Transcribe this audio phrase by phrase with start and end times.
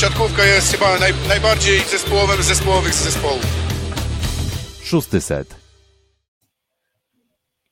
[0.00, 3.46] siatkówka jest chyba naj, najbardziej zespołowym z zespołowych zespołów.
[4.84, 5.56] Szósty set.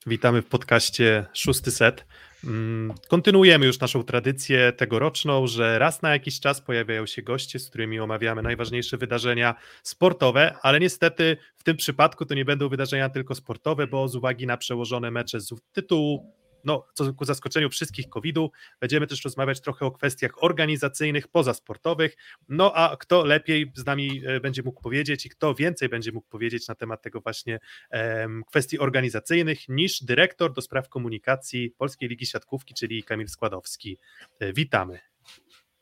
[0.07, 2.05] Witamy w podcaście Szósty Set.
[2.43, 7.69] Mm, kontynuujemy już naszą tradycję tegoroczną, że raz na jakiś czas pojawiają się goście, z
[7.69, 13.35] którymi omawiamy najważniejsze wydarzenia sportowe, ale niestety w tym przypadku to nie będą wydarzenia tylko
[13.35, 16.33] sportowe, bo z uwagi na przełożone mecze z tytułu
[16.63, 22.15] no, co ku zaskoczeniu wszystkich COVID-u, będziemy też rozmawiać trochę o kwestiach organizacyjnych, pozasportowych.
[22.49, 26.27] No a kto lepiej z nami e, będzie mógł powiedzieć i kto więcej będzie mógł
[26.27, 32.25] powiedzieć na temat tego właśnie em, kwestii organizacyjnych niż dyrektor do spraw komunikacji Polskiej Ligi
[32.25, 33.97] Siatkówki, czyli Kamil Składowski.
[34.39, 34.99] E, witamy.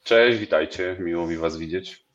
[0.03, 2.07] Cześć, witajcie, miło mi Was widzieć.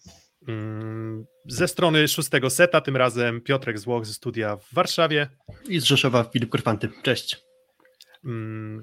[0.49, 5.29] Mm, ze strony szóstego seta, tym razem Piotrek Złoch ze studia w Warszawie.
[5.69, 6.89] I z Rzeszowa Filip Korfanty.
[7.03, 7.52] Cześć.
[8.25, 8.83] Mm,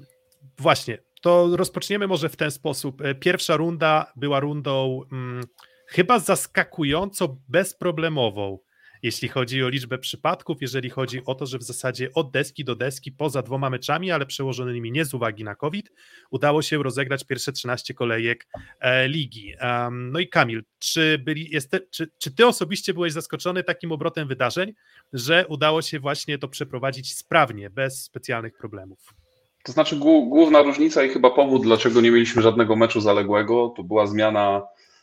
[0.58, 3.00] właśnie, to rozpoczniemy może w ten sposób.
[3.00, 5.44] E, pierwsza runda była rundą hmm,
[5.86, 8.58] chyba zaskakująco bezproblemową,
[9.02, 12.76] jeśli chodzi o liczbę przypadków, jeżeli chodzi o to, że w zasadzie od deski do
[12.76, 15.92] deski, poza dwoma meczami, ale przełożonymi nie z uwagi na COVID,
[16.30, 18.46] udało się rozegrać pierwsze 13 kolejek
[18.80, 19.54] e, ligi.
[19.90, 24.72] No i Kamil, czy, byli, jest, czy, czy ty osobiście byłeś zaskoczony takim obrotem wydarzeń,
[25.12, 29.14] że udało się właśnie to przeprowadzić sprawnie, bez specjalnych problemów?
[29.64, 34.06] To znaczy główna różnica i chyba powód, dlaczego nie mieliśmy żadnego meczu zaległego, to była
[34.06, 34.62] zmiana,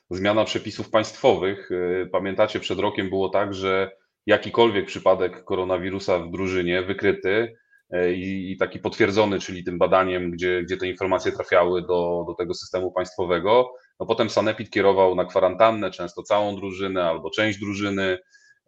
[0.10, 1.72] zmiana przepisów państwowych.
[1.72, 3.92] Y, pamiętacie, przed rokiem było tak, że
[4.26, 7.56] jakikolwiek przypadek koronawirusa w drużynie wykryty
[7.94, 12.34] y, i, i taki potwierdzony, czyli tym badaniem, gdzie, gdzie te informacje trafiały do, do
[12.34, 18.18] tego systemu państwowego, no potem Sanepid kierował na kwarantannę często całą drużynę albo część drużyny.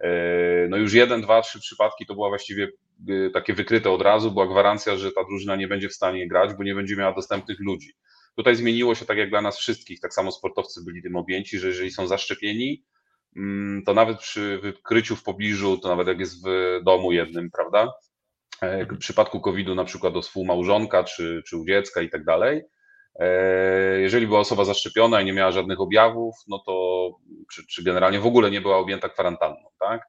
[0.04, 2.68] Y, no już jeden, dwa, trzy przypadki to była właściwie
[3.34, 6.64] takie wykryte od razu, była gwarancja, że ta drużyna nie będzie w stanie grać, bo
[6.64, 7.94] nie będzie miała dostępnych ludzi.
[8.36, 11.68] Tutaj zmieniło się tak jak dla nas wszystkich, tak samo sportowcy byli tym objęci, że
[11.68, 12.84] jeżeli są zaszczepieni,
[13.36, 17.94] mm, to nawet przy wykryciu w pobliżu, to nawet jak jest w domu jednym, prawda?
[18.62, 22.62] E, w przypadku COVID-u na przykład do współmałżonka czy, czy u dziecka i tak dalej,
[23.20, 27.10] e, jeżeli była osoba zaszczepiona i nie miała żadnych objawów, no to
[27.54, 30.02] czy, czy generalnie w ogóle nie była objęta kwarantanną, tak?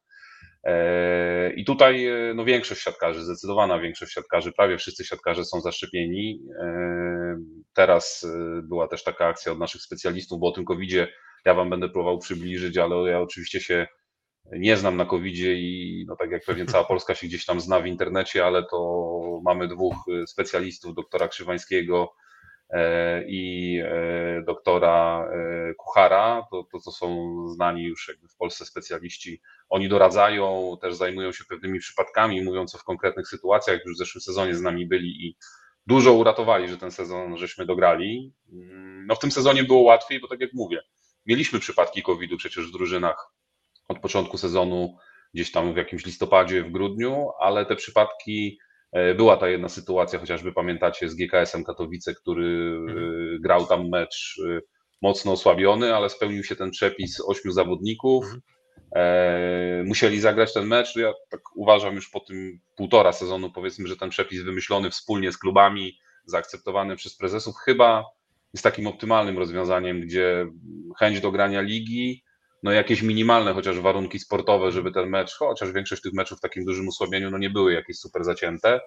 [0.65, 6.43] E, I tutaj e, no, większość siatkarzy, zdecydowana większość siatkarzy, prawie wszyscy siatkarze są zaszczepieni.
[6.63, 7.37] E,
[7.75, 8.27] teraz
[8.63, 11.09] była też taka akcja od naszych specjalistów, bo o tym COVID-zie
[11.45, 13.87] ja Wam będę próbował przybliżyć, ale ja oczywiście się
[14.53, 17.81] nie znam na covid i no tak jak pewnie cała Polska się gdzieś tam zna
[17.81, 19.11] w internecie, ale to
[19.45, 22.13] mamy dwóch specjalistów, doktora Krzywańskiego
[23.27, 29.41] i e, doktora e, Kuchara, to, to, to są znani już jakby w Polsce specjaliści.
[29.69, 34.23] Oni doradzają, też zajmują się pewnymi przypadkami, mówią co w konkretnych sytuacjach, już w zeszłym
[34.23, 35.37] sezonie z nami byli i
[35.87, 38.35] dużo uratowali, że ten sezon żeśmy dograli.
[38.53, 40.83] Mm, no w tym sezonie było łatwiej, bo tak jak mówię,
[41.27, 43.33] mieliśmy przypadki COVID-u przecież w drużynach
[43.89, 44.97] od początku sezonu,
[45.35, 48.70] gdzieś tam w jakimś listopadzie, w grudniu, ale te przypadki E,
[49.17, 52.99] była ta jedna sytuacja, chociażby pamiętacie, z GKS-em Katowice, który mhm.
[52.99, 54.61] E, grał tam mecz e,
[55.03, 58.25] mocno osłabiony, ale spełnił się ten przepis ośmiu zawodników.
[58.25, 59.87] Mhm.
[59.87, 60.97] musieli zagrać ten mecz.
[60.97, 65.39] Ja tak uważam już po tym półtora sezonu, powiedzmy, że ten przepis wymyślony wspólnie z
[65.39, 68.05] klubami, zaakceptowany przez prezesów, chyba
[68.55, 70.47] jest takim optymalnym rozwiązaniem, gdzie
[70.99, 72.25] chęć do grania ligi,
[72.63, 76.65] no jakieś minimalne chociaż warunki sportowe, żeby ten mecz, chociaż większość tych meczów w takim
[76.65, 78.81] dużym osłabieniu, no nie były jakieś super zacięte,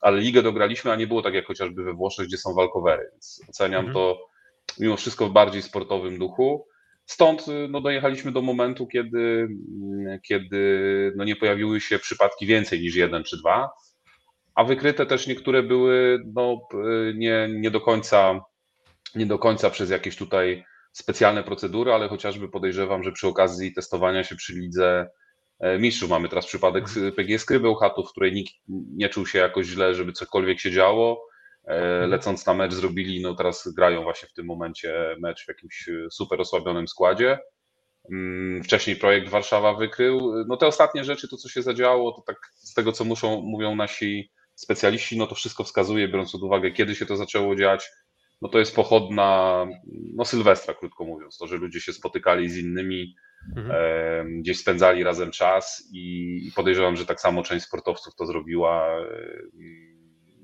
[0.00, 3.40] ale ligę dograliśmy, a nie było tak jak chociażby we Włoszech, gdzie są walkowery, więc
[3.48, 3.94] oceniam mhm.
[3.94, 4.26] to
[4.78, 6.66] mimo wszystko w bardziej sportowym duchu.
[7.06, 9.48] Stąd no, dojechaliśmy do momentu, kiedy,
[10.28, 13.70] kiedy no, nie pojawiły się przypadki więcej niż jeden czy dwa,
[14.54, 16.60] a wykryte też niektóre były no,
[17.14, 18.40] nie, nie, do końca,
[19.14, 24.24] nie do końca przez jakieś tutaj specjalne procedury, ale chociażby podejrzewam, że przy okazji testowania
[24.24, 25.10] się przy lidze
[25.58, 27.12] e, mistrzów mamy teraz przypadek mhm.
[27.12, 31.26] PG Skrybeł Chatów, w której nikt nie czuł się jakoś źle, żeby cokolwiek się działo.
[31.64, 32.10] E, mhm.
[32.10, 36.10] Lecąc na mecz zrobili, no teraz grają właśnie w tym momencie mecz w jakimś e,
[36.10, 37.38] super osłabionym składzie.
[38.12, 40.32] Mm, wcześniej projekt Warszawa wykrył.
[40.48, 43.76] No te ostatnie rzeczy, to co się zadziało, to tak z tego co muszą, mówią
[43.76, 47.90] nasi specjaliści, no to wszystko wskazuje, biorąc pod uwagę, kiedy się to zaczęło dziać,
[48.42, 49.66] no to jest pochodna
[50.14, 53.14] no Sylwestra, krótko mówiąc, to, że ludzie się spotykali z innymi,
[53.56, 53.70] mhm.
[53.70, 58.96] e, gdzieś spędzali razem czas i, i podejrzewam, że tak samo część sportowców to zrobiła.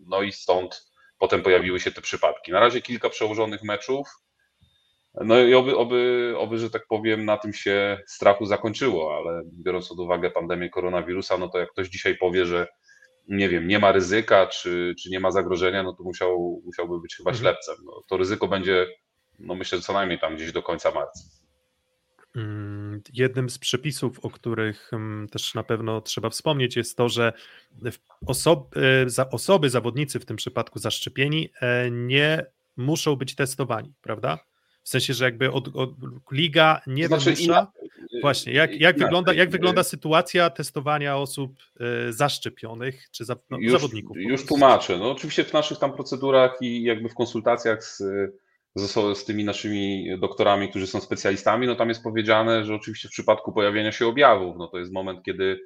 [0.06, 0.86] No i stąd
[1.18, 2.52] potem pojawiły się te przypadki.
[2.52, 4.08] Na razie kilka przełożonych meczów.
[5.24, 9.88] No i oby, oby, oby, że tak powiem, na tym się strachu zakończyło, ale biorąc
[9.88, 12.66] pod uwagę pandemię koronawirusa, no to jak ktoś dzisiaj powie, że
[13.28, 17.16] nie wiem, nie ma ryzyka, czy, czy nie ma zagrożenia, no to musiał, musiałby być
[17.16, 17.42] chyba mhm.
[17.42, 17.76] ślepcem.
[17.84, 18.86] No, to ryzyko będzie,
[19.38, 21.20] no myślę, co najmniej tam gdzieś do końca marca.
[22.36, 27.32] Mm, jednym z przepisów, o których mm, też na pewno trzeba wspomnieć, jest to, że
[28.26, 32.46] osoby, za osoby, zawodnicy w tym przypadku zaszczepieni, e, nie
[32.76, 34.38] muszą być testowani, prawda?
[34.86, 35.90] W sensie, że jakby od, od
[36.32, 37.72] liga nie znaczy, wymusza.
[38.22, 43.72] Właśnie, jak, jak, wygląda, jak wygląda sytuacja testowania osób e, zaszczepionych czy za, no, już,
[43.72, 44.16] zawodników?
[44.16, 44.98] Już tłumaczę.
[44.98, 48.02] No, oczywiście w naszych tam procedurach i jakby w konsultacjach z
[48.76, 53.12] z, z tymi naszymi doktorami, którzy są specjalistami, no tam jest powiedziane, że oczywiście w
[53.12, 55.60] przypadku pojawienia się objawów, no to jest moment, kiedy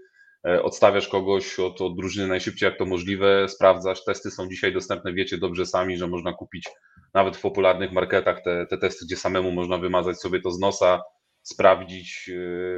[0.63, 5.39] odstawiasz kogoś od, od drużyny najszybciej jak to możliwe, sprawdzasz, testy są dzisiaj dostępne, wiecie
[5.39, 6.69] dobrze sami, że można kupić
[7.15, 11.03] nawet w popularnych marketach te, te testy, gdzie samemu można wymazać sobie to z nosa,
[11.43, 12.31] sprawdzić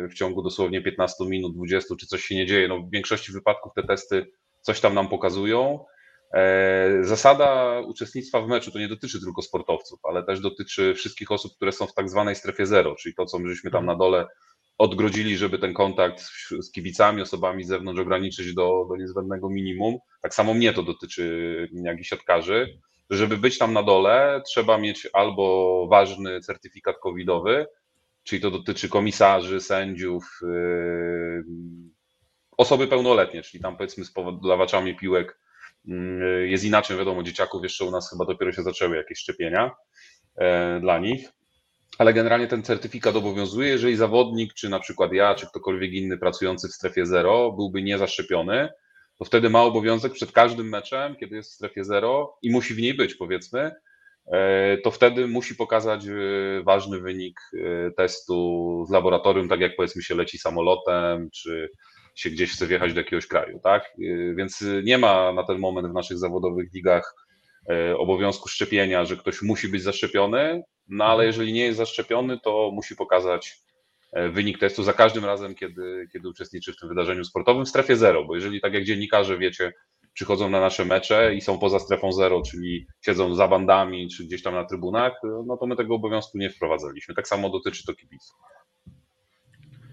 [0.04, 2.68] e, w ciągu dosłownie 15 minut, 20, czy coś się nie dzieje.
[2.68, 4.26] No w większości wypadków te testy
[4.60, 5.84] coś tam nam pokazują.
[6.34, 11.56] E, zasada uczestnictwa w meczu to nie dotyczy tylko sportowców, ale też dotyczy wszystkich osób,
[11.56, 14.26] które są w tak zwanej strefie zero, czyli to, co myśmy tam na dole
[14.78, 16.22] odgrodzili, żeby ten kontakt
[16.60, 19.98] z kibicami, osobami z zewnątrz ograniczyć do, do niezbędnego minimum.
[20.22, 22.78] Tak samo mnie to dotyczy, jak i siatkarzy.
[23.10, 27.66] Żeby być tam na dole, trzeba mieć albo ważny certyfikat covidowy,
[28.22, 31.44] czyli to dotyczy komisarzy, sędziów, yy,
[32.56, 35.42] osoby pełnoletnie, czyli tam powiedzmy z podawaczami piłek
[35.88, 39.70] Mm, jest inaczej, wiadomo, dzieciaków jeszcze u nas chyba dopiero się zaczęły jakieś szczepienia
[40.36, 41.32] e, dla nich,
[41.98, 46.68] ale generalnie ten certyfikat obowiązuje, jeżeli zawodnik, czy na przykład ja, czy ktokolwiek inny pracujący
[46.68, 48.68] w strefie zero byłby niezaszczepiony,
[49.18, 52.78] to wtedy ma obowiązek przed każdym meczem, kiedy jest w strefie zero i musi w
[52.78, 53.70] niej być, powiedzmy,
[54.32, 56.12] e, to wtedy musi pokazać e,
[56.62, 57.40] ważny wynik
[57.96, 61.70] testu z laboratorium, tak jak powiedzmy się leci samolotem, czy
[62.14, 63.84] się gdzieś chce wjechać do jakiegoś kraju, tak?
[64.34, 67.21] Więc nie ma na ten moment w naszych zawodowych ligach e,
[67.98, 71.26] obowiązku szczepienia, że ktoś musi być zaszczepiony, no ale mhm.
[71.26, 73.58] jeżeli nie jest zaszczepiony, to musi pokazać
[74.12, 77.96] e, wynik testu za każdym razem, kiedy, kiedy uczestniczy w tym wydarzeniu sportowym w strefie
[77.96, 79.72] zero, bo jeżeli tak jak dziennikarze wiecie,
[80.12, 84.42] przychodzą na nasze mecze i są poza strefą zero, czyli siedzą za bandami czy gdzieś
[84.42, 85.12] tam na trybunach,
[85.46, 87.14] no to my tego obowiązku nie wprowadzaliśmy.
[87.14, 88.36] Tak samo dotyczy to kibiców.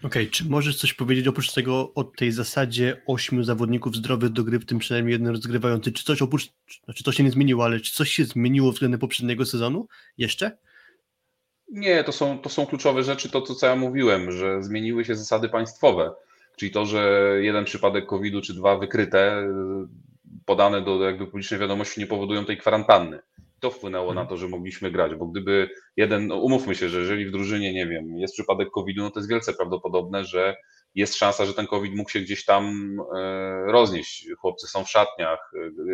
[0.04, 4.60] Okay, czy możesz coś powiedzieć oprócz tego o tej zasadzie ośmiu zawodników zdrowych do gry,
[4.60, 5.92] w tym przynajmniej jeden rozgrywający?
[5.92, 6.50] Czy coś oprócz,
[6.86, 9.88] znaczy to się nie zmieniło, ale czy coś się zmieniło względem poprzedniego sezonu
[10.18, 10.58] jeszcze?
[11.72, 15.50] Nie, to są, to są kluczowe rzeczy, to co ja mówiłem, że zmieniły się zasady
[15.50, 16.12] państwowe.
[16.58, 19.48] Czyli to, że jeden przypadek COVID-u czy dwa wykryte,
[20.46, 23.20] podane do jakby publicznej wiadomości nie powodują tej kwarantanny
[23.60, 24.28] to wpłynęło na mhm.
[24.28, 27.88] to, że mogliśmy grać, bo gdyby jeden, no umówmy się, że jeżeli w drużynie, nie
[27.88, 30.56] wiem, jest przypadek COVID-u, no to jest wielce prawdopodobne, że
[30.96, 34.28] jest szansa, że ten COVID mógł się gdzieś tam e, roznieść.
[34.38, 35.52] Chłopcy są w szatniach,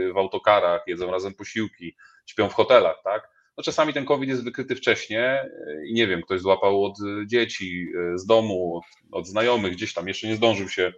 [0.10, 1.96] e, w autokarach, jedzą razem posiłki,
[2.26, 3.30] śpią w hotelach, tak?
[3.58, 5.50] No czasami ten COVID jest wykryty wcześniej e,
[5.88, 10.28] i nie wiem, ktoś złapał od dzieci, z domu, od, od znajomych, gdzieś tam jeszcze
[10.28, 10.94] nie zdążył się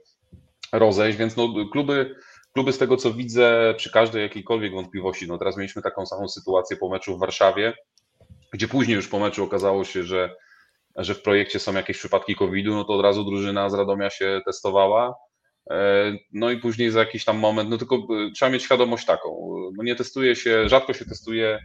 [0.72, 2.16] rozejść, więc no, kluby
[2.58, 6.78] kluby z tego co widzę, przy każdej jakiejkolwiek wątpliwości, no teraz mieliśmy taką samą sytuację
[6.78, 7.74] po meczu w Warszawie,
[8.54, 10.36] gdzie później już po meczu okazało się, że,
[10.96, 14.42] że w projekcie są jakieś przypadki COVID-u, no to od razu drużyna z Radomia się
[14.46, 15.16] testowała.
[15.72, 19.30] E, no i później za jakiś tam moment, no tylko e, trzeba mieć świadomość taką,
[19.78, 21.60] no nie testuje się, rzadko się testuje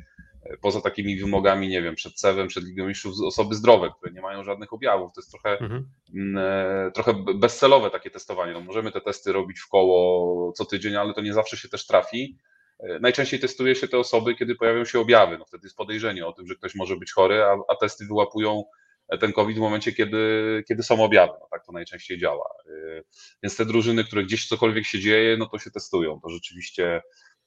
[0.60, 4.44] poza takimi wymogami, nie wiem, przed CEW-em, przed Ligą Mistrzów, osoby zdrowe, które nie mają
[4.44, 5.12] żadnych objawów.
[5.14, 5.88] To jest trochę, mhm.
[6.14, 6.44] Mm,
[6.86, 8.52] e, trochę bezcelowe takie testowanie.
[8.52, 11.86] No, możemy te testy robić w koło co tydzień, ale to nie zawsze się też
[11.86, 12.38] trafi.
[12.80, 15.38] E, najczęściej testuje się te osoby, kiedy pojawią się objawy.
[15.38, 18.64] No, wtedy jest podejrzenie o tym, że ktoś może być chory, a, a testy wyłapują
[19.20, 21.32] ten COVID w momencie, kiedy, kiedy są objawy.
[21.40, 22.50] No, tak to najczęściej działa.
[22.66, 23.02] E,
[23.42, 26.20] więc te drużyny, które gdzieś cokolwiek się dzieje, no to się testują.
[26.20, 27.02] To rzeczywiście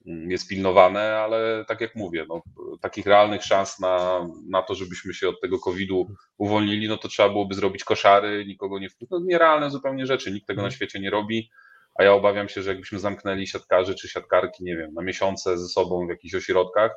[0.06, 2.42] jest pilnowane, ale tak jak mówię, no,
[2.82, 6.08] takich realnych szans na, na to, żebyśmy się od tego COVID-u
[6.38, 10.62] uwolnili, no to trzeba byłoby zrobić koszary, nikogo nie no, nierealne zupełnie rzeczy, nikt tego
[10.62, 10.76] na mhm.
[10.76, 11.50] świecie nie robi,
[11.96, 15.68] a ja obawiam się, że jakbyśmy zamknęli siatkarzy czy siatkarki, nie wiem, na miesiące ze
[15.68, 16.92] sobą w jakichś ośrodkach,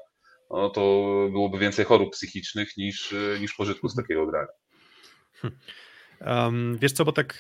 [0.51, 0.81] no to
[1.31, 4.49] byłoby więcej chorób psychicznych niż, niż pożytku z takiego grania.
[6.21, 7.39] Um, wiesz co, bo tak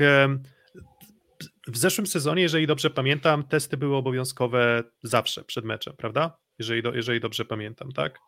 [1.68, 6.38] w zeszłym sezonie, jeżeli dobrze pamiętam, testy były obowiązkowe zawsze przed meczem, prawda?
[6.58, 8.18] Jeżeli, do, jeżeli dobrze pamiętam, tak?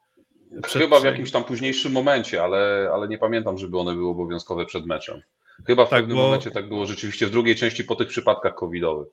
[0.62, 0.82] Przed...
[0.82, 4.86] Chyba w jakimś tam późniejszym momencie, ale, ale nie pamiętam, żeby one były obowiązkowe przed
[4.86, 5.22] meczem.
[5.66, 6.22] Chyba w tak, pewnym bo...
[6.22, 9.08] momencie tak było rzeczywiście w drugiej części po tych przypadkach covidowych.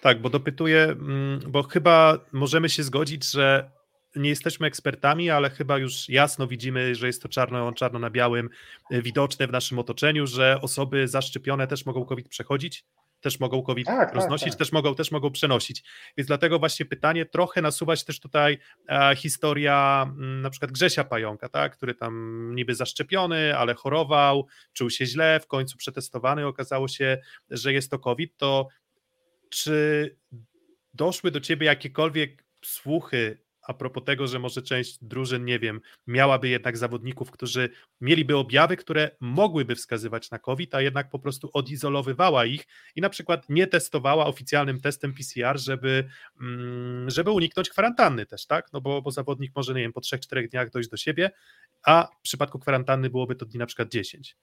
[0.00, 3.70] Tak, bo dopytuję, mm, bo chyba możemy się zgodzić, że
[4.16, 8.48] nie jesteśmy ekspertami, ale chyba już jasno widzimy, że jest to czarno, czarno na białym,
[8.90, 12.84] widoczne w naszym otoczeniu, że osoby zaszczepione też mogą COVID przechodzić
[13.24, 14.58] też mogą COVID Tak, tak, roznosić, tak.
[14.58, 15.82] Też, mogą, też mogą przenosić.
[16.16, 21.48] Więc dlatego właśnie pytanie, trochę nasuwać też tutaj e, historia m, na przykład Grzesia Pająka,
[21.48, 27.18] tak, który tam niby zaszczepiony, ale chorował, czuł się źle, w końcu przetestowany, okazało się,
[27.50, 28.68] że jest to COVID, to
[29.50, 30.16] czy
[30.94, 36.48] doszły do ciebie jakiekolwiek słuchy a propos tego, że może część drużyn, nie wiem, miałaby
[36.48, 37.68] jednak zawodników, którzy
[38.00, 42.66] mieliby objawy, które mogłyby wskazywać na COVID, a jednak po prostu odizolowywała ich
[42.96, 46.08] i na przykład nie testowała oficjalnym testem PCR, żeby,
[46.40, 48.72] mm, żeby uniknąć kwarantanny też, tak?
[48.72, 51.30] No bo, bo zawodnik może, nie wiem, po 3-4 dniach dojść do siebie,
[51.86, 54.36] a w przypadku kwarantanny byłoby to dni na przykład 10.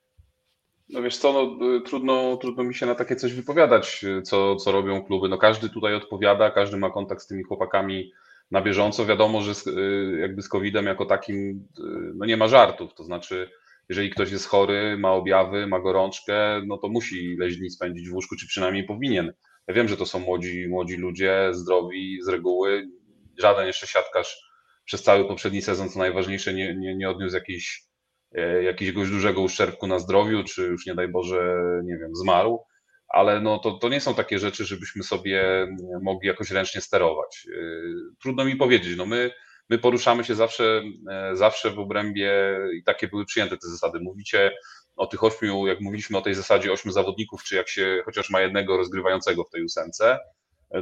[0.90, 4.72] No wiesz co, no, y, trudno, trudno mi się na takie coś wypowiadać, co, co
[4.72, 5.30] robią kluby.
[5.30, 8.12] No każdy tutaj odpowiada, każdy ma kontakt z tymi chłopakami
[8.52, 9.06] na bieżąco.
[9.06, 11.68] Wiadomo, że z, y, jakby z COVID-em jako takim
[12.16, 12.94] no nie ma żartów.
[12.94, 13.50] To znaczy,
[13.90, 18.14] jeżeli ktoś jest chory, ma objawy, ma gorączkę, no to musi ileś dni spędzić w
[18.14, 19.34] łóżku, czy przynajmniej powinien.
[19.68, 22.88] Ja wiem, że to są młodzi, młodzi ludzie, zdrowi z reguły.
[23.40, 24.52] Żaden jeszcze siatkarz
[24.86, 27.92] przez cały poprzedni sezon, co najważniejsze, nie, nie, nie odniósł jakiejś
[28.36, 32.60] E, jakiegoś dużego uszczerbku na zdrowiu, czy już nie daj Boże, nie wiem, zmarł,
[33.14, 35.68] ale no to, to nie są takie rzeczy, żebyśmy sobie
[36.02, 37.48] mogli jakoś ręcznie sterować.
[37.48, 37.62] E,
[38.22, 39.32] trudno mi powiedzieć, no my,
[39.70, 44.00] my poruszamy się zawsze, e, zawsze w obrębie i takie były przyjęte te zasady.
[44.00, 44.52] Mówicie
[44.96, 48.42] o tych ośmiu, jak mówiliśmy o tej zasadzie ośmiu zawodników, czy jak się chociaż ma
[48.42, 50.20] jednego rozgrywającego w tej ósemce,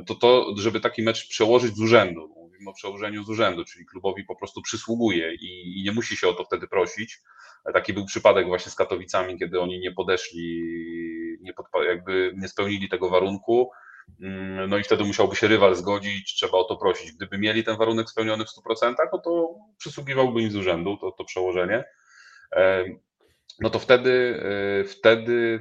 [0.07, 4.23] to to, żeby taki mecz przełożyć z urzędu, mówimy o przełożeniu z urzędu, czyli klubowi
[4.23, 7.21] po prostu przysługuje i, i nie musi się o to wtedy prosić.
[7.73, 10.61] Taki był przypadek właśnie z Katowicami, kiedy oni nie podeszli,
[11.39, 11.53] nie
[11.87, 13.71] jakby nie spełnili tego warunku.
[14.67, 17.11] No i wtedy musiałby się rywal zgodzić, trzeba o to prosić.
[17.11, 18.49] Gdyby mieli ten warunek spełniony w
[18.83, 21.83] 100%, no to przysługiwałby im z urzędu to, to przełożenie
[23.61, 24.43] no to wtedy,
[24.87, 25.59] wtedy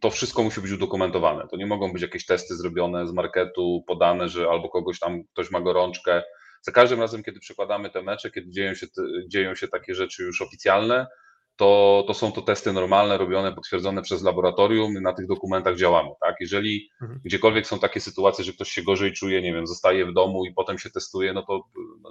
[0.00, 1.48] to wszystko musi być udokumentowane.
[1.48, 5.50] To nie mogą być jakieś testy zrobione z marketu, podane, że albo kogoś tam, ktoś
[5.50, 6.22] ma gorączkę.
[6.62, 8.86] Za każdym razem, kiedy przekładamy te mecze, kiedy dzieją się,
[9.28, 11.06] dzieją się takie rzeczy już oficjalne,
[11.56, 16.10] to, to są to testy normalne, robione, potwierdzone przez laboratorium, na tych dokumentach działamy.
[16.20, 16.34] Tak?
[16.40, 17.20] Jeżeli mhm.
[17.24, 20.54] gdziekolwiek są takie sytuacje, że ktoś się gorzej czuje, nie wiem, zostaje w domu i
[20.54, 21.64] potem się testuje, no to,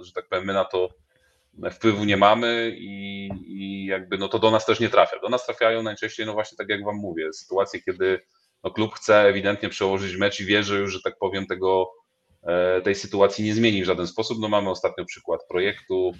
[0.04, 0.88] że tak powiem, my na to
[1.70, 5.20] wpływu nie mamy i, i, jakby no to do nas też nie trafia.
[5.20, 8.20] Do nas trafiają najczęściej, no właśnie tak jak Wam mówię, sytuacje, kiedy
[8.64, 11.90] no klub chce ewidentnie przełożyć mecz i wie, że już, że tak powiem, tego,
[12.42, 14.38] e, tej sytuacji nie zmieni w żaden sposób.
[14.40, 16.12] No mamy ostatnio przykład projektu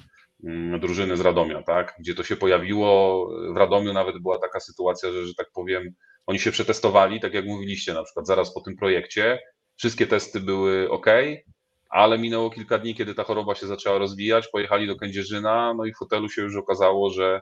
[0.81, 3.27] drużyny z Radomia, tak, gdzie to się pojawiło.
[3.55, 5.95] W Radomiu nawet była taka sytuacja, że, że tak powiem,
[6.27, 9.39] oni się przetestowali, tak jak mówiliście, na przykład zaraz po tym projekcie.
[9.77, 11.07] Wszystkie testy były ok,
[11.91, 15.93] ale minęło kilka dni, kiedy ta choroba się zaczęła rozwijać, pojechali do Kędzierzyna, no i
[15.93, 17.41] w hotelu się już okazało, że,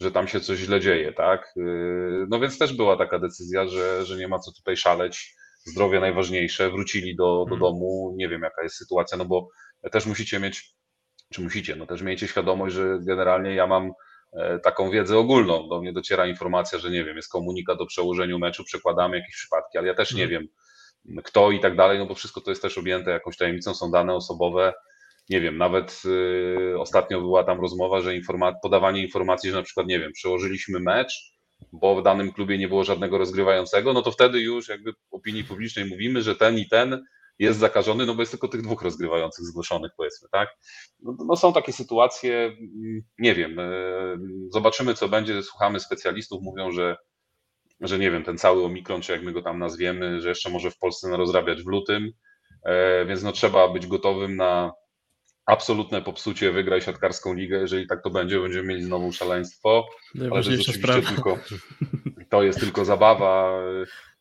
[0.00, 1.52] że tam się coś źle dzieje, tak?
[1.56, 5.34] Yy, no więc też była taka decyzja, że, że nie ma co tutaj szaleć,
[5.64, 7.60] zdrowie najważniejsze, wrócili do, do mhm.
[7.60, 9.48] domu, nie wiem jaka jest sytuacja, no bo
[9.92, 10.74] też musicie mieć,
[11.32, 13.92] czy musicie, no też miejcie świadomość, że generalnie ja mam
[14.32, 18.38] e, taką wiedzę ogólną, do mnie dociera informacja, że nie wiem, jest komunikat o przełożeniu
[18.38, 20.40] meczu, przekładamy jakieś przypadki, ale ja też nie mhm.
[20.40, 20.48] wiem,
[21.22, 24.14] kto i tak dalej, no bo wszystko to jest też objęte jakąś tajemnicą, są dane
[24.14, 24.72] osobowe.
[25.30, 29.86] Nie wiem, nawet y, ostatnio była tam rozmowa, że informa- podawanie informacji, że na przykład,
[29.86, 31.34] nie wiem, przełożyliśmy mecz,
[31.72, 35.84] bo w danym klubie nie było żadnego rozgrywającego, no to wtedy już jakby opinii publicznej
[35.84, 37.04] mówimy, że ten i ten
[37.38, 40.48] jest zakażony, no bo jest tylko tych dwóch rozgrywających zgłoszonych, powiedzmy, tak?
[41.02, 44.18] No, no są takie sytuacje, mm, nie wiem, y,
[44.52, 46.96] zobaczymy co będzie, słuchamy specjalistów, mówią, że
[47.80, 50.70] że nie wiem, ten cały omikron, czy jak my go tam nazwiemy, że jeszcze może
[50.70, 52.12] w Polsce rozrabiać w lutym,
[52.64, 54.72] e, więc no trzeba być gotowym na
[55.46, 59.86] absolutne popsucie, wygraj siatkarską ligę, jeżeli tak to będzie, będziemy mieli znowu szaleństwo,
[60.20, 61.38] ale to jest oczywiście tylko,
[62.30, 63.60] to jest tylko zabawa,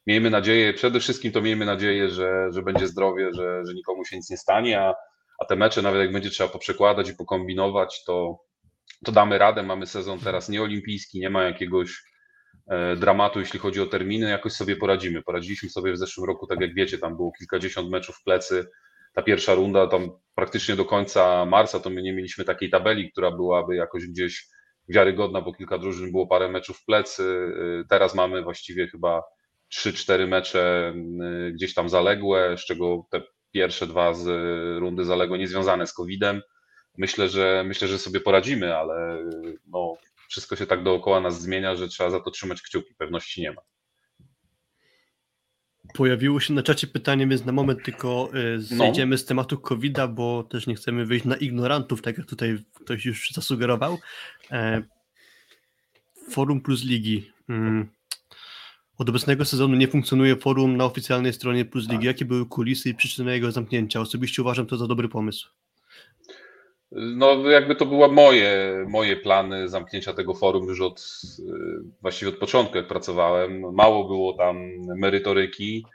[0.08, 4.16] miejmy nadzieję, przede wszystkim to miejmy nadzieję, że, że będzie zdrowie, że, że nikomu się
[4.16, 4.94] nic nie stanie, a,
[5.40, 8.40] a te mecze nawet jak będzie trzeba poprzekładać i pokombinować, to,
[9.06, 12.04] to damy radę, mamy sezon teraz nieolimpijski, nie ma jakiegoś
[12.68, 15.22] E, dramatu, jeśli chodzi o terminy, jakoś sobie poradzimy.
[15.22, 18.66] Poradziliśmy sobie w zeszłym roku, tak jak wiecie, tam było kilkadziesiąt meczów w plecy.
[19.14, 23.32] Ta pierwsza runda, tam praktycznie do końca marca, to my nie mieliśmy takiej tabeli, która
[23.32, 24.48] byłaby jakoś gdzieś
[24.90, 27.54] wiarygodna, bo kilka drużyn było parę meczów w plecy.
[27.82, 29.24] E, teraz mamy właściwie chyba
[29.74, 30.94] 3-4 mecze
[31.48, 34.28] e, gdzieś tam zaległe, z czego te pierwsze dwa z
[34.80, 36.42] rundy zaległe niezwiązane z COVID-em.
[36.98, 39.24] Myślę, że myślę, że sobie poradzimy, ale
[39.68, 39.98] no,
[40.30, 43.62] wszystko się tak dookoła nas zmienia, że trzeba za to trzymać kciuki, pewności nie ma.
[45.94, 49.18] Pojawiło się na czacie pytanie, więc na moment tylko e, zejdziemy no.
[49.18, 53.32] z tematu COVID-a, bo też nie chcemy wyjść na ignorantów, tak jak tutaj ktoś już
[53.32, 53.98] zasugerował.
[54.52, 54.84] E,
[56.30, 57.32] Forum Plus Ligi.
[59.04, 62.06] Od obecnego sezonu nie funkcjonuje forum na oficjalnej stronie Plus Ligi.
[62.06, 64.00] Jakie były kulisy i przyczyny jego zamknięcia?
[64.00, 65.50] Osobiście uważam to za dobry pomysł.
[66.92, 71.22] No, jakby to były moje, moje plany zamknięcia tego forum już od
[72.02, 73.74] właściwie od początku, jak pracowałem.
[73.74, 74.58] Mało było tam
[74.98, 75.86] merytoryki,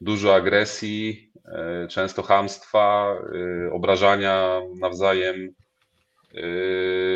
[0.00, 3.14] dużo agresji, e, często hamstwa,
[3.68, 5.54] e, obrażania nawzajem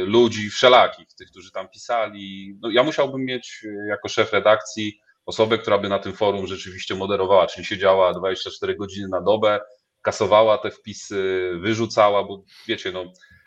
[0.07, 2.57] ludzi wszelakich, tych, którzy tam pisali.
[2.63, 7.47] No, ja musiałbym mieć jako szef redakcji osobę, która by na tym forum rzeczywiście moderowała,
[7.47, 9.61] czyli siedziała 24 godziny na dobę,
[10.03, 13.05] kasowała te wpisy, wyrzucała, bo wiecie, no,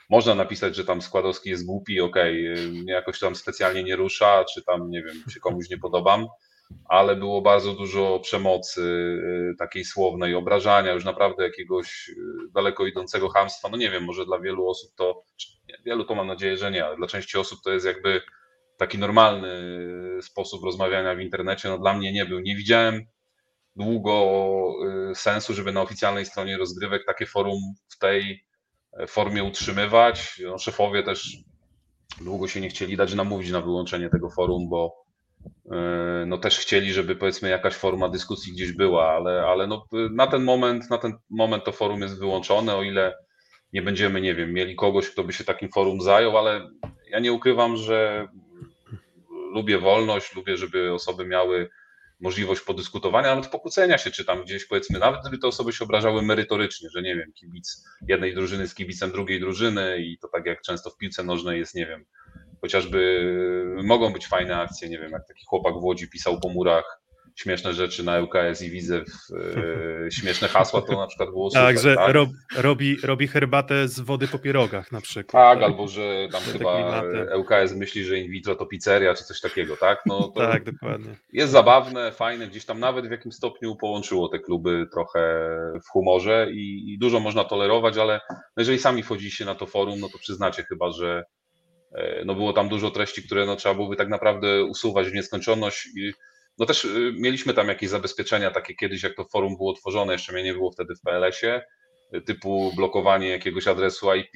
[0.10, 4.46] można napisać, że tam Składowski jest głupi, okej, okay, mnie jakoś tam specjalnie nie rusza,
[4.54, 6.28] czy tam, nie wiem, się komuś nie podobam,
[6.86, 12.16] ale było bardzo dużo przemocy y, takiej słownej, obrażania, już naprawdę jakiegoś y,
[12.54, 13.70] daleko idącego hamstwa.
[13.70, 15.24] No nie wiem, może dla wielu osób to,
[15.86, 18.22] wielu to mam nadzieję, że nie, ale dla części osób to jest jakby
[18.78, 19.50] taki normalny
[20.22, 21.70] sposób rozmawiania w internecie.
[21.70, 22.40] No dla mnie nie był.
[22.40, 23.06] Nie widziałem
[23.76, 24.74] długo
[25.12, 28.46] y, sensu, żeby na oficjalnej stronie rozgrywek takie forum w tej
[29.00, 30.42] e, formie utrzymywać.
[30.46, 31.38] No, szefowie też
[32.22, 35.06] długo się nie chcieli dać namówić na wyłączenie tego forum, bo
[35.72, 40.28] e, no też chcieli, żeby powiedzmy jakaś forma dyskusji gdzieś była, ale, ale no, na
[40.28, 43.14] ten moment, na ten moment to forum jest wyłączone, o ile
[43.74, 46.70] nie będziemy, nie wiem, mieli kogoś, kto by się takim forum zajął, ale
[47.10, 48.28] ja nie ukrywam, że
[49.54, 51.70] lubię wolność, lubię, żeby osoby miały
[52.20, 56.22] możliwość podyskutowania, nawet pokłócenia się, czy tam gdzieś powiedzmy, nawet gdyby te osoby się obrażały
[56.22, 60.62] merytorycznie, że nie wiem, kibic jednej drużyny z kibicem drugiej drużyny i to tak jak
[60.62, 62.06] często w piłce nożnej jest, nie wiem,
[62.62, 63.24] chociażby
[63.84, 67.02] mogą być fajne akcje, nie wiem, jak taki chłopak w Łodzi pisał po murach
[67.38, 69.36] śmieszne rzeczy na ŁKS i widzę w,
[70.08, 71.92] e, śmieszne hasła, to na przykład było tak, super.
[71.92, 75.32] Że tak, rob, robi, robi herbatę z wody po pierogach na przykład.
[75.32, 75.70] Tak, tak?
[75.70, 77.04] albo że tam chyba
[77.36, 80.00] ŁKS myśli, że in vitro to pizzeria, czy coś takiego, tak?
[80.06, 81.16] No, tak, dokładnie.
[81.34, 85.50] Jest zabawne, fajne, gdzieś tam nawet w jakimś stopniu połączyło te kluby trochę
[85.86, 88.22] w humorze i, i dużo można tolerować, ale
[88.58, 91.24] jeżeli sami wchodziliście na to forum, no to przyznacie chyba, że
[91.96, 95.88] e, no było tam dużo treści, które no, trzeba byłoby tak naprawdę usuwać w nieskończoność
[95.98, 96.14] i
[96.58, 100.34] no też y, mieliśmy tam jakieś zabezpieczenia takie kiedyś, jak to forum było tworzone, jeszcze
[100.34, 101.62] mnie nie było wtedy w PLS-ie,
[102.16, 104.36] y, typu blokowanie jakiegoś adresu IP,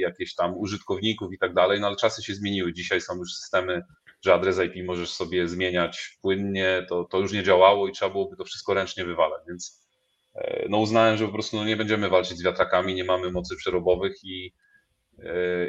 [0.00, 2.72] jakieś tam użytkowników i tak dalej, no ale czasy się zmieniły.
[2.72, 3.82] Dzisiaj są już systemy,
[4.24, 8.36] że adres IP możesz sobie zmieniać płynnie, to, to już nie działało i trzeba byłoby
[8.36, 9.86] to wszystko ręcznie wywalać, więc
[10.34, 13.56] e, no uznałem, że po prostu no nie będziemy walczyć z wiatrakami, nie mamy mocy
[13.56, 14.52] przerobowych i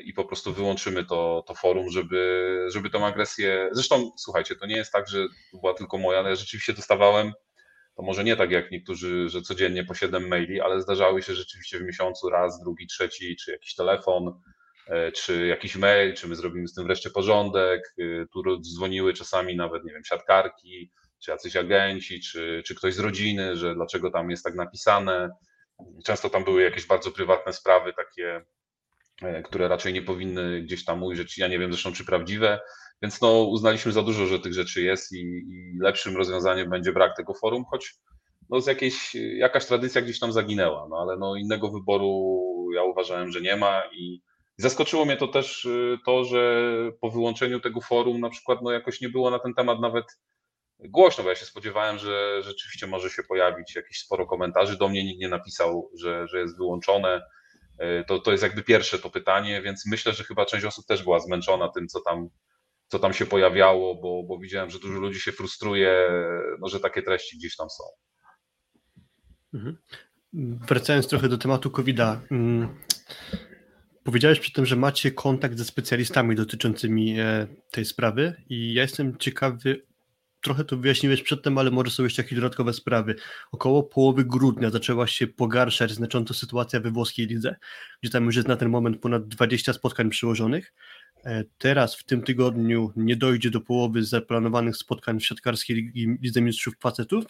[0.03, 3.69] i po prostu wyłączymy to, to forum, żeby, żeby tą agresję.
[3.71, 7.33] Zresztą słuchajcie, to nie jest tak, że to była tylko moja, ale rzeczywiście dostawałem,
[7.97, 11.79] to może nie tak jak niektórzy, że codziennie po 7 maili, ale zdarzały się rzeczywiście
[11.79, 14.41] w miesiącu raz, drugi, trzeci, czy jakiś telefon,
[14.87, 17.95] e, czy jakiś mail, czy my zrobimy z tym wreszcie porządek.
[17.99, 22.99] E, tu dzwoniły czasami nawet, nie wiem, siatkarki, czy jacyś agenci, czy, czy ktoś z
[22.99, 25.29] rodziny, że dlaczego tam jest tak napisane.
[26.05, 28.45] Często tam były jakieś bardzo prywatne sprawy, takie
[29.43, 32.59] które raczej nie powinny gdzieś tam ujrzeć, ja nie wiem zresztą czy prawdziwe,
[33.01, 37.15] więc no uznaliśmy za dużo, że tych rzeczy jest i, i lepszym rozwiązaniem będzie brak
[37.17, 37.95] tego forum, choć
[38.49, 42.43] no z jakiejś, jakaś tradycja gdzieś tam zaginęła, no ale no innego wyboru
[42.75, 44.21] ja uważałem, że nie ma i
[44.57, 49.01] zaskoczyło mnie to też y, to, że po wyłączeniu tego forum na przykład no jakoś
[49.01, 50.05] nie było na ten temat nawet
[50.79, 55.03] głośno, bo ja się spodziewałem, że rzeczywiście może się pojawić jakieś sporo komentarzy, do mnie.
[55.03, 57.21] Nikt nie napisał, że, że jest wyłączone, E,
[58.07, 61.19] to, to jest jakby pierwsze to pytanie, więc myślę, że chyba część osób też była
[61.19, 62.29] zmęczona tym, co tam,
[62.87, 66.09] co tam się pojawiało, bo, bo widziałem, że dużo ludzi się frustruje,
[66.59, 67.83] no, że takie treści gdzieś tam są.
[69.53, 69.77] Mhm.
[70.67, 72.21] Wracając trochę do tematu COVID-a.
[72.31, 72.79] Mm,
[74.03, 79.17] powiedziałeś przy tym, że macie kontakt ze specjalistami dotyczącymi e, tej sprawy i ja jestem
[79.17, 79.86] ciekawy,
[80.47, 83.15] trochę to wyjaśniłeś przedtem, ale może są jeszcze jakieś dodatkowe sprawy.
[83.51, 87.55] Około połowy grudnia zaczęła się pogarszać znacząco sytuacja we włoskiej lidze,
[88.01, 90.73] gdzie tam już jest na ten moment ponad 20 spotkań przyłożonych.
[91.25, 96.73] E, teraz w tym tygodniu nie dojdzie do połowy zaplanowanych spotkań w siatkarskiej Lidze Mistrzów
[96.79, 97.25] Facetów,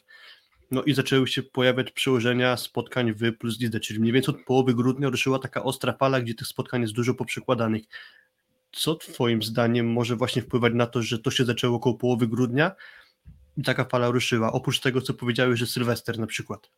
[0.71, 4.73] no i zaczęły się pojawiać przełożenia spotkań w Plus Lidze, czyli mniej więcej od połowy
[4.73, 7.83] grudnia ruszyła taka ostra fala, gdzie tych spotkań jest dużo poprzekładanych.
[8.71, 12.71] Co Twoim zdaniem może właśnie wpływać na to, że to się zaczęło około połowy grudnia
[13.57, 14.51] i taka fala ruszyła?
[14.51, 16.69] Oprócz tego, co powiedziałeś, że Sylwester na przykład.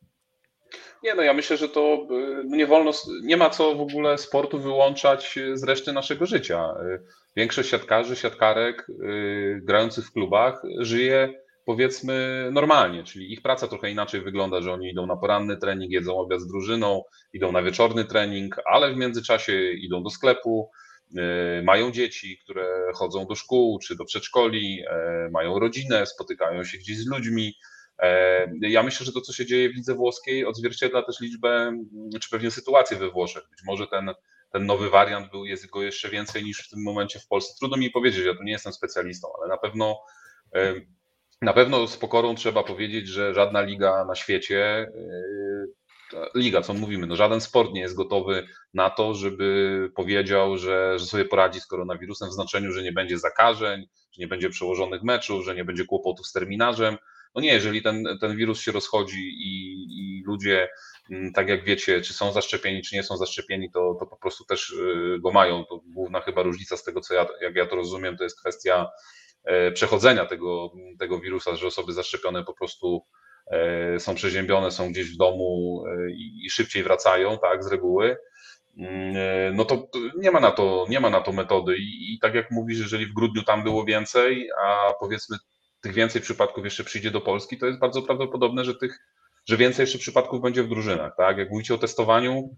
[1.03, 2.91] Nie, no ja myślę, że to y, nie wolno,
[3.23, 6.73] nie ma co w ogóle sportu wyłączać z reszty naszego życia.
[6.83, 6.99] Y,
[7.35, 11.33] większość siatkarzy, siatkarek y, grających w klubach żyje
[11.65, 16.17] powiedzmy normalnie, czyli ich praca trochę inaczej wygląda, że oni idą na poranny trening, jedzą
[16.17, 20.69] obiad z drużyną, idą na wieczorny trening, ale w międzyczasie idą do sklepu,
[21.63, 24.83] mają dzieci, które chodzą do szkół czy do przedszkoli,
[25.31, 27.53] mają rodzinę, spotykają się gdzieś z ludźmi.
[28.61, 31.77] Ja myślę, że to, co się dzieje w lidze włoskiej, odzwierciedla też liczbę,
[32.21, 33.43] czy pewnie sytuację we Włoszech.
[33.49, 34.11] Być może ten,
[34.51, 37.55] ten nowy wariant był, jest go jeszcze więcej niż w tym momencie w Polsce.
[37.59, 39.99] Trudno mi powiedzieć, ja tu nie jestem specjalistą, ale na pewno
[41.41, 44.91] na pewno z pokorą trzeba powiedzieć, że żadna liga na świecie,
[46.35, 51.05] liga, co mówimy, no żaden sport nie jest gotowy na to, żeby powiedział, że, że
[51.05, 55.45] sobie poradzi z koronawirusem w znaczeniu, że nie będzie zakażeń, że nie będzie przełożonych meczów,
[55.45, 56.97] że nie będzie kłopotów z terminarzem.
[57.35, 60.69] No nie, jeżeli ten, ten wirus się rozchodzi i, i ludzie,
[61.11, 64.45] mm, tak jak wiecie, czy są zaszczepieni, czy nie są zaszczepieni, to, to po prostu
[64.45, 65.65] też yy, go mają.
[65.65, 68.87] To główna chyba różnica z tego, co ja, jak ja to rozumiem, to jest kwestia
[69.43, 73.05] E, przechodzenia tego, tego wirusa, że osoby zaszczepione po prostu
[73.99, 76.11] są przeziębione, są gdzieś w domu e,
[76.45, 78.17] i szybciej wracają, tak, z reguły,
[78.77, 81.77] mm, no to nie ma na to, nie ma na to metody.
[81.77, 85.37] I, I, tak jak mówisz, jeżeli w grudniu tam było więcej, a powiedzmy
[85.81, 88.99] tych więcej przypadków jeszcze przyjdzie do Polski, to jest bardzo prawdopodobne, że tych,
[89.49, 91.37] że więcej jeszcze przypadków będzie w drużynach, tak?
[91.37, 92.55] Jak mówicie o testowaniu,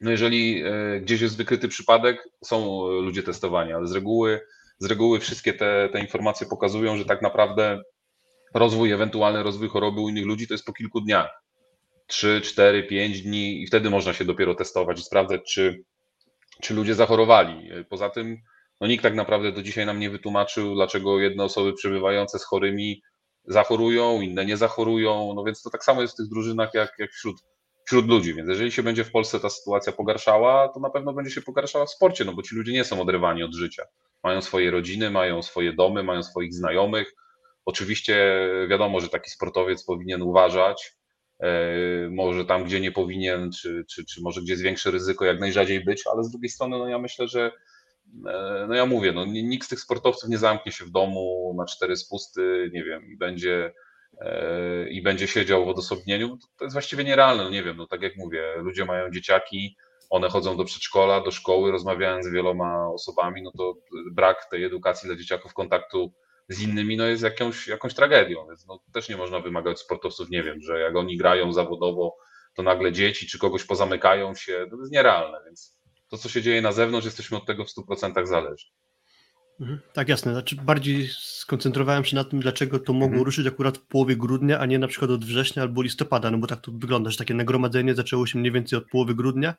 [0.00, 0.64] no jeżeli
[1.00, 4.40] gdzieś jest wykryty przypadek, są ludzie testowani, ale z reguły
[4.78, 7.82] z reguły wszystkie te, te informacje pokazują, że tak naprawdę
[8.54, 11.42] rozwój, ewentualny rozwój choroby u innych ludzi to jest po kilku dniach.
[12.06, 15.84] 3, 4, 5 dni i wtedy można się dopiero testować i sprawdzać, czy,
[16.62, 17.70] czy ludzie zachorowali.
[17.88, 18.36] Poza tym
[18.80, 23.02] no nikt tak naprawdę do dzisiaj nam nie wytłumaczył, dlaczego jedne osoby przebywające z chorymi
[23.44, 25.32] zachorują, inne nie zachorują.
[25.36, 27.36] No więc to tak samo jest w tych drużynach jak, jak wśród,
[27.86, 28.34] wśród ludzi.
[28.34, 31.86] Więc jeżeli się będzie w Polsce ta sytuacja pogarszała, to na pewno będzie się pogarszała
[31.86, 33.82] w sporcie, no bo ci ludzie nie są oderwani od życia
[34.24, 37.14] mają swoje rodziny, mają swoje domy, mają swoich znajomych.
[37.68, 40.96] Oczywiście wiadomo, że taki sportowiec powinien uważać,
[41.40, 41.50] e,
[42.10, 45.84] może tam, gdzie nie powinien, czy, czy, czy może gdzie jest większe ryzyko, jak najrzadziej
[45.84, 47.52] być, ale z drugiej strony, no ja myślę, że
[48.26, 51.66] e, no ja mówię, no nikt z tych sportowców nie zamknie się w domu na
[51.66, 53.72] cztery spusty, nie wiem, i będzie
[54.20, 58.02] e, i będzie siedział w odosobnieniu, to jest właściwie nierealne, no nie wiem, no tak
[58.02, 59.76] jak mówię, ludzie mają dzieciaki,
[60.10, 63.74] one chodzą do przedszkola, do szkoły, rozmawiając z wieloma osobami, no to
[64.12, 66.12] brak tej edukacji dla dzieciaków, kontaktu
[66.48, 70.42] z innymi, no jest jakąś, jakąś tragedią, więc no, też nie można wymagać sportowców, nie
[70.42, 72.16] wiem, że jak oni grają zawodowo,
[72.54, 76.62] to nagle dzieci czy kogoś pozamykają się, to jest nierealne, więc to, co się dzieje
[76.62, 78.70] na zewnątrz, jesteśmy od tego w 100% zależni.
[79.60, 80.32] Mhm, tak, jasne.
[80.32, 83.24] Znaczy bardziej skoncentrowałem się na tym, dlaczego to mogło mhm.
[83.24, 86.46] ruszyć akurat w połowie grudnia, a nie na przykład od września albo listopada, no bo
[86.46, 89.54] tak to wygląda, że takie nagromadzenie zaczęło się mniej więcej od połowy grudnia,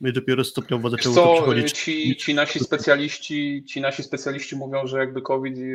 [0.00, 1.72] i dopiero stopniowo zaczęło co, to przychodzić.
[1.72, 5.70] Ci, ci, nasi specjaliści, ci nasi specjaliści mówią, że jakby COVID i,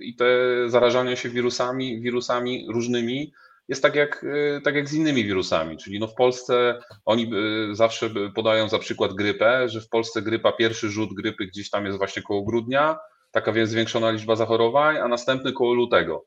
[0.00, 0.26] i te
[0.66, 3.32] zarażania się wirusami, wirusami różnymi
[3.68, 4.26] jest tak jak,
[4.64, 7.30] tak jak z innymi wirusami, czyli no w Polsce oni
[7.72, 11.98] zawsze podają za przykład grypę, że w Polsce grypa, pierwszy rzut grypy gdzieś tam jest
[11.98, 12.98] właśnie koło grudnia,
[13.30, 16.24] taka więc zwiększona liczba zachorowań, a następny koło lutego.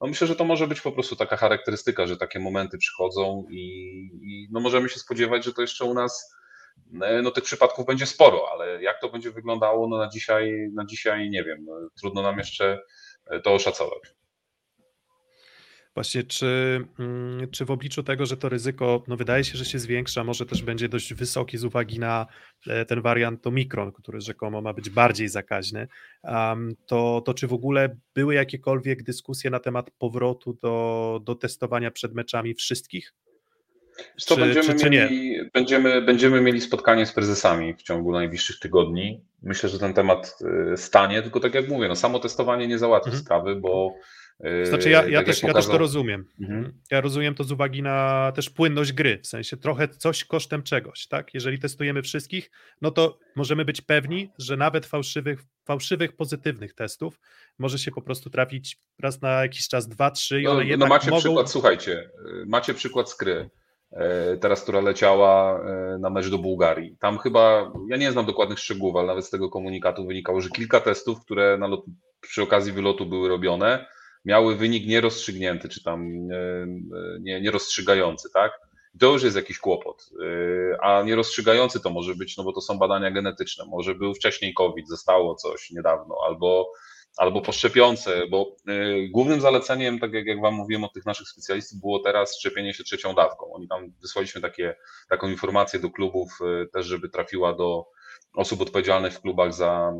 [0.00, 3.60] No myślę, że to może być po prostu taka charakterystyka, że takie momenty przychodzą i,
[4.22, 6.34] i no możemy się spodziewać, że to jeszcze u nas
[7.22, 11.30] no tych przypadków będzie sporo, ale jak to będzie wyglądało, no na dzisiaj, na dzisiaj
[11.30, 12.80] nie wiem, no, trudno nam jeszcze
[13.26, 14.18] e, to oszacować.
[15.94, 19.78] Właśnie, czy, mm, czy w obliczu tego, że to ryzyko no wydaje się, że się
[19.78, 22.26] zwiększa, może też będzie dość wysoki z uwagi na
[22.66, 25.88] e, ten wariant Omikron, który rzekomo ma być bardziej zakaźny,
[26.86, 32.14] to, to czy w ogóle były jakiekolwiek dyskusje na temat powrotu do, do testowania przed
[32.14, 33.14] meczami wszystkich?
[34.16, 38.58] Co czy, będziemy, czy, czy mieli, będziemy, będziemy mieli spotkanie z prezesami w ciągu najbliższych
[38.58, 39.24] tygodni.
[39.42, 40.38] Myślę, że ten temat
[40.72, 43.24] y, stanie, tylko tak jak mówię, no, samo testowanie nie załatwi mhm.
[43.24, 43.94] sprawy, bo.
[44.62, 45.60] Y, znaczy, ja, ja, tak też, pokazał...
[45.60, 46.24] ja też to rozumiem.
[46.40, 46.72] Mhm.
[46.90, 51.06] Ja rozumiem to z uwagi na też płynność gry, w sensie trochę coś kosztem czegoś,
[51.06, 51.34] tak?
[51.34, 52.50] Jeżeli testujemy wszystkich,
[52.82, 57.20] no to możemy być pewni, że nawet fałszywych, fałszywych pozytywnych testów
[57.58, 60.68] może się po prostu trafić raz na jakiś czas, dwa, trzy i no, one no
[60.68, 61.20] jednak macie mogą...
[61.20, 62.10] przykład, słuchajcie,
[62.42, 63.50] y, macie przykład z gry
[64.40, 66.96] teraz, która leciała e, na mecz do Bułgarii.
[67.00, 70.80] Tam chyba, ja nie znam dokładnych szczegółów, ale nawet z tego komunikatu wynikało, że kilka
[70.80, 71.84] testów, które lot,
[72.20, 73.86] przy okazji wylotu były robione,
[74.24, 76.66] miały wynik nierozstrzygnięty, czy tam e,
[77.20, 78.68] nie, nierozstrzygający, tak?
[79.00, 80.10] to już jest jakiś kłopot.
[80.80, 83.64] A nierozstrzygający to może być, no bo to są badania genetyczne.
[83.64, 86.72] Może był wcześniej COVID, zostało coś niedawno, albo
[87.16, 91.98] albo poszczepiące, bo y, głównym zaleceniem, tak jak, Wam mówiłem od tych naszych specjalistów, było
[91.98, 93.52] teraz szczepienie się trzecią dawką.
[93.52, 94.76] Oni tam wysłaliśmy takie,
[95.08, 97.86] taką informację do klubów y, też, żeby trafiła do
[98.34, 99.92] osób odpowiedzialnych w klubach za,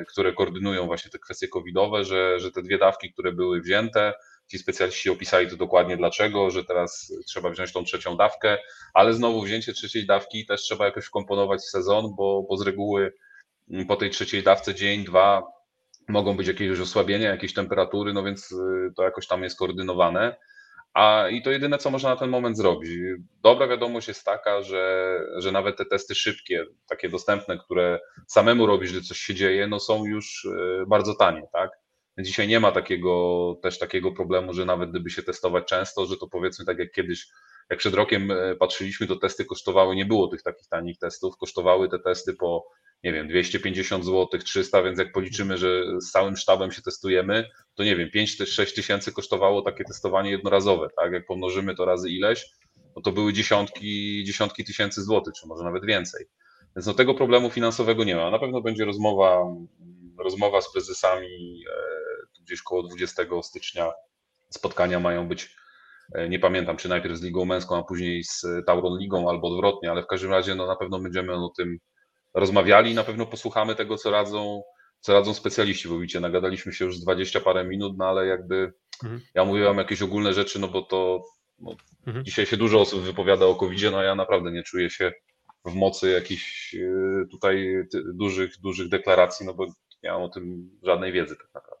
[0.00, 4.14] y, które koordynują właśnie te kwestie covidowe, że, że te dwie dawki, które były wzięte,
[4.50, 8.58] ci specjaliści opisali to dokładnie dlaczego, że teraz trzeba wziąć tą trzecią dawkę,
[8.94, 13.12] ale znowu wzięcie trzeciej dawki też trzeba jakoś wkomponować w sezon, bo, bo z reguły
[13.88, 15.42] po tej trzeciej dawce dzień, dwa,
[16.08, 20.36] mogą być jakieś osłabienia, jakieś temperatury, no więc y, to jakoś tam jest koordynowane.
[20.94, 22.90] A i to jedyne, co można na ten moment zrobić.
[23.42, 28.92] Dobra wiadomość jest taka, że, że nawet te testy szybkie, takie dostępne, które samemu robisz,
[28.92, 31.70] gdy coś się dzieje, no są już y, bardzo tanie, tak?
[32.18, 36.26] Dzisiaj nie ma takiego też takiego problemu, że nawet gdyby się testować często, że to
[36.28, 37.26] powiedzmy tak jak kiedyś,
[37.70, 41.88] jak przed rokiem y, patrzyliśmy, to testy kosztowały, nie było tych takich tanich testów, kosztowały
[41.88, 42.66] te testy po
[43.04, 47.84] nie wiem, 250 zł, 300, więc jak policzymy, że z całym sztabem się testujemy, to
[47.84, 51.12] nie wiem, 5-6 tysięcy kosztowało takie testowanie jednorazowe, tak?
[51.12, 52.46] Jak pomnożymy to razy ileś,
[52.96, 56.26] no to były dziesiątki, dziesiątki tysięcy złotych, czy może nawet więcej.
[56.76, 58.30] Więc no tego problemu finansowego nie ma.
[58.30, 59.44] Na pewno będzie rozmowa,
[60.18, 63.92] rozmowa z prezesami e, gdzieś koło 20 stycznia.
[64.50, 65.56] Spotkania mają być,
[66.14, 69.90] e, nie pamiętam, czy najpierw z Ligą Męską, a później z Tauron Ligą albo odwrotnie,
[69.90, 71.78] ale w każdym razie no, na pewno będziemy o tym
[72.36, 72.94] rozmawiali.
[72.94, 74.62] Na pewno posłuchamy tego, co radzą,
[75.00, 78.72] co radzą specjaliści, bo widzicie, nagadaliśmy się już 20 parę minut, no ale jakby
[79.02, 79.20] mhm.
[79.34, 81.22] ja mówiłem jakieś ogólne rzeczy, no bo to
[81.58, 82.24] no, mhm.
[82.24, 85.12] dzisiaj się dużo osób wypowiada o covid no ja naprawdę nie czuję się
[85.64, 89.66] w mocy jakichś y, tutaj dużych, dużych deklaracji, no bo
[90.02, 91.75] nie mam o tym żadnej wiedzy tak naprawdę.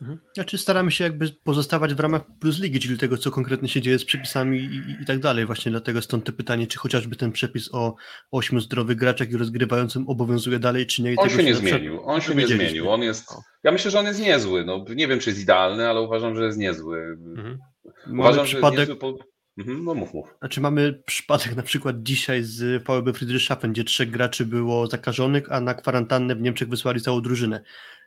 [0.00, 0.18] Mhm.
[0.34, 3.98] Znaczy staramy się jakby pozostawać w ramach plus ligi, czyli tego, co konkretnie się dzieje
[3.98, 5.46] z przepisami i, i, tak dalej.
[5.46, 7.94] Właśnie dlatego stąd to pytanie, czy chociażby ten przepis o
[8.30, 11.14] ośmiu zdrowych graczach i rozgrywającym obowiązuje dalej, czy nie.
[11.16, 12.90] on się nie zmienił, on się nie zmienił.
[12.90, 13.34] On jest,
[13.64, 14.64] ja myślę, że on jest niezły.
[14.64, 17.16] No, nie wiem, czy jest idealny, ale uważam, że jest niezły.
[17.36, 17.58] Mhm.
[18.12, 18.76] Uważam, mamy przypadek...
[18.76, 19.30] że jest niezły po...
[19.58, 20.34] Mhm, no mów, mów.
[20.38, 25.60] Znaczy mamy przypadek na przykład dzisiaj z VB Friedrichshafen, gdzie trzech graczy było zakażonych, a
[25.60, 27.62] na kwarantannę w Niemczech wysłali całą drużynę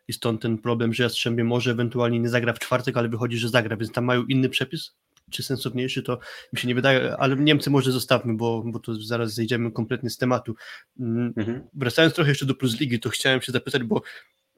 [0.07, 3.49] i stąd ten problem, że Jastrzębie może ewentualnie nie zagra w czwartek, ale wychodzi, że
[3.49, 4.95] zagra, więc tam mają inny przepis,
[5.31, 6.19] czy sensowniejszy, to
[6.53, 10.17] mi się nie wydaje, ale Niemcy może zostawmy, bo, bo to zaraz zejdziemy kompletnie z
[10.17, 10.55] tematu.
[10.99, 11.67] Mm, mhm.
[11.73, 14.01] Wracając trochę jeszcze do Plus Ligi, to chciałem się zapytać, bo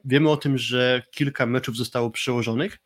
[0.04, 2.78] wiemy o tym, że kilka meczów zostało przełożonych,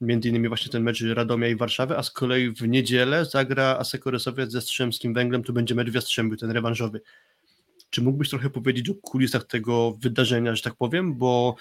[0.00, 4.50] między innymi właśnie ten mecz Radomia i Warszawy, a z kolei w niedzielę zagra Asekoresowiec
[4.50, 7.00] ze Strzemskim Węglem, to będzie mecz w Jastrzębiu, ten rewanżowy.
[7.90, 11.56] Czy mógłbyś trochę powiedzieć o kulisach tego wydarzenia, że tak powiem, bo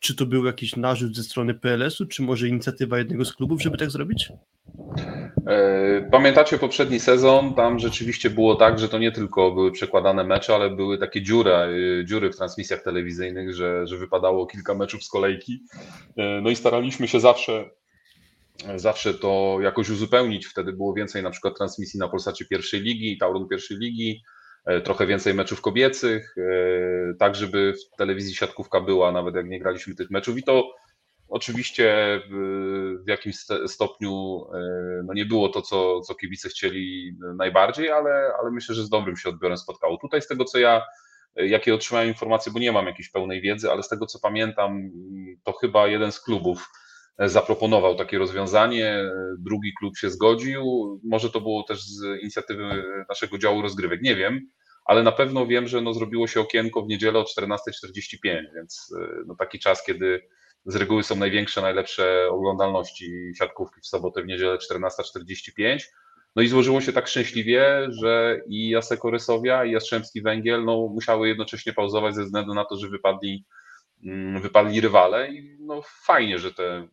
[0.00, 3.78] czy to był jakiś narzut ze strony PLS-u, czy może inicjatywa jednego z klubów, żeby
[3.78, 4.32] tak zrobić?
[5.46, 7.54] E, pamiętacie poprzedni sezon?
[7.54, 11.50] Tam rzeczywiście było tak, że to nie tylko były przekładane mecze, ale były takie dziury,
[11.50, 15.62] e, dziury w transmisjach telewizyjnych, że, że wypadało kilka meczów z kolejki.
[16.16, 17.70] E, no i staraliśmy się zawsze
[18.76, 20.46] zawsze to jakoś uzupełnić.
[20.46, 24.22] Wtedy było więcej na przykład transmisji na Polsacie pierwszej ligi, Tauron pierwszej ligi,
[24.84, 29.94] trochę więcej meczów kobiecych, e, tak żeby w telewizji siatkówka była, nawet jak nie graliśmy
[29.94, 30.74] tych meczów i to
[31.28, 32.20] oczywiście
[33.04, 34.58] w jakimś stopniu e,
[35.04, 39.16] no nie było to, co, co kibice chcieli najbardziej, ale, ale myślę, że z dobrym
[39.16, 39.98] się odbiorem spotkało.
[40.00, 40.82] Tutaj z tego, co ja,
[41.36, 44.90] jakie otrzymałem informacje, bo nie mam jakiejś pełnej wiedzy, ale z tego, co pamiętam,
[45.44, 46.68] to chyba jeden z klubów
[47.18, 50.64] zaproponował takie rozwiązanie, drugi klub się zgodził.
[51.04, 54.40] Może to było też z inicjatywy naszego działu rozgrywek, nie wiem,
[54.88, 59.24] ale na pewno wiem, że no zrobiło się okienko w niedzielę o 14.45, więc y,
[59.26, 60.28] no taki czas, kiedy
[60.64, 65.78] z reguły są największe, najlepsze oglądalności siatkówki w sobotę, w niedzielę 14.45.
[66.36, 71.28] No i złożyło się tak szczęśliwie, że i Jaseko Rysowia, i Jastrzębski Węgiel no, musiały
[71.28, 73.44] jednocześnie pauzować ze względu na to, że wypadli,
[74.04, 76.88] mm, wypadli rywale i no fajnie, że te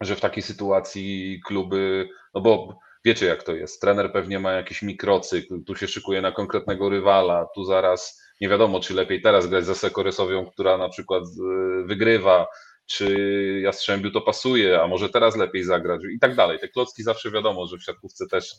[0.00, 4.82] że w takiej sytuacji kluby, no bo wiecie jak to jest, trener pewnie ma jakiś
[4.82, 9.66] mikrocykl, tu się szykuje na konkretnego rywala, tu zaraz nie wiadomo, czy lepiej teraz grać
[9.66, 12.46] za Sekoresowią, która na przykład e, wygrywa,
[12.86, 16.58] czy Jastrzębiu to pasuje, a może teraz lepiej zagrać i tak dalej.
[16.58, 18.54] Te klocki zawsze wiadomo, że w siatkówce też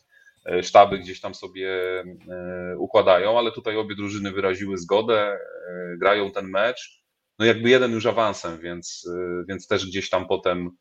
[0.45, 1.69] e, sztaby gdzieś tam sobie
[2.29, 5.39] e, układają, ale tutaj obie drużyny wyraziły zgodę,
[5.97, 7.03] grają ten mecz,
[7.39, 9.09] no jakby jeden już awansem, więc,
[9.49, 10.71] więc też gdzieś tam potem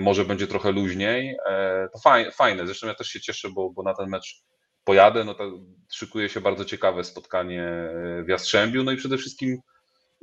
[0.00, 1.36] może będzie trochę luźniej.
[1.48, 1.98] E, to
[2.32, 4.42] fajne, zresztą ja też się cieszę, bo, bo na ten mecz
[4.84, 5.52] pojadę, no to
[5.92, 9.58] szykuje się bardzo ciekawe spotkanie e, w Jastrzębiu, no i przede wszystkim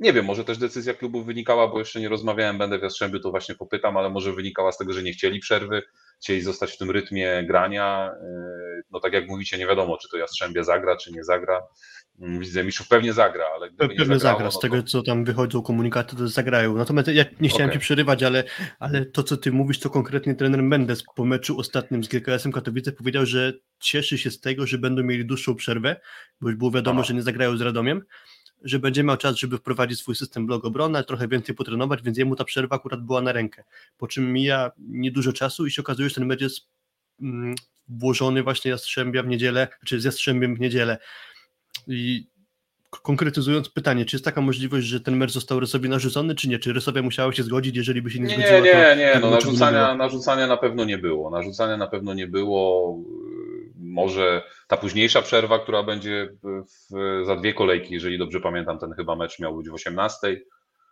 [0.00, 3.30] nie wiem, może też decyzja klubu wynikała, bo jeszcze nie rozmawiałem, będę w Jastrzębiu, to
[3.30, 5.82] właśnie popytam, ale może wynikała z tego, że nie chcieli przerwy,
[6.22, 8.10] chcieli zostać w tym rytmie grania.
[8.22, 11.62] E, no tak jak mówicie, nie wiadomo, czy to Jastrzębie zagra, czy nie zagra.
[12.18, 15.62] Widzę, Miszów pewnie zagra, ale gdyby Pewnie zagrało, zagra, z no tego co tam wychodzą
[15.62, 16.76] komunikaty, to zagrają.
[16.76, 17.78] Natomiast ja nie chciałem okay.
[17.78, 18.44] ci przerywać, ale,
[18.78, 22.92] ale to co ty mówisz, to konkretnie trener Mendes po meczu ostatnim z GKS-em Katowice
[22.92, 26.00] powiedział, że cieszy się z tego, że będą mieli dłuższą przerwę,
[26.40, 27.08] bo już było wiadomo, Aha.
[27.08, 28.02] że nie zagrają z Radomiem,
[28.62, 32.36] że będzie miał czas, żeby wprowadzić swój system blog obrony, trochę więcej potrenować, więc jemu
[32.36, 33.64] ta przerwa akurat była na rękę.
[33.96, 36.60] Po czym mija niedużo czasu i się okazuje, że ten mecz jest
[37.22, 37.54] mm,
[37.88, 40.98] włożony właśnie Jastrzębia w niedzielę, czy z Jastrzębiem w niedzielę.
[41.86, 42.26] I
[43.02, 46.58] konkretyzując pytanie, czy jest taka możliwość, że ten mecz został Rysowi narzucony, czy nie?
[46.58, 48.62] Czy Rysowia musiała się zgodzić, jeżeli by się nie, Nie, zgodziła?
[48.64, 49.96] nie, nie, tego no nie narzucania, było?
[49.96, 51.30] narzucania na pewno nie było.
[51.30, 52.98] Narzucania na pewno nie było.
[53.76, 59.16] Może ta późniejsza przerwa, która będzie w, za dwie kolejki, jeżeli dobrze pamiętam, ten chyba
[59.16, 60.40] mecz miał być w 18.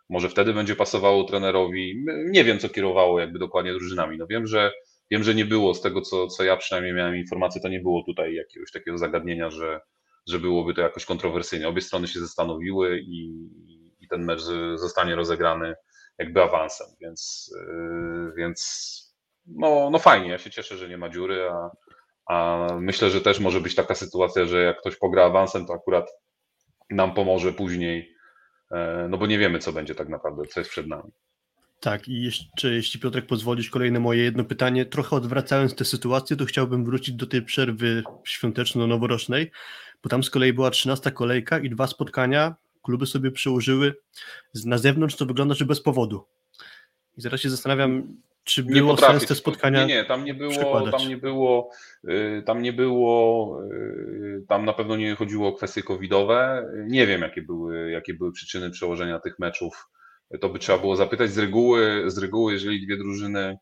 [0.09, 2.05] Może wtedy będzie pasowało trenerowi.
[2.25, 4.17] Nie wiem, co kierowało jakby dokładnie drużynami.
[4.17, 4.71] No wiem, że
[5.11, 8.03] wiem, że nie było z tego, co, co ja przynajmniej miałem informację, to nie było
[8.05, 9.79] tutaj jakiegoś takiego zagadnienia, że,
[10.27, 11.67] że byłoby to jakoś kontrowersyjnie.
[11.67, 13.49] Obie strony się zastanowiły i,
[13.99, 14.41] i ten mecz
[14.75, 15.75] zostanie rozegrany
[16.17, 19.13] jakby awansem, więc, yy, więc
[19.45, 21.71] no, no fajnie, ja się cieszę, że nie ma dziury, a,
[22.25, 26.11] a myślę, że też może być taka sytuacja, że jak ktoś pogra awansem, to akurat
[26.89, 28.15] nam pomoże później,
[28.71, 31.11] e, no bo nie wiemy, co będzie tak naprawdę, co jest przed nami.
[31.79, 34.85] Tak, i jeszcze, jeśli Piotrek pozwolisz, kolejne moje jedno pytanie.
[34.85, 39.51] Trochę odwracając tę sytuację, to chciałbym wrócić do tej przerwy świąteczno-noworocznej,
[40.03, 43.95] bo tam z kolei była 13 kolejka i dwa spotkania kluby sobie przełożyły
[44.65, 46.25] na zewnątrz, to wygląda, że bez powodu.
[47.17, 49.85] I zaraz się zastanawiam, czy Nie było sens te spotkania.
[49.85, 51.69] Nie, nie, tam nie było, tam nie było,
[52.09, 56.67] y, tam nie było, y, tam na pewno nie chodziło o kwestie covidowe.
[56.87, 59.89] Nie wiem, jakie były, jakie były przyczyny przełożenia tych meczów.
[60.41, 61.31] To by trzeba było zapytać.
[61.31, 63.57] Z reguły, z reguły, jeżeli dwie drużyny,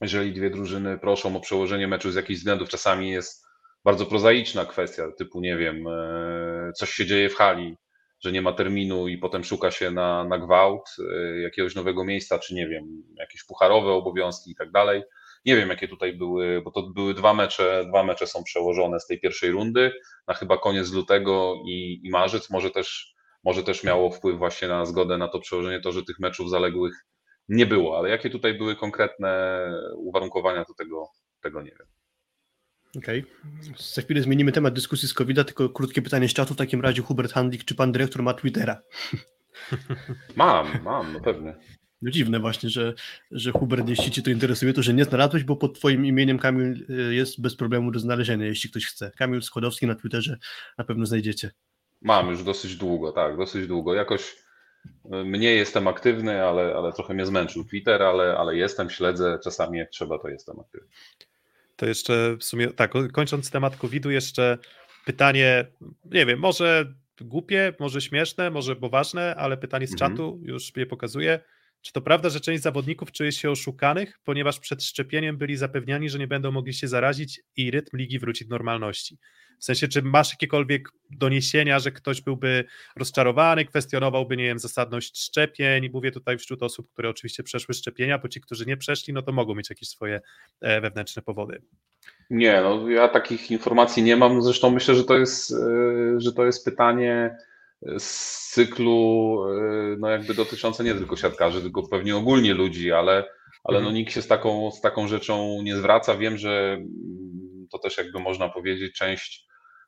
[0.00, 3.47] jeżeli dwie drużyny proszą o przełożenie meczu z jakichś względów, czasami jest
[3.88, 7.76] bardzo prozaiczna kwestia, typu nie wiem, e, coś się dzieje w hali,
[8.20, 12.38] że nie ma terminu i potem szuka się na, na gwałt e, jakiegoś nowego miejsca,
[12.38, 15.02] czy nie wiem, jakieś pucharowe obowiązki i tak dalej.
[15.44, 19.06] Nie wiem, jakie tutaj były, bo to były dwa mecze, dwa mecze są przełożone z
[19.06, 19.92] tej pierwszej rundy
[20.26, 22.50] na chyba koniec lutego i, i marzec.
[22.50, 26.18] Może też, może też miało wpływ właśnie na zgodę na to przełożenie to, że tych
[26.18, 26.94] meczów zaległych
[27.48, 29.60] nie było, ale jakie tutaj były konkretne
[29.96, 31.08] uwarunkowania, to tego,
[31.42, 31.97] tego nie wiem.
[32.96, 33.24] Okej.
[33.94, 36.54] Za chwilę zmienimy temat dyskusji z covid tylko krótkie pytanie z czatu.
[36.54, 38.82] W takim razie Hubert Handlik, czy pan dyrektor ma Twittera?
[40.36, 41.54] Mam, mam, no pewnie.
[42.02, 42.94] No dziwne właśnie, że,
[43.30, 46.86] że Hubert, jeśli cię to interesuje, to że nie znalazłeś, bo pod twoim imieniem Kamil
[46.90, 49.10] y, jest bez problemu do znalezienia, jeśli ktoś chce.
[49.18, 50.38] Kamil Schodowski na Twitterze
[50.78, 51.50] na pewno znajdziecie.
[52.02, 53.94] Mam już dosyć długo, tak, dosyć długo.
[53.94, 54.36] Jakoś
[54.86, 59.78] y, mniej jestem aktywny, ale, ale trochę mnie zmęczył Twitter, ale, ale jestem, śledzę, czasami
[59.78, 60.88] jak trzeba, to jestem aktywny.
[61.78, 64.58] To jeszcze w sumie, tak, kończąc temat COVID-u, jeszcze
[65.04, 65.66] pytanie,
[66.04, 70.10] nie wiem, może głupie, może śmieszne, może poważne, ale pytanie z Mhm.
[70.12, 71.40] czatu już je pokazuje.
[71.82, 76.18] Czy to prawda, że część zawodników czuje się oszukanych, ponieważ przed szczepieniem byli zapewniani, że
[76.18, 79.18] nie będą mogli się zarazić i rytm ligi wróci do normalności?
[79.60, 82.64] W sensie, czy masz jakiekolwiek doniesienia, że ktoś byłby
[82.96, 85.90] rozczarowany, kwestionowałby, nie wiem, zasadność szczepień?
[85.92, 89.32] Mówię tutaj wśród osób, które oczywiście przeszły szczepienia, bo ci, którzy nie przeszli, no to
[89.32, 90.20] mogą mieć jakieś swoje
[90.60, 91.62] e, wewnętrzne powody.
[92.30, 94.42] Nie, no ja takich informacji nie mam.
[94.42, 97.36] Zresztą myślę, że to jest, y, że to jest pytanie
[97.98, 99.38] z cyklu,
[99.92, 103.12] y, no jakby dotyczące nie tylko siatkarzy, tylko pewnie ogólnie ludzi, ale,
[103.64, 103.94] ale no Mhm.
[103.94, 106.16] nikt się z taką, z taką rzeczą nie zwraca.
[106.16, 109.46] Wiem, że mm, to też jakby można powiedzieć, część,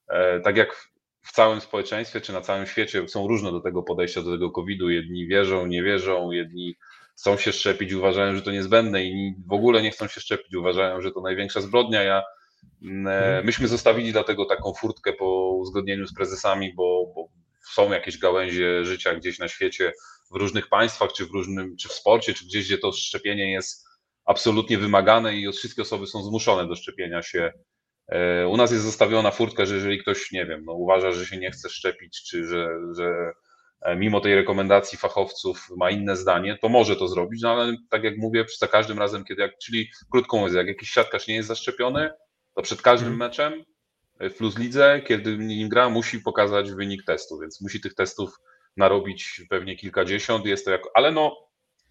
[0.09, 0.90] e, tak jak
[1.22, 4.88] w całym społeczeństwie czy na całym świecie są różne do tego podejścia do tego COVID-u.
[4.90, 6.76] Jedni wierzą, nie wierzą, jedni
[7.16, 11.00] chcą się szczepić, uważają, że to niezbędne, inni w ogóle nie chcą się szczepić, uważają,
[11.00, 12.03] że to największa zbrodnia.
[12.03, 12.22] Ja,
[12.83, 17.29] mm, e, myśmy zostawili dlatego taką furtkę po uzgodnieniu z prezesami, bo, bo
[17.75, 19.93] są jakieś gałęzie życia gdzieś na świecie,
[20.33, 23.87] w różnych państwach, czy w różnym, czy w sporcie, czy gdzieś, gdzie to szczepienie jest
[24.25, 27.53] absolutnie wymagane i wszystkie osoby są zmuszone do szczepienia się.
[28.09, 31.37] E, U nas jest zostawiona furtka, że jeżeli ktoś, nie wiem, no, uważa, że się
[31.37, 33.33] nie chce szczepić, czy że, że
[33.83, 38.05] e, mimo tej rekomendacji fachowców ma inne zdanie, to może to zrobić, no ale tak
[38.05, 41.49] jak mówię, za każdym razem, kiedy, jak, czyli krótko mówiąc, jak jakiś siatkarz nie jest
[41.49, 42.11] zaszczepiony,
[42.55, 43.29] to przed każdym Mhm.
[43.31, 43.65] meczem
[44.21, 48.31] w Plus Lidze, kiedy nim gra, musi pokazać wynik testu, więc musi tych testów
[48.77, 51.37] narobić pewnie kilkadziesiąt, jest to jak, ale no,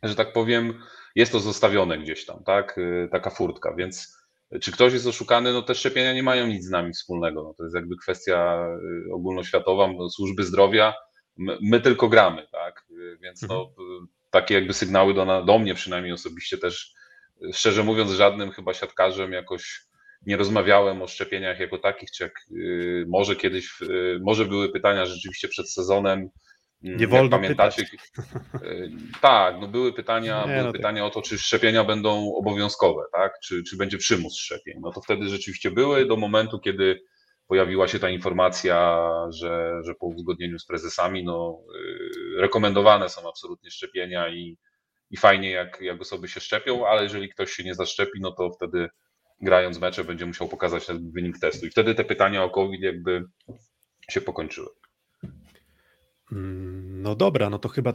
[0.04, 0.82] że tak powiem,
[1.16, 4.20] jest to zostawione gdzieś tam, tak, Y, taka furtka, więc
[4.62, 7.64] czy ktoś jest oszukany, no te szczepienia nie mają nic z nami wspólnego, no to
[7.64, 8.68] jest jakby kwestia
[9.08, 10.94] y, ogólnoświatowa, no, służby zdrowia,
[11.38, 12.86] my, my tylko gramy, tak,
[13.22, 16.94] więc no, y, takie jakby sygnały do, do mnie przynajmniej osobiście też,
[17.54, 19.89] szczerze mówiąc, żadnym chyba siatkarzem jakoś
[20.26, 25.06] nie rozmawiałem o szczepieniach jako takich, czy jak y, może kiedyś, y, może były pytania
[25.06, 26.20] rzeczywiście przed sezonem.
[26.20, 26.30] mm,
[26.98, 27.84] Nie jak wolno pamiętacie,
[28.64, 28.92] y,
[29.22, 30.74] Tak, no były pytania, Nie, były no tak.
[30.82, 33.34] pytania o to, czy szczepienia będą obowiązkowe, tak?
[33.44, 34.74] Czy, czy będzie przymus szczepień.
[34.82, 37.02] No to wtedy rzeczywiście były do momentu, kiedy
[37.48, 41.60] pojawiła się ta informacja, że, że po uzgodnieniu z prezesami, no,
[42.38, 44.58] rekomendowane są absolutnie szczepienia i,
[45.12, 48.50] i fajnie, jak, jak osoby się szczepią, ale jeżeli ktoś się nie zaszczepi, no to
[48.52, 48.90] wtedy
[49.42, 51.66] grając mecze będzie musiał pokazać ten wynik testu.
[51.66, 53.26] I wtedy te pytania o COVID jakby
[54.10, 54.70] się pokończyły.
[56.32, 57.94] Mm, no dobra, no to chyba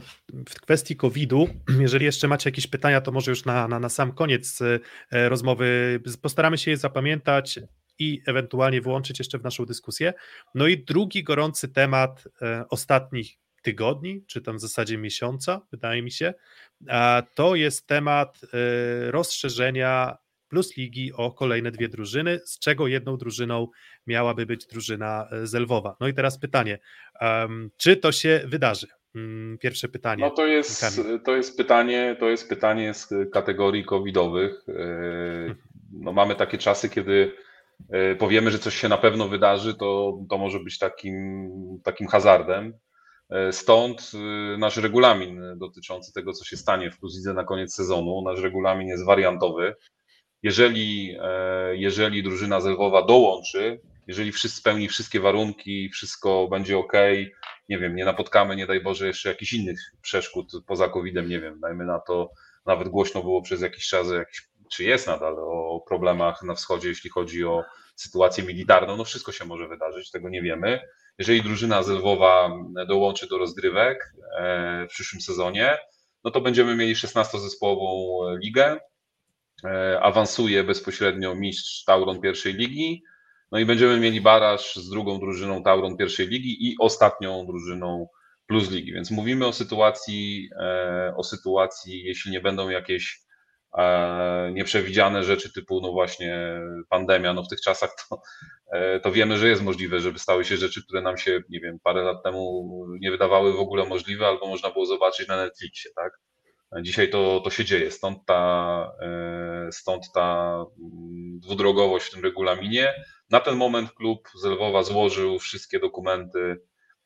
[0.49, 1.47] w kwestii COVID-u,
[1.79, 5.99] jeżeli jeszcze macie jakieś pytania, to może już na, na, na sam koniec e, rozmowy
[6.21, 7.59] postaramy się je zapamiętać
[7.99, 10.13] i ewentualnie włączyć jeszcze w naszą dyskusję.
[10.55, 16.11] No i drugi gorący temat e, ostatnich tygodni, czy tam w zasadzie miesiąca, wydaje mi
[16.11, 16.33] się,
[17.35, 20.17] to jest temat e, rozszerzenia
[20.49, 23.67] plus ligi o kolejne dwie drużyny, z czego jedną drużyną
[24.07, 25.95] miałaby być drużyna e, Zelwowa.
[25.99, 26.79] No i teraz pytanie,
[27.77, 28.87] czy to się wydarzy?
[29.15, 30.23] Mm, pierwsze pytanie.
[30.23, 30.85] No to jest,
[31.25, 34.65] to jest pytanie, to jest pytanie z kategorii covidowych.
[34.69, 35.55] E,
[35.91, 37.31] no mamy takie czasy, kiedy
[37.89, 41.49] e, powiemy, że coś się na pewno wydarzy, to, to może być takim,
[41.83, 42.73] takim hazardem.
[43.51, 44.11] Stąd
[44.57, 48.21] nasz regulamin dotyczący tego, co się stanie w Plus na koniec sezonu.
[48.25, 49.75] Nasz regulamin jest wariantowy.
[50.45, 56.93] Jeżeli, e, jeżeli drużyna Zelwowa dołączy, jeżeli wszyscy spełni wszystkie warunki, wszystko będzie ok,
[57.69, 61.59] nie wiem, nie napotkamy, nie daj Boże, jeszcze jakichś innych przeszkód poza COVID-em, nie wiem,
[61.59, 62.31] dajmy na to,
[62.65, 64.07] nawet głośno było przez jakiś czas,
[64.71, 67.63] czy jest nadal, o problemach na wschodzie, jeśli chodzi o
[67.95, 70.81] sytuację militarną, no wszystko się może wydarzyć, tego nie wiemy.
[71.17, 72.51] Jeżeli drużyna Zelwowa
[72.87, 75.77] dołączy do rozgrywek e, w przyszłym sezonie,
[76.23, 78.79] no to będziemy mieli 16-zespołową ligę,
[80.01, 83.03] awansuje bezpośrednio mistrz Tauron pierwszej ligi.
[83.51, 88.07] No i będziemy mieli baraż z drugą drużyną Tauron pierwszej ligi i ostatnią drużyną
[88.47, 88.93] Plus Ligi.
[88.93, 93.21] Więc mówimy o sytuacji, e, o sytuacji, jeśli nie będą jakieś
[93.77, 98.21] e, nieprzewidziane rzeczy typu, no właśnie pandemia, no w tych czasach to,
[99.03, 102.03] to wiemy, że jest możliwe, żeby stały się rzeczy, które nam się, nie wiem, parę
[102.03, 102.69] lat temu
[103.01, 106.19] nie wydawały w ogóle możliwe, albo można było zobaczyć na Netflixie, tak?
[106.81, 112.93] Dzisiaj to, to się dzieje, stąd ta, e, stąd ta mm, dwudrogowość w tym regulaminie.
[113.29, 116.61] Na ten moment klub z Lwowa złożył wszystkie dokumenty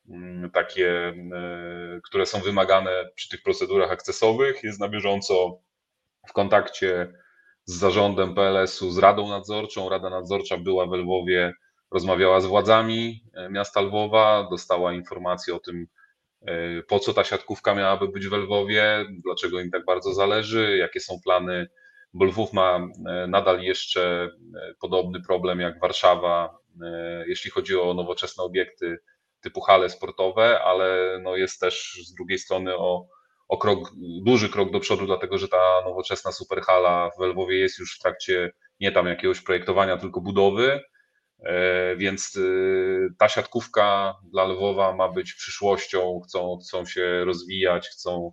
[0.08, 4.62] mm, takie, e, które są wymagane przy tych procedurach akcesowych.
[4.62, 5.60] Jest na bieżąco
[6.28, 7.12] w kontakcie
[7.64, 9.88] z zarządem PLS-u, z Radą Nadzorczą.
[9.88, 11.52] Rada Nadzorcza była w Lwowie,
[11.90, 15.86] rozmawiała z władzami e, miasta Lwowa, dostała informację o tym,
[16.88, 21.20] po co ta siatkówka miałaby być w Lwowie, dlaczego im tak bardzo zależy, jakie są
[21.24, 21.68] plany,
[22.14, 26.60] bo Lwów ma e, nadal jeszcze e, podobny problem jak Warszawa,
[27.26, 28.98] jeśli chodzi o nowoczesne obiekty
[29.40, 33.06] typu hale sportowe, ale no jest też z drugiej strony o,
[33.48, 33.92] o krok,
[34.24, 38.52] duży krok do przodu, dlatego że ta nowoczesna superhala w Lwowie jest już w trakcie
[38.80, 40.72] nie tam jakiegoś projektowania, tylko budowy.
[40.72, 40.80] E,
[41.96, 48.32] więc y, ta siatkówka dla Lwowa ma być przyszłością, chcą, chcą się rozwijać, chcą,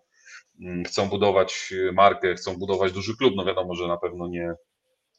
[0.61, 3.33] mm, chcą budować markę, chcą budować duży klub.
[3.35, 4.53] No wiadomo, że na pewno nie,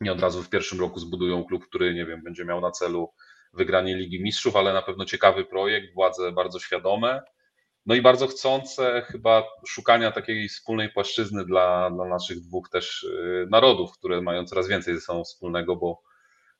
[0.00, 3.12] nie od razu w pierwszym roku zbudują klub, który nie wiem, będzie miał na celu
[3.52, 7.22] wygranie Ligi Mistrzów, ale na pewno ciekawy projekt, władze bardzo świadome.
[7.86, 13.46] No i bardzo chcące chyba szukania takiej wspólnej płaszczyzny dla, dla naszych dwóch też y,
[13.50, 16.02] narodów, które mają coraz więcej ze sobą wspólnego, bo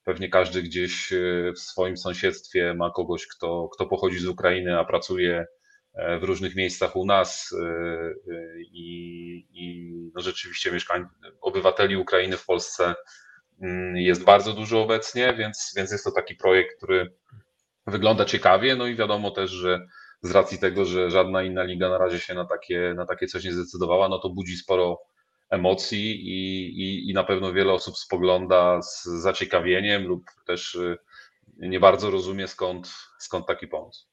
[0.08, 4.84] Pewnie każdy gdzieś e, w swoim sąsiedztwie ma kogoś, kto, kto pochodzi z Ukrainy, a
[4.84, 5.46] pracuje
[5.94, 8.12] e, w różnych miejscach u nas e,
[8.60, 11.04] i, i no rzeczywiście mieszkań,
[11.40, 12.94] obywateli Ukrainy w Polsce
[13.62, 17.14] mm, jest bardzo dużo obecnie, więc, więc jest to taki projekt, który
[17.86, 19.86] wygląda ciekawie, no i wiadomo też, że
[20.22, 23.44] z racji tego, że żadna inna liga na razie się na takie, na takie coś
[23.44, 25.00] nie zdecydowała, no to budzi sporo
[25.50, 30.98] emocji i, i, i na pewno wiele osób spogląda z zaciekawieniem lub też y,
[31.58, 34.08] nie bardzo rozumie skąd, skąd taki pomysł.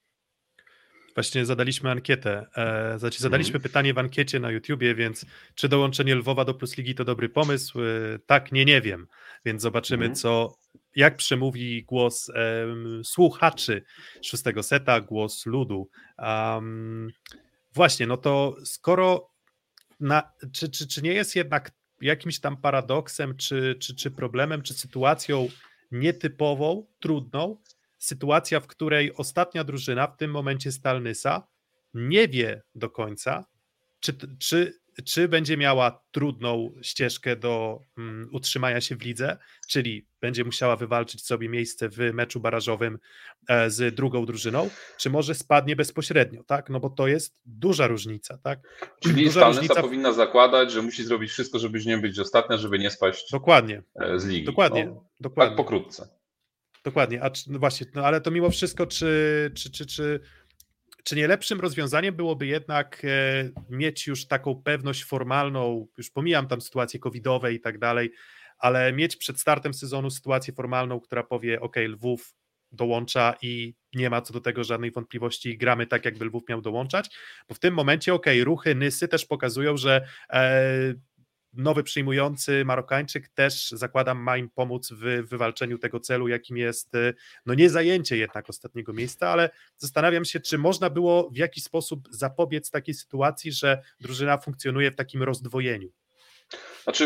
[1.16, 2.46] Właśnie zadaliśmy ankietę.
[2.58, 3.62] E, znaczy zadaliśmy mm.
[3.62, 5.26] pytanie w ankiecie na YouTubie, więc
[5.56, 7.80] czy dołączenie Lwowa do Plus Ligi to dobry pomysł?
[7.82, 9.08] E, tak, nie, nie wiem.
[9.46, 10.16] Więc zobaczymy, mm.
[10.16, 10.56] co,
[10.96, 12.34] jak przemówi głos e,
[13.04, 13.84] słuchaczy
[14.24, 15.90] szóstego seta, głos ludu.
[16.18, 17.12] Um,
[17.74, 19.30] właśnie, no to skoro
[20.00, 21.72] na, czy, czy, czy nie jest jednak
[22.02, 25.48] jakimś tam paradoksem, czy, czy, czy problemem, czy sytuacją
[25.92, 27.58] nietypową, trudną,
[27.98, 31.48] sytuacja, w której ostatnia drużyna, w tym momencie Stalnysa,
[31.94, 33.46] nie wie do końca,
[34.00, 39.38] czy, czy czy będzie miała trudną ścieżkę do um, utrzymania się w lidze,
[39.68, 43.00] czyli będzie musiała wywalczyć sobie miejsce w meczu barażowym
[43.48, 46.70] e, z drugą drużyną, czy może spadnie bezpośrednio, tak?
[46.70, 48.60] No bo to jest duża różnica, tak?
[49.00, 49.82] Czyli duża różnica...
[49.82, 53.82] powinna zakładać, że musi zrobić wszystko, żeby nie być ostatnia, żeby nie spaść dokładnie.
[53.96, 54.46] E, z ligi.
[54.46, 55.50] Dokładnie, no, dokładnie.
[55.50, 56.10] Tak pokrótce.
[56.84, 60.20] Dokładnie, a no właśnie, no ale to mimo wszystko, czy, czy, czy, czy
[61.06, 66.62] czy nie lepszym rozwiązaniem byłoby jednak e, mieć już taką pewność formalną, już pomijam tam
[66.62, 68.12] sytuacje covidowe i tak dalej,
[68.58, 72.34] ale mieć przed startem sezonu sytuację formalną, która powie: OK, Lwów
[72.72, 77.10] dołącza i nie ma co do tego żadnej wątpliwości, gramy tak, jakby Lwów miał dołączać,
[77.50, 80.94] bo w tym momencie, ok, ruchy Nysy też pokazują, że e,
[81.58, 87.14] nowy przyjmujący Marokańczyk też zakładam ma im pomóc w wywalczeniu tego celu, jakim jest e,
[87.46, 92.08] no nie zajęcie jednak ostatniego miejsca, ale zastanawiam się, czy można było w jakiś sposób
[92.12, 95.90] zapobiec takiej sytuacji, że drużyna funkcjonuje w takim rozdwojeniu.
[96.84, 97.04] Znaczy,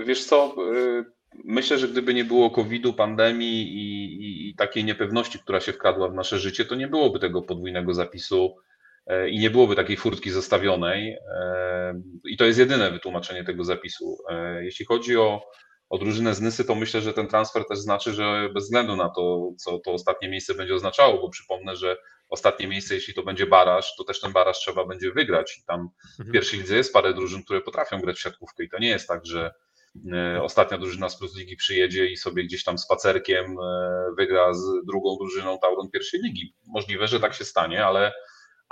[0.00, 1.04] y, wiesz co, y,
[1.44, 6.08] myślę, że gdyby nie było COVID-u, pandemii i, i, i, takiej niepewności, która się wkradła
[6.08, 8.56] w nasze życie, to nie byłoby tego podwójnego zapisu
[9.30, 11.12] i nie byłoby takiej furtki zostawionej.
[11.12, 14.18] E, I to jest jedyne wytłumaczenie tego zapisu.
[14.30, 15.42] E, jeśli chodzi o,
[15.90, 19.08] o drużynę z Nysy, to myślę, że ten transfer też znaczy, że bez względu na
[19.08, 21.96] to, co to ostatnie miejsce będzie oznaczało, bo przypomnę, że
[22.28, 25.58] ostatnie miejsce, jeśli to będzie baraż, to też ten baraż trzeba będzie wygrać.
[25.58, 26.32] I tam w mhm.
[26.32, 29.26] pierwszej lidze jest parę drużyn, które potrafią grać w siatkówkę i to nie jest tak,
[29.26, 29.50] że
[30.12, 34.64] E, ostatnia drużyna z Plus Ligi przyjedzie i sobie gdzieś tam spacerkiem e, wygra z
[34.86, 36.54] drugą drużyną Tauron pierwszej ligi.
[36.66, 38.12] Możliwe, że tak się stanie, ale,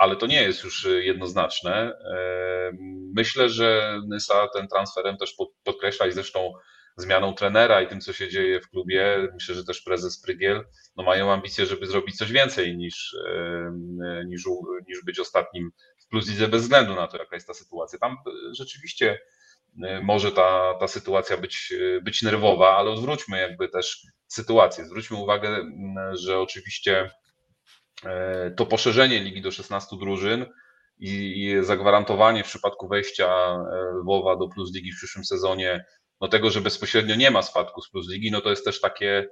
[0.03, 1.73] ale to nie jest już jednoznaczne.
[1.73, 2.71] E,
[3.15, 6.53] myślę, że Nysa ten transferem też podkreśla i zresztą
[6.97, 11.03] zmianą trenera i tym, co się dzieje w klubie, myślę, że też prezes Prygiel no
[11.03, 13.15] mają ambicje, żeby zrobić coś więcej niż,
[14.25, 14.45] niż,
[14.87, 17.99] niż być ostatnim w Plus Lidze bez względu na to, jaka jest ta sytuacja.
[17.99, 18.17] Tam
[18.51, 19.19] rzeczywiście
[19.81, 24.85] E, może ta, ta sytuacja być, e, być nerwowa, ale odwróćmy jakby też sytuację.
[24.85, 25.65] Zwróćmy uwagę,
[26.13, 27.09] że oczywiście e,
[28.57, 30.45] to poszerzenie ligi do 16 drużyn
[30.99, 33.57] i zagwarantowanie w przypadku wejścia
[34.01, 35.85] Lwowa do Plus Ligi w przyszłym sezonie,
[36.21, 39.27] no tego, że bezpośrednio nie ma spadku z Plus Ligi, no to jest też takie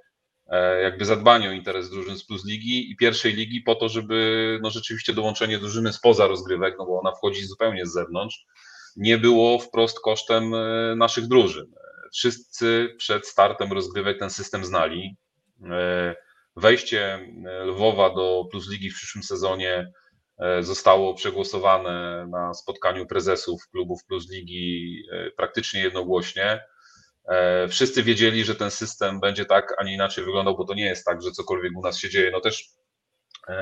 [0.84, 4.70] jakby zadbanie o interes drużyn z Plus Ligi i pierwszej ligi po to, żeby no
[4.70, 8.46] rzeczywiście dołączenie drużyny spoza rozgrywek, no bo ona wchodzi zupełnie z zewnątrz,
[8.96, 11.66] nie było wprost kosztem e, naszych drużyn.
[12.14, 15.16] Wszyscy przed startem rozgrywek ten system znali.
[16.58, 17.14] E, wejście
[17.46, 19.92] e, Lwowa do Plus Ligi w przyszłym sezonie
[20.62, 25.04] zostało przegłosowane na spotkaniu prezesów klubów Plus Ligi
[25.38, 26.64] praktycznie jednogłośnie.
[27.70, 31.06] Wszyscy wiedzieli, że ten system będzie tak, a nie inaczej wyglądał, bo to nie jest
[31.06, 32.32] tak, że cokolwiek u nas się dzieje.
[32.32, 32.70] No też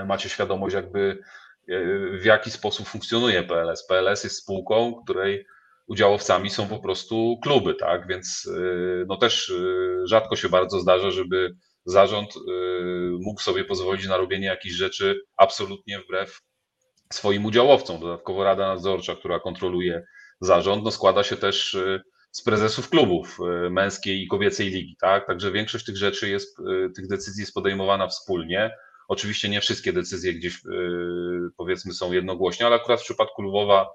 [0.05, 1.19] macie świadomość, jakby
[2.19, 3.87] w jaki sposób funkcjonuje PLS.
[3.87, 5.45] PLS jest spółką, której
[5.87, 8.07] udziałowcami są po prostu kluby, tak?
[8.07, 8.49] Więc
[9.07, 9.53] no też
[10.03, 11.55] rzadko się bardzo zdarza, żeby
[11.89, 12.39] zarząd y,
[13.21, 16.39] mógł sobie pozwolić na robienie jakichś rzeczy absolutnie wbrew
[17.13, 17.99] swoim udziałowcom.
[18.01, 20.03] Dodatkowo Rada Nadzorcza, która kontroluje
[20.41, 21.77] zarząd, no składa się też
[22.31, 23.37] z prezesów klubów
[23.71, 25.27] męskiej i kobiecej ligi, tak?
[25.27, 26.57] Także większość tych rzeczy jest,
[26.95, 28.71] tych decyzji jest podejmowana wspólnie.
[29.09, 30.59] Oczywiście nie wszystkie decyzje gdzieś y,
[31.57, 33.89] powiedzmy są jednogłośnie, ale akurat w przypadku Lwowa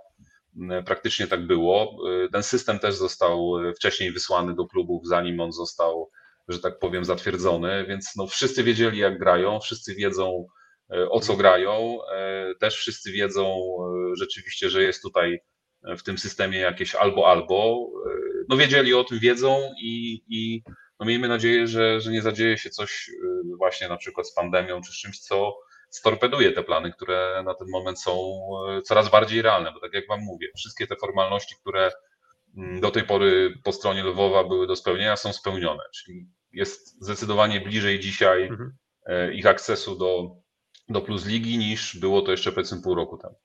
[0.56, 1.96] y, praktycznie tak było.
[2.24, 6.10] Y, ten system też został wcześniej wysłany do klubów, zanim on został,
[6.48, 10.46] że tak powiem, zatwierdzony, więc no wszyscy wiedzieli jak grają, wszyscy wiedzą
[11.10, 11.98] o co grają,
[12.60, 13.60] też wszyscy wiedzą
[14.18, 15.40] rzeczywiście, że jest tutaj
[15.98, 17.90] w tym systemie jakieś albo albo.
[18.48, 20.62] No wiedzieli o tym, wiedzą i, i
[21.00, 23.10] no miejmy nadzieję, że, że nie zadzieje się coś
[23.58, 25.56] właśnie na przykład z pandemią czy z czymś, co
[25.90, 28.40] storpeduje te plany, które na ten moment są
[28.84, 31.90] coraz bardziej realne, bo tak jak Wam mówię, wszystkie te formalności, które
[32.80, 38.00] do tej pory po stronie Lwowa były do spełnienia, są spełnione, czyli jest zdecydowanie bliżej
[38.00, 38.72] dzisiaj mhm.
[39.08, 40.36] Y, ich akcesu do,
[40.88, 43.36] do Plus Ligi niż było to jeszcze powiedzmy pół roku temu.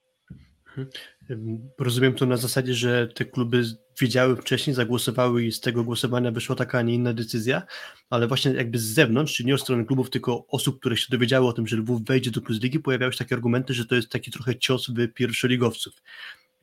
[1.80, 3.64] Rozumiem to na zasadzie, że te kluby
[4.02, 7.62] wiedziały wcześniej, zagłosowały i z tego głosowania wyszła taka, a nie inna decyzja,
[8.10, 11.48] ale właśnie jakby z zewnątrz, czyli nie od strony klubów, tylko osób, które się dowiedziały
[11.48, 14.10] o tym, że Lwów wejdzie do Plus Ligi, pojawiały się takie argumenty, że to jest
[14.10, 15.94] taki trochę cios w pierwszoligowców.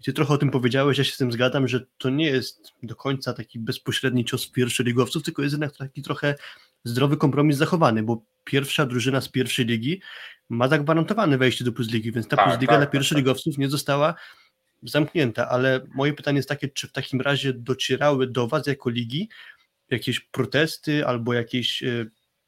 [0.00, 2.72] I ty trochę o tym powiedziałeś, ja się z tym zgadzam, że to nie jest
[2.82, 6.34] do końca taki bezpośredni cios w pierwszoligowców, tylko jest jednak taki trochę
[6.84, 10.00] zdrowy kompromis zachowany, bo pierwsza drużyna z pierwszej ligi
[10.48, 13.54] ma zagwarantowane wejście do Plus Ligi, więc ta tak, Plus Liga tak, dla tak, pierwszoligowców
[13.54, 13.58] tak.
[13.58, 14.14] nie została
[14.82, 19.28] zamknięta, ale moje pytanie jest takie, czy w takim razie docierały do Was jako ligi
[19.90, 22.06] jakieś protesty albo jakieś e,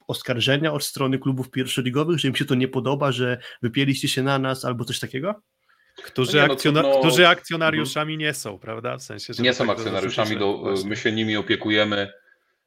[0.08, 4.38] oskarżenia od strony klubów pierwszoligowych, że im się to nie podoba, że wypieliście się na
[4.38, 5.42] nas albo coś takiego?
[6.04, 8.96] Którzy, no nie, no, akcjona no, którzy akcjonariuszami nie są, prawda?
[8.96, 12.12] W sensie, że nie są tak akcjonariuszami, do, my się nimi opiekujemy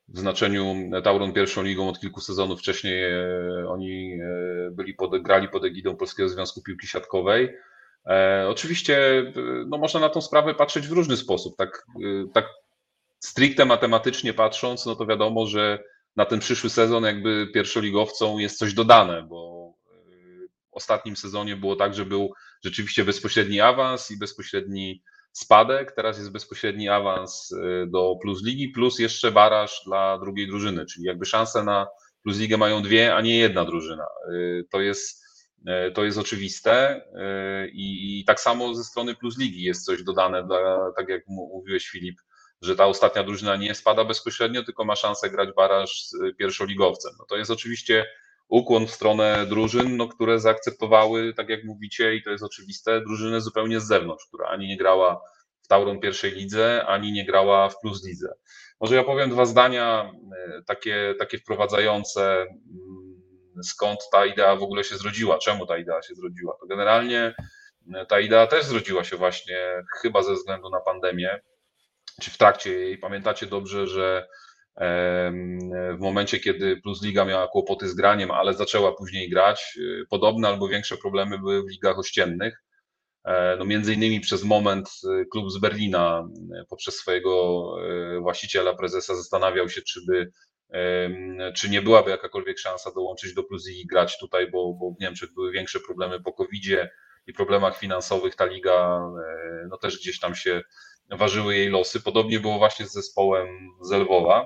[0.07, 3.03] w znaczeniu Tauron pierwszą ligą od kilku sezonów wcześniej.
[3.03, 7.57] E, oni e, byli pod, grali pod egidą Polskiego Związku Piłki Siatkowej.
[8.05, 9.34] E, oczywiście e,
[9.67, 11.57] no, można na tą sprawę patrzeć w różny sposób.
[11.57, 12.45] Tak, e, tak
[13.19, 15.84] stricte matematycznie patrząc, no to wiadomo, że
[16.15, 19.71] na ten przyszły sezon jakby pierwszoligowcom jest coś dodane, bo
[20.71, 22.34] w ostatnim sezonie było tak, że był
[22.64, 27.55] rzeczywiście bezpośredni awans i bezpośredni spadek, teraz jest bezpośredni awans
[27.88, 31.88] do Plus Ligi, plus jeszcze baraż dla drugiej drużyny, czyli jakby szanse na
[32.24, 34.05] Plus Ligę mają dwie, a nie jedna drużyna.
[34.72, 35.24] To jest,
[35.93, 37.01] to jest oczywiste
[37.74, 41.89] i, i tak samo ze strony Plus Ligi jest coś dodane, dla, tak jak mówiłeś
[41.89, 42.22] Filip,
[42.62, 47.12] że ta ostatnia drużyna nie spada bezpośrednio, tylko ma szansę grać baraż z pierwszoligowcem.
[47.20, 48.05] No to jest oczywiście
[48.52, 53.41] ukłon w stronę drużyn, no, które zaakceptowały, tak jak mówicie, i to jest oczywiste, drużynę
[53.41, 55.22] zupełnie z zewnątrz, która ani nie grała
[55.62, 58.34] w Tauron pierwszej lidze, ani nie grała w Plus lidze.
[58.82, 64.84] Może ja powiem dwa zdania e, takie, takie wprowadzające, mm, skąd ta idea w ogóle
[64.84, 66.58] się zrodziła, czemu ta idea się zrodziła.
[66.60, 67.36] To generalnie
[67.95, 71.39] e, ta idea też zrodziła się właśnie chyba ze względu na pandemię,
[72.22, 72.97] czy w trakcie jej.
[72.97, 74.28] Pamiętacie dobrze, że
[75.97, 80.47] w momencie, kiedy Plus Liga miała kłopoty z graniem, ale zaczęła później grać, y, podobne
[80.47, 82.63] albo większe problemy były w ligach ościennych.
[83.25, 84.89] E, no między innymi przez moment
[85.21, 86.27] y, klub z Berlina
[86.61, 87.65] y, poprzez swojego
[88.21, 90.32] właściciela, prezesa zastanawiał się, czy, by,
[91.55, 95.34] czy nie byłaby jakakolwiek szansa dołączyć do Plus i grać tutaj, bo, bo w Niemczech
[95.34, 96.63] były większe problemy po covid
[97.27, 98.36] i problemach finansowych.
[98.36, 99.01] Ta liga
[99.69, 100.61] no też gdzieś tam się
[101.09, 102.01] ważyły jej losy.
[102.01, 103.47] Podobnie było właśnie z zespołem
[103.82, 104.45] z Lwowa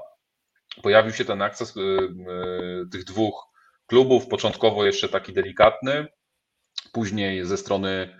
[0.84, 3.46] pojawił się ten akces y, y, tych dwóch
[3.88, 6.08] klubów, początkowo jeszcze taki delikatny,
[6.92, 8.20] później ze strony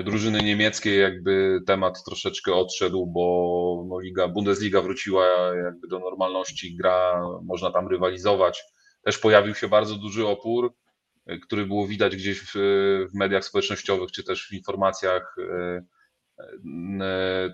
[0.00, 5.26] y, drużyny niemieckiej jakby temat troszeczkę odszedł, bo no Liga, Bundesliga wróciła
[5.64, 8.62] jakby do normalności, gra, można tam rywalizować.
[9.04, 10.74] Też pojawił się bardzo duży opór,
[11.42, 12.52] który było widać gdzieś w,
[13.10, 15.82] w mediach społecznościowych, czy też w informacjach E,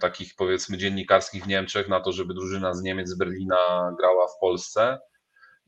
[0.01, 4.41] takich powiedzmy dziennikarskich w Niemczech na to, żeby drużyna z Niemiec, z Berlina grała w
[4.41, 4.99] Polsce.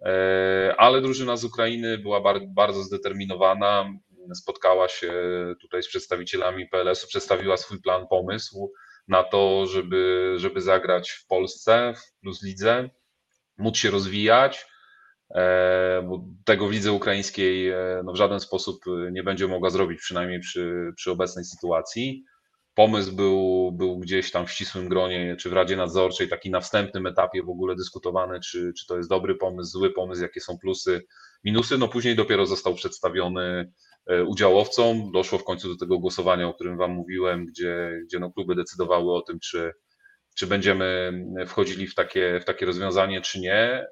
[0.03, 3.91] E, ale drużyna z Ukrainy była bardzo zdeterminowana,
[4.35, 5.13] spotkała się
[5.61, 8.73] tutaj z przedstawicielami PLS-u, przedstawiła swój plan, pomysł
[9.09, 12.91] na to, żeby, żeby zagrać w Polsce, w Plus Lidze,
[13.59, 14.67] móc się rozwijać,
[15.35, 17.73] e, bo tego w lidze ukraińskiej
[18.05, 22.25] no, w żaden sposób nie będzie mogła zrobić, przynajmniej przy, przy obecnej sytuacji
[22.79, 27.07] pomysł był, był gdzieś tam w ścisłym gronie, czy w Radzie Nadzorczej, taki na wstępnym
[27.07, 31.07] etapie w ogóle dyskutowany, czy, czy to jest dobry pomysł, zły pomysł, jakie są plusy,
[31.45, 31.79] minusy.
[31.79, 33.73] No później dopiero został przedstawiony
[34.07, 35.13] e, udziałowcom.
[35.13, 39.15] Doszło w końcu do tego głosowania, o którym Wam mówiłem, gdzie, gdzie no kluby decydowały
[39.15, 39.73] o tym, czy,
[40.37, 41.13] czy będziemy
[41.47, 43.55] wchodzili w takie, w takie rozwiązanie, czy nie.
[43.55, 43.87] E,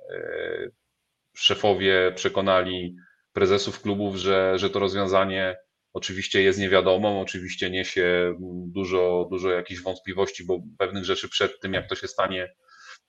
[1.36, 2.96] szefowie przekonali
[3.32, 5.56] prezesów klubów, że, że to rozwiązanie
[5.96, 8.34] oczywiście jest niewiadomą, oczywiście niesie
[8.66, 12.52] dużo, dużo jakichś wątpliwości, bo pewnych rzeczy przed tym, jak to się stanie,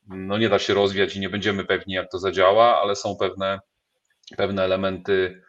[0.07, 3.59] no nie da się rozwiać i nie będziemy pewni, jak to zadziała, ale są pewne,
[4.37, 5.41] pewne elementy,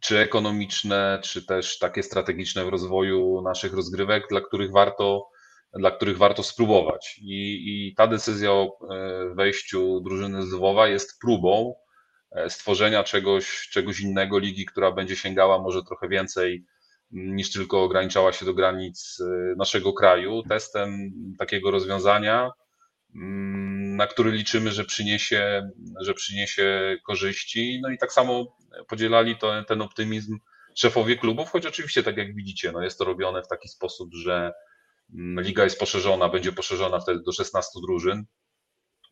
[0.00, 5.28] czy ekonomiczne, czy też takie strategiczne w rozwoju naszych rozgrywek, dla których warto,
[5.74, 7.18] dla których warto spróbować.
[7.22, 11.74] I, i ta decyzja o e, wejściu drużyny z Lwowa jest próbą
[12.32, 16.64] e, stworzenia czegoś, czegoś innego, ligi, która będzie sięgała może trochę więcej
[17.12, 20.42] niż tylko ograniczała się do granic y, naszego kraju.
[20.48, 22.50] Testem takiego rozwiązania,
[23.14, 27.80] mm, na który liczymy, że przyniesie, że przyniesie korzyści.
[27.82, 28.56] No i tak samo
[28.88, 30.38] podzielali to, ten optymizm
[30.74, 34.52] szefowie klubów, choć oczywiście, tak jak widzicie, no jest to robione w taki sposób, że
[35.14, 38.24] mm, liga jest poszerzona, będzie poszerzona wtedy do 16 drużyn,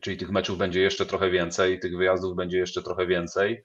[0.01, 3.65] czyli tych meczów będzie jeszcze trochę więcej, tych wyjazdów będzie jeszcze trochę więcej.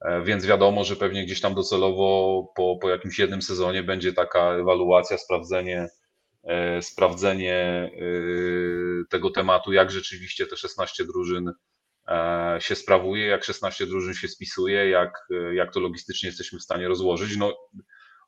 [0.00, 4.54] E, więc wiadomo, że pewnie gdzieś tam docelowo po, po jakimś jednym sezonie będzie taka
[4.54, 5.88] ewaluacja, sprawdzenie,
[6.44, 7.90] e, sprawdzenie e,
[9.10, 11.52] tego tematu, jak rzeczywiście te 16 drużyn
[12.58, 17.36] się sprawuje, jak 16 drużyn się spisuje, jak, jak to logistycznie jesteśmy w stanie rozłożyć.
[17.36, 17.56] No,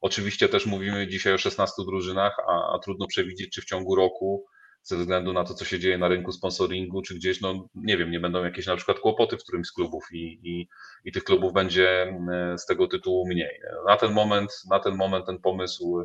[0.00, 4.46] oczywiście też mówimy dzisiaj o 16 drużynach, a, a trudno przewidzieć, czy w ciągu roku
[4.82, 8.10] ze względu na to, co się dzieje na rynku sponsoringu, czy gdzieś, no nie wiem,
[8.10, 10.68] nie będą jakieś na przykład kłopoty w którymś z klubów i, i,
[11.04, 13.60] i tych klubów będzie mm, z tego tytułu mniej.
[13.86, 16.04] Na ten moment, na ten moment ten pomysł,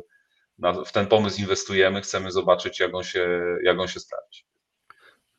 [0.58, 4.44] na, w ten pomysł inwestujemy, chcemy zobaczyć, jak on się, jak on się sprawdzi.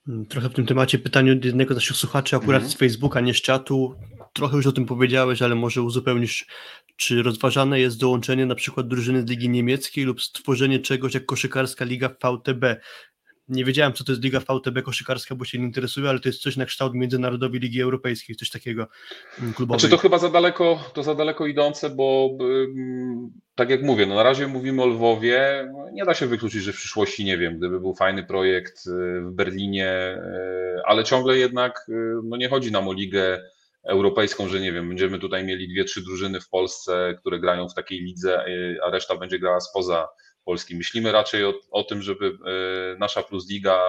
[0.07, 2.75] Mm, trochę w tym temacie pytanie od jednego z naszych słuchaczy, akurat mm -hmm.
[2.75, 3.95] z Facebooka, nie z czatu.
[4.33, 6.45] Trochę już o tym powiedziałeś, ale może uzupełnisz,
[6.95, 11.85] czy rozważane jest dołączenie na przykład drużyny z Ligi Niemieckiej lub stworzenie czegoś jak koszykarska
[11.85, 12.65] liga VTB?
[13.49, 16.41] Nie wiedziałem, co to jest Liga VTB koszykarska, bo się nie interesuje, ale to jest
[16.41, 18.87] coś na kształt Międzynarodowej Ligi Europejskiej, coś takiego
[19.39, 19.79] mm, klubowej.
[19.79, 22.29] Znaczy to chyba za daleko, to za daleko idące, bo
[23.55, 26.77] tak jak mówię, no na razie mówimy o Lwowie, nie da się wykluczyć, że w
[26.77, 30.17] przyszłości, nie wiem, gdyby był fajny projekt y, w Berlinie,
[30.77, 31.93] y, ale ciągle jednak y,
[32.23, 33.41] no nie chodzi nam o ligę
[33.83, 37.73] europejską, że nie wiem, będziemy tutaj mieli dwie, trzy drużyny w Polsce, które grają w
[37.73, 38.45] takiej lidze,
[38.83, 40.07] a reszta będzie grała spoza
[40.45, 40.75] Polski.
[40.75, 43.79] Myślimy raczej o, o tym, żeby e, nasza Plus Liga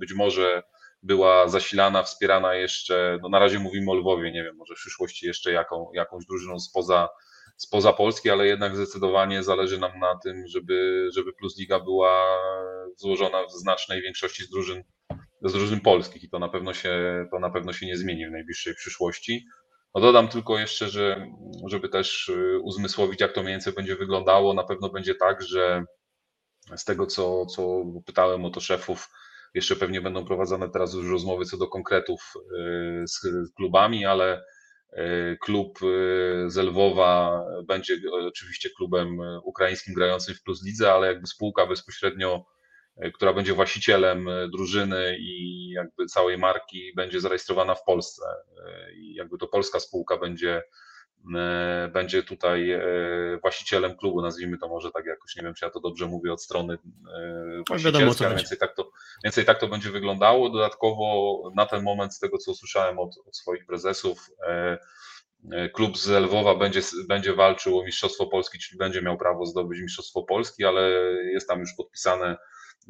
[0.00, 0.62] być może
[1.02, 5.26] była zasilana, wspierana jeszcze, no na razie mówimy o Lwowie, nie wiem, może w przyszłości
[5.26, 7.08] jeszcze jaką, jakąś drużyną spoza,
[7.56, 12.24] spoza Polski, ale jednak zdecydowanie zależy nam na tym, żeby, żeby Plus Liga była
[12.96, 14.84] złożona w znacznej większości z drużyn,
[15.42, 18.32] z drużyn polskich i to na pewno się, to na pewno się nie zmieni w
[18.32, 19.46] najbliższej przyszłości.
[19.94, 21.26] No dodam tylko jeszcze, że
[21.66, 25.84] żeby też y, uzmysłowić, jak to mniej więcej będzie wyglądało, na pewno będzie tak, że
[26.76, 29.08] z tego, co, co pytałem o to szefów,
[29.54, 33.20] jeszcze pewnie będą prowadzone teraz już rozmowy co do konkretów y, z
[33.56, 34.42] klubami, ale
[34.92, 35.78] y, klub
[36.46, 42.44] z Lwowa będzie oczywiście klubem ukraińskim grającym w Plus Lidze, ale jakby spółka bezpośrednio
[43.14, 48.22] która będzie właścicielem drużyny i jakby całej marki będzie zarejestrowana w Polsce.
[48.96, 50.62] I jakby to polska spółka będzie,
[51.92, 52.80] będzie tutaj
[53.40, 56.42] właścicielem klubu, nazwijmy to może tak jakoś, nie wiem czy ja to dobrze mówię od
[56.42, 56.78] strony
[57.68, 58.90] właścicielskiej, ale więcej tak, to,
[59.24, 60.50] więcej tak to będzie wyglądało.
[60.50, 64.30] Dodatkowo na ten moment z tego co usłyszałem od, od swoich prezesów,
[65.72, 70.22] klub z Lwowa będzie, będzie walczył o Mistrzostwo Polski, czyli będzie miał prawo zdobyć Mistrzostwo
[70.22, 70.90] Polski, ale
[71.32, 72.36] jest tam już podpisane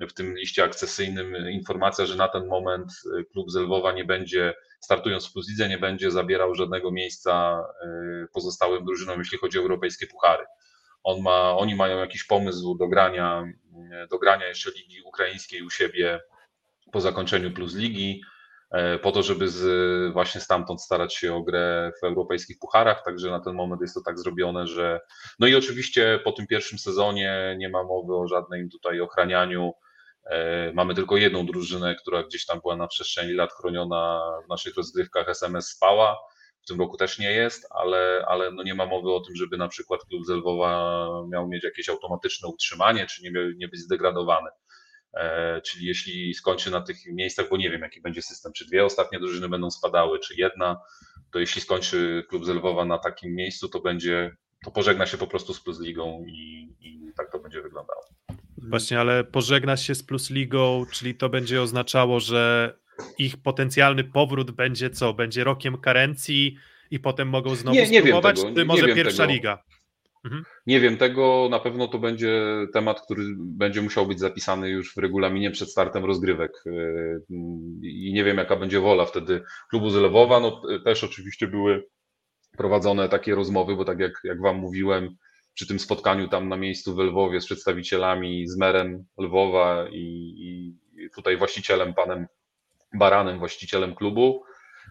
[0.09, 2.93] w tym liście akcesyjnym informacja, że na ten moment
[3.33, 4.55] klub z Lwowa nie będzie,
[4.85, 7.65] startując w Plus nie będzie zabierał żadnego miejsca
[8.25, 10.45] y, pozostałym drużynom, jeśli chodzi o europejskie puchary.
[11.05, 13.45] On ma, oni mają jakiś pomysł do grania,
[14.05, 16.21] y, do grania jeszcze Ligi Ukraińskiej u siebie
[16.93, 18.21] po zakończeniu Plus Ligi,
[19.03, 23.41] po to, żeby z, właśnie stamtąd starać się o grę w europejskich pucharach, także na
[23.41, 25.01] ten moment jest to tak zrobione, że
[25.39, 29.73] no i oczywiście po tym pierwszym sezonie nie ma mowy o żadnym tutaj ochranianiu
[30.75, 35.29] mamy tylko jedną drużynę, która gdzieś tam była na przestrzeni lat chroniona w naszych rozgrywkach
[35.29, 36.19] SMS Spała.
[36.63, 39.57] W tym roku też nie jest, ale, ale no nie ma mowy o tym, żeby
[39.57, 44.51] na przykład klub Zelwowa miał mieć jakieś automatyczne utrzymanie, czy nie, nie być zdegradowany.
[45.15, 48.85] E, czyli jeśli skończy na tych miejscach, bo nie wiem jaki będzie system, czy dwie
[48.85, 50.81] ostatnie drużyny będą spadały, czy jedna,
[51.33, 55.55] to jeśli skończy klub Zelwowa na takim miejscu, to będzie, to pożegna się po prostu
[55.55, 58.01] z Plus Ligą i, i tak to będzie wyglądało.
[58.69, 62.75] Właśnie, ale pożegna się z Plus Ligą, czyli to będzie oznaczało, że
[63.19, 65.15] ich potencjalny powrót będzie co?
[65.15, 66.57] Będzie rokiem karencji
[66.91, 69.33] i potem mogą znowu nie, nie spróbować, wiem tego, czy może pierwsza tego.
[69.33, 69.63] liga?
[70.25, 70.45] Mhm.
[70.67, 72.43] Nie wiem tego, na pewno to będzie
[72.73, 77.23] temat, który będzie musiał być zapisany już w regulaminie przed startem rozgrywek yy,
[77.83, 81.87] i nie wiem jaka będzie wola wtedy klubu z Lwowa, no też oczywiście były
[82.57, 85.17] prowadzone takie rozmowy, bo tak jak, jak wam mówiłem,
[85.55, 90.75] przy tym spotkaniu tam na miejscu w Lwowie z przedstawicielami, z merem Lwowa i, i
[91.15, 92.27] tutaj właścicielem, panem
[92.95, 94.45] Baranem, właścicielem klubu,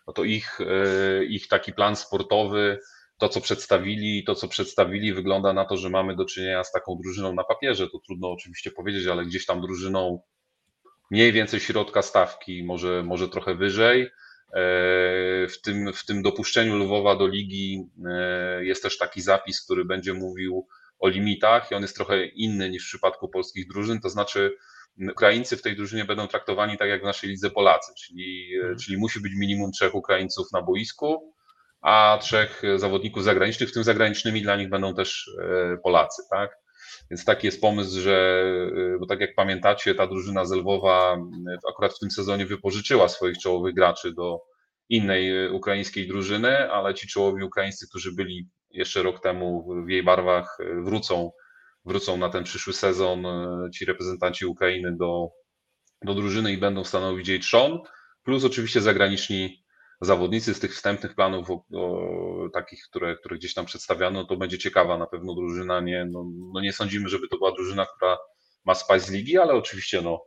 [0.08, 2.80] no to ich, e, ich taki plan sportowy,
[3.18, 7.00] to co przedstawili, to co przedstawili wygląda na to, że mamy do czynienia z taką
[7.04, 10.22] drużyną na papierze, to trudno oczywiście powiedzieć, ale gdzieś tam drużyną
[11.12, 14.10] mniej więcej środka stawki, może, może trochę wyżej,
[15.50, 20.14] w tym, w tym dopuszczeniu Lwowa do ligi e, jest też taki zapis, który będzie
[20.14, 20.68] mówił
[21.00, 24.56] o limitach i on jest trochę inny niż w przypadku polskich drużyn, to znaczy
[25.12, 28.78] Ukraińcy w tej drużynie będą traktowani tak jak w naszej lidze Polacy, czyli, hmm.
[28.78, 31.34] czyli musi być minimum trzech Ukraińców na boisku,
[31.82, 35.32] a trzech zawodników zagranicznych, w tym zagranicznymi dla nich będą też
[35.84, 36.63] Polacy, tak?
[37.12, 38.44] Więc taki jest pomysł, że,
[38.96, 43.08] y, bo tak jak pamiętacie, ta drużyna z Lwowa y, akurat w tym sezonie wypożyczyła
[43.08, 44.42] swoich czołowych graczy do
[44.90, 50.04] innej y, ukraińskiej drużyny, ale ci czołowi ukraińscy, którzy byli jeszcze rok temu w jej
[50.04, 51.32] barwach, wrócą,
[51.86, 53.24] wrócą na ten przyszły sezon.
[53.74, 55.30] Ci reprezentanci Ukrainy do,
[56.06, 57.80] do drużyny i będą stanowić jej trzon,
[58.24, 59.63] plus oczywiście zagraniczni
[60.02, 64.58] zawodnicy z tych wstępnych planów, o, o, takich, które, które gdzieś tam przedstawiano, to będzie
[64.58, 65.80] ciekawa na pewno drużyna.
[65.80, 68.18] Nie, no, no nie sądzimy, żeby to była drużyna, która
[68.66, 70.24] ma spaść z ligi, ale oczywiście no,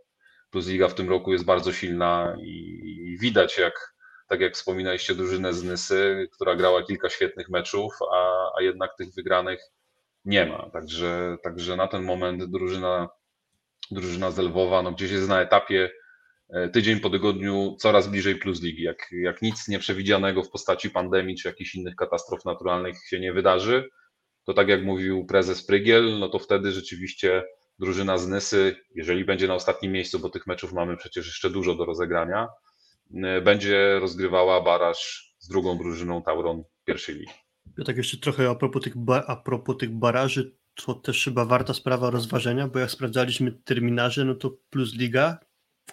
[0.51, 3.97] Plus Liga w tym roku jest bardzo silna i, widać, jak
[4.29, 9.15] tak jak wspominaliście, drużynę z Nysy, która grała kilka świetnych meczów, a, a jednak tych
[9.15, 9.61] wygranych
[10.25, 10.71] nie ma.
[10.71, 13.09] Także, także na ten moment drużyna,
[13.91, 15.91] drużyna z Lwowa no, gdzieś jest na etapie
[16.73, 18.83] tydzień po tygodniu coraz bliżej plus ligi.
[18.83, 23.89] Jak, jak nic nieprzewidzianego w postaci pandemii czy jakichś innych katastrof naturalnych się nie wydarzy,
[24.45, 27.45] to tak jak mówił prezes Prygiel, no to wtedy rzeczywiście
[27.79, 31.75] drużyna z Nysy, jeżeli będzie na ostatnim miejscu, bo tych meczów mamy przecież jeszcze dużo
[31.75, 32.49] do rozegrania,
[33.15, 37.33] e, będzie rozgrywała baraż z drugą drużyną Tauron pierwszej ligi.
[37.79, 38.95] Ja tak jeszcze trochę a propos tych,
[39.27, 44.35] a propos tych baraży, to też chyba warta sprawa rozważenia, bo jak sprawdzaliśmy terminarze, no
[44.35, 45.39] to Plus Liga
[45.87, 45.93] w,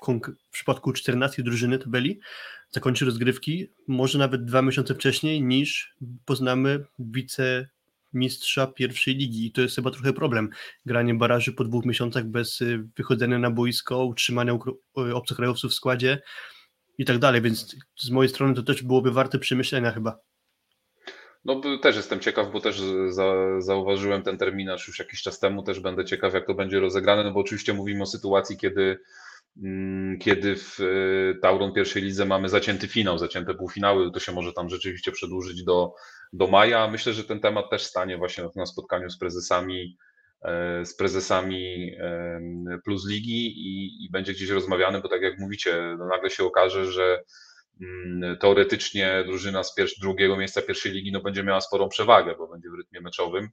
[0.50, 2.20] w przypadku 14 drużyny tabeli
[2.74, 9.76] zakończy rozgrywki może nawet dwa miesiące wcześniej niż poznamy wicemistrza pierwszej ligi i to jest
[9.76, 10.50] chyba trochę problem.
[10.86, 14.58] Granie baraży po dwóch miesiącach bez y, wychodzenia na boisko, utrzymania
[14.98, 16.22] y, obcokrajowców w składzie
[16.98, 20.20] i tak dalej, więc z mojej strony to też byłoby warte przemyślenia chyba.
[21.46, 25.80] No też jestem ciekaw, bo też za, zauważyłem ten terminarz już jakiś czas temu, też
[25.80, 29.00] będę ciekaw jak to będzie rozegrane, no bo oczywiście mówimy o sytuacji, kiedy
[30.20, 34.70] kiedy w e, Tauron pierwszej lidze mamy zacięty finał, zacięte półfinały, to się może tam
[34.70, 35.94] rzeczywiście przedłużyć do,
[36.34, 36.88] do maja.
[36.88, 39.98] Myślę, że ten temat też stanie właśnie na spotkaniu z prezesami
[40.42, 41.92] e, z prezesami
[42.84, 46.92] Plus Ligi i, i będzie gdzieś rozmawiany, bo tak jak mówicie, no nagle się okaże,
[46.92, 47.24] że
[47.82, 52.48] Mm, teoretycznie drużyna z pierwszy, drugiego miejsca pierwszej ligi no, będzie miała sporą przewagę, bo
[52.48, 53.50] będzie w rytmie meczowym, e,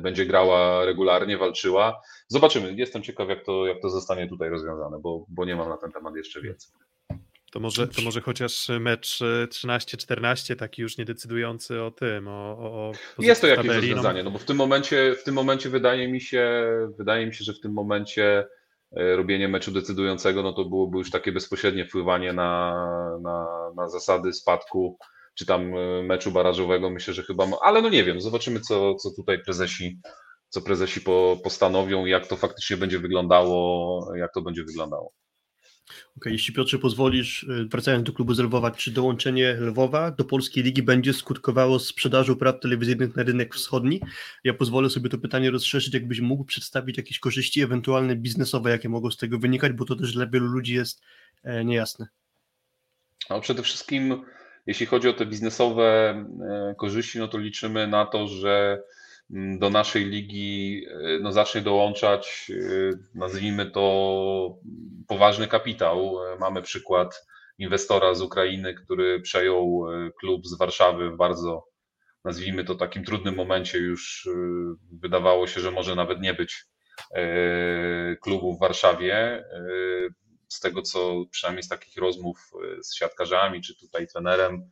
[0.00, 2.02] będzie grała regularnie, walczyła.
[2.28, 2.74] Zobaczymy.
[2.76, 5.92] Jestem ciekaw, jak to, jak to zostanie tutaj rozwiązane, bo, bo nie mam na ten
[5.92, 6.66] temat jeszcze wiedzy.
[7.52, 9.18] To może, to może chociaż mecz
[9.48, 14.30] 13-14, taki już niedecydujący o tym, o, o Jest to jakieś tabeli, no rozwiązanie, no
[14.30, 16.66] bo w tym momencie, w tym momencie wydaje mi się,
[16.98, 18.46] wydaje mi się, że w tym momencie
[18.96, 24.32] E, robienie meczu decydującego, no to byłoby już takie bezpośrednie wpływanie na, na, na zasady
[24.32, 24.98] spadku,
[25.34, 26.90] czy tam e, meczu barażowego.
[26.90, 29.98] Myślę, że chyba, ale no nie wiem, zobaczymy, co, co tutaj prezesi,
[30.48, 35.12] co prezesi po, postanowią, jak to faktycznie będzie wyglądało, jak to będzie wyglądało.
[36.16, 40.64] Okay, jeśli Piotrze pozwolisz, y, wracając do klubu z Lwowa, czy dołączenie Lwowa do polskiej
[40.64, 44.00] ligi będzie skutkowało sprzedażą praw telewizyjnych na rynek wschodni?
[44.44, 49.10] Ja pozwolę sobie to pytanie rozszerzyć, jakbyś mógł przedstawić jakieś korzyści ewentualne biznesowe, jakie mogą
[49.10, 51.02] z tego wynikać, bo to też dla wielu ludzi jest
[51.44, 52.06] e, niejasne.
[53.30, 54.24] No, przede wszystkim,
[54.66, 58.82] jeśli chodzi o te biznesowe e, korzyści, no to liczymy na to, że
[59.32, 64.58] Mm, do naszej ligi e, no, zacznie dołączać, e, nazwijmy to,
[65.08, 66.16] poważny kapitał.
[66.40, 67.26] Mamy przykład
[67.58, 69.84] inwestora z Ukrainy, który przejął
[70.20, 71.68] klub z Warszawy w bardzo,
[72.24, 73.78] nazwijmy to, takim trudnym momencie.
[73.78, 74.28] Już
[74.92, 76.64] wydawało się, że może nawet nie być
[78.20, 79.44] klubu w Warszawie.
[80.52, 84.70] Z tego, co przynajmniej z takich rozmów z siatkarzami, czy tutaj trenerem,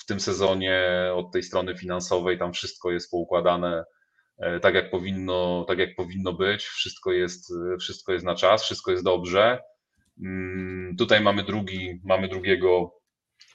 [0.00, 3.84] w tym sezonie od tej strony finansowej tam wszystko jest poukładane
[4.38, 8.90] e, tak jak powinno, tak jak powinno być, wszystko jest, wszystko jest na czas, wszystko
[8.90, 9.62] jest dobrze.
[10.22, 13.00] Mm, tutaj mamy drugi, mamy drugiego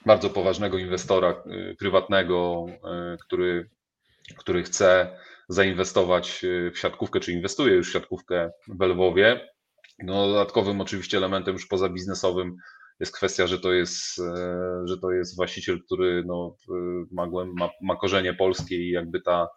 [0.06, 3.70] bardzo poważnego inwestora e, prywatnego, e, który,
[4.38, 6.42] który chce zainwestować
[6.72, 9.51] w siatkówkę, czy inwestuje już w siatkówkę w Lwowie.
[9.98, 12.56] No, dodatkowym oczywiście elementem już poza biznesowym
[13.00, 16.56] jest kwestia, że to jest, e, że to jest właściciel, który no,
[17.10, 19.48] ma, ma, ma korzenie polskie i jakby ta,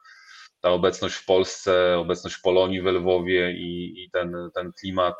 [0.61, 5.15] ta obecność w Polsce, obecność w Polonii, w Lwowie i, i ten, ten klimat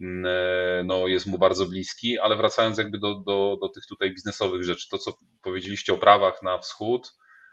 [0.00, 4.14] mm, e, no, jest mu bardzo bliski, ale wracając jakby do, do, do tych tutaj
[4.14, 5.12] biznesowych rzeczy, to co
[5.42, 7.12] powiedzieliście o prawach na wschód,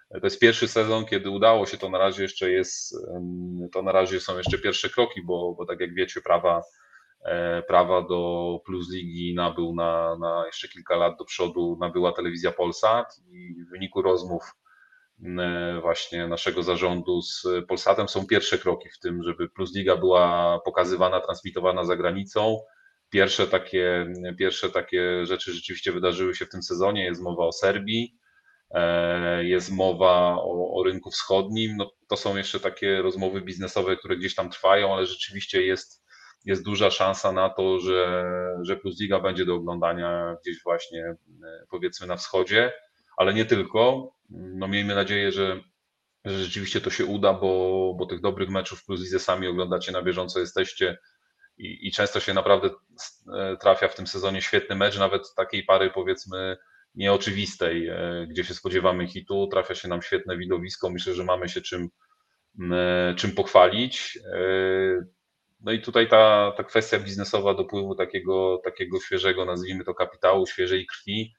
[0.10, 2.96] to jest pierwszy sezon, kiedy udało się, to na razie jeszcze jest,
[3.72, 6.62] to na razie są jeszcze pierwsze kroki, bo, bo tak jak wiecie, prawa
[7.26, 12.52] E, prawa do Plus Ligi nabył na, na jeszcze kilka lat do przodu, nabyła telewizja
[12.52, 14.44] Polsat i w wyniku rozmów
[15.40, 20.60] e, właśnie naszego zarządu z Polsatem są pierwsze kroki w tym, żeby Plus Liga była
[20.66, 22.60] pokazywana, transmitowana za granicą.
[23.10, 27.06] Pierwsze takie, pierwsze takie rzeczy rzeczywiście wydarzyły się w tym sezonie.
[27.06, 28.19] Jest mowa o Serbii,
[29.42, 31.78] jest mowa o, o rynku wschodnim.
[31.78, 36.00] No, to są jeszcze takie rozmowy biznesowe, które gdzieś tam trwają, ale rzeczywiście jest
[36.46, 38.24] jest duża szansa na to, że,
[38.62, 41.16] że Plus Liga będzie do oglądania gdzieś właśnie e,
[41.70, 42.74] powiedzmy na wschodzie,
[43.18, 44.12] ale nie tylko.
[44.30, 45.60] No miejmy nadzieję, że,
[46.26, 50.02] że rzeczywiście to się uda, bo, bo tych dobrych meczów Plus Lidze sami oglądacie na
[50.02, 50.98] bieżąco, jesteście
[51.58, 52.70] i, i często się naprawdę
[53.38, 56.58] e, trafia w tym sezonie świetny mecz, nawet takiej pary powiedzmy
[56.96, 61.62] nieoczywistej, e, gdzie się spodziewamy hitu, trafia się nam świetne widowisko, myślę, że mamy się
[61.62, 61.90] czym,
[63.16, 64.20] czym pochwalić.
[65.62, 70.86] No i tutaj ta, ta kwestia biznesowa dopływu takiego, takiego świeżego, nazwijmy to kapitału, świeżej
[70.86, 71.34] krwi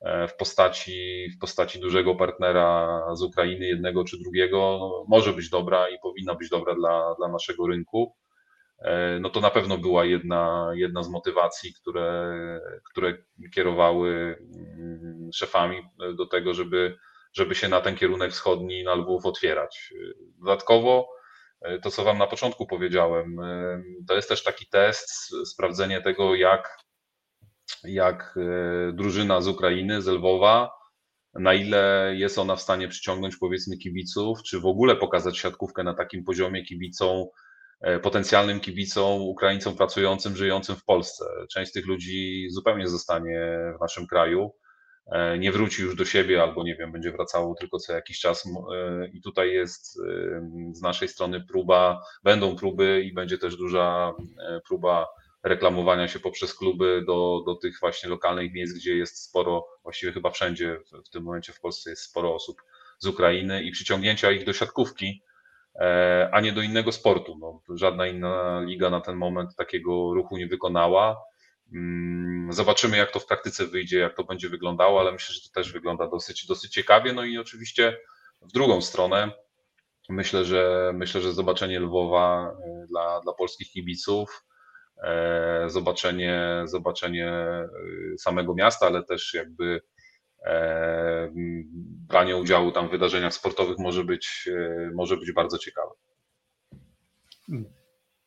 [0.00, 5.50] e, w postaci, w postaci dużego partnera z Ukrainy, jednego czy drugiego, no, może być
[5.50, 8.14] dobra i powinna być dobra dla, dla naszego rynku.
[8.84, 12.60] E, no to na pewno była jedna, jedna z motywacji, które,
[12.90, 13.18] które
[13.54, 14.38] kierowały
[14.78, 15.82] mm, szefami
[16.16, 16.96] do tego, żeby,
[17.32, 19.94] żeby się na ten kierunek wschodni, na Lwów otwierać.
[20.38, 21.14] Dodatkowo
[21.64, 23.40] E, to, co Wam na początku powiedziałem.
[23.40, 25.08] E, to jest też taki test,
[25.46, 26.78] sprawdzenie tego, jak,
[27.84, 30.70] jak e, drużyna z Ukrainy, z Lwowa,
[31.34, 35.94] na ile jest ona w stanie przyciągnąć powiedzmy kibiców, czy w ogóle pokazać siatkówkę na
[35.94, 37.24] takim poziomie kibicom,
[38.02, 41.24] potencjalnym kibicom, Ukraińcom pracującym, żyjącym w Polsce.
[41.50, 44.50] Część z tych ludzi zupełnie zostanie w naszym kraju
[45.06, 48.46] E, nie wróci już do siebie, albo nie wiem, będzie wracało tylko co jakiś czas.
[48.46, 54.12] E, I tutaj jest e, z naszej strony próba, będą próby i będzie też duża
[54.68, 55.06] próba
[55.42, 60.30] reklamowania się poprzez kluby do, do tych właśnie lokalnych miejsc, gdzie jest sporo, właściwie chyba
[60.30, 62.56] wszędzie w, w tym momencie w Polsce jest sporo osób
[62.98, 65.33] z Ukrainy i przyciągnięcia ich do siatkówki, e,
[66.32, 67.38] a nie do innego sportu.
[67.38, 71.16] No, żadna inna liga na ten moment takiego ruchu nie wykonała.
[71.72, 75.54] Mm, zobaczymy, jak to w praktyce wyjdzie, jak to będzie wyglądało, ale myślę, że to
[75.54, 77.12] też wygląda dosyć, dosyć ciekawie.
[77.12, 77.98] No i oczywiście
[78.42, 79.30] w drugą stronę
[80.08, 84.44] myślę, że myślę, że zobaczenie Lwowa e, dla, dla polskich kibiców,
[85.02, 87.32] e, zobaczenie, zobaczenie
[88.18, 89.80] samego miasta, ale też jakby
[92.08, 95.90] branie udziału tam w wydarzeniach sportowych może być, e, może być bardzo ciekawe.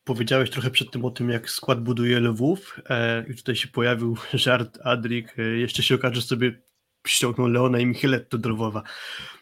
[0.04, 4.16] Powiedziałeś trochę przed tym o tym, jak skład buduje Lwów e, i tutaj się pojawił
[4.34, 6.60] żart Adrik, e, jeszcze się okaże, że sobie
[7.06, 8.82] ściągnął Leona i Micheletto do Lwowa.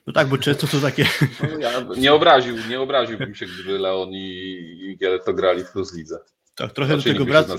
[0.07, 1.05] No tak, bo często to takie...
[1.53, 6.19] No ja nie obraził, nie obraziłbym się, gdyby Leon i Micheletto grali w Plus Lidze.
[6.55, 7.55] Tak, trochę znaczy, do tego wraca.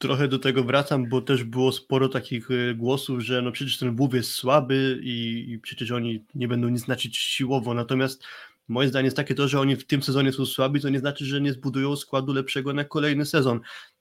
[0.00, 3.88] Trochę do tego wracam, bo też było sporo takich y, głosów, że no przecież ten
[3.88, 7.74] Lwów jest słaby i, i, przecież oni nie będą nic znaczyć siłowo.
[7.74, 8.24] Natomiast
[8.68, 11.24] moje zdanie jest takie to, że oni w tym sezonie są słabi, to nie znaczy,
[11.24, 13.60] że nie zbudują składu lepszego na kolejny sezon.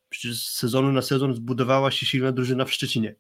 [0.10, 3.16] Przecież z sezonu na sezon zbudowała się silna drużyna w Szczecinie.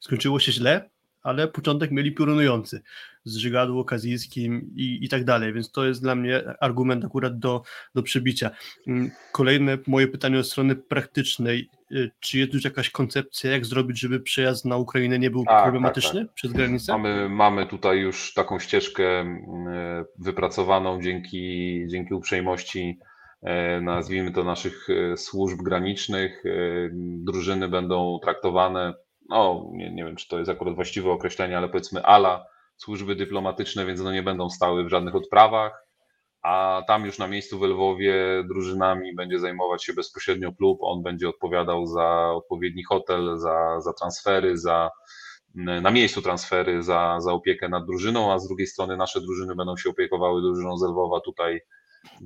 [0.00, 0.90] Skończyło się źle,
[1.22, 2.82] ale początek mieli piorunujący
[3.24, 7.62] z Żygadło, Kazijskim i, i tak dalej, więc to jest dla mnie argument akurat do,
[7.94, 8.50] do przebicia.
[8.86, 11.70] Mm, kolejne moje pytanie od strony praktycznej.
[11.92, 15.62] Y, czy jest już jakaś koncepcja, jak zrobić, żeby przejazd na Ukrainę nie był tak,
[15.62, 16.34] problematyczny tak, tak.
[16.34, 16.92] przez granicę?
[16.92, 22.98] Mamy, mamy tutaj już taką ścieżkę mm, wypracowaną dzięki, dzięki uprzejmości
[23.42, 26.42] e, nazwijmy to naszych e, służb granicznych.
[26.46, 26.50] E,
[27.24, 28.94] drużyny będą traktowane
[29.30, 33.86] no nie, nie wiem, czy to jest akurat właściwe określenie, ale powiedzmy ala służby dyplomatyczne,
[33.86, 35.84] więc no nie będą stały w żadnych odprawach,
[36.42, 38.14] a tam już na miejscu w Lwowie
[38.48, 44.58] drużynami będzie zajmować się bezpośrednio klub, on będzie odpowiadał za odpowiedni hotel, za, za transfery,
[44.58, 44.90] za
[45.54, 49.76] na miejscu transfery, za, za opiekę nad drużyną, a z drugiej strony nasze drużyny będą
[49.76, 51.60] się opiekowały drużyną z Lwowa tutaj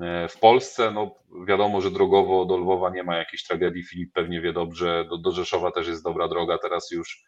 [0.00, 0.90] E, w Polsce.
[0.90, 1.14] No,
[1.46, 3.84] wiadomo, że drogowo do Lwowa nie ma jakiejś tragedii.
[3.84, 7.24] Filip pewnie wie dobrze, do, do Rzeszowa też jest dobra droga, teraz już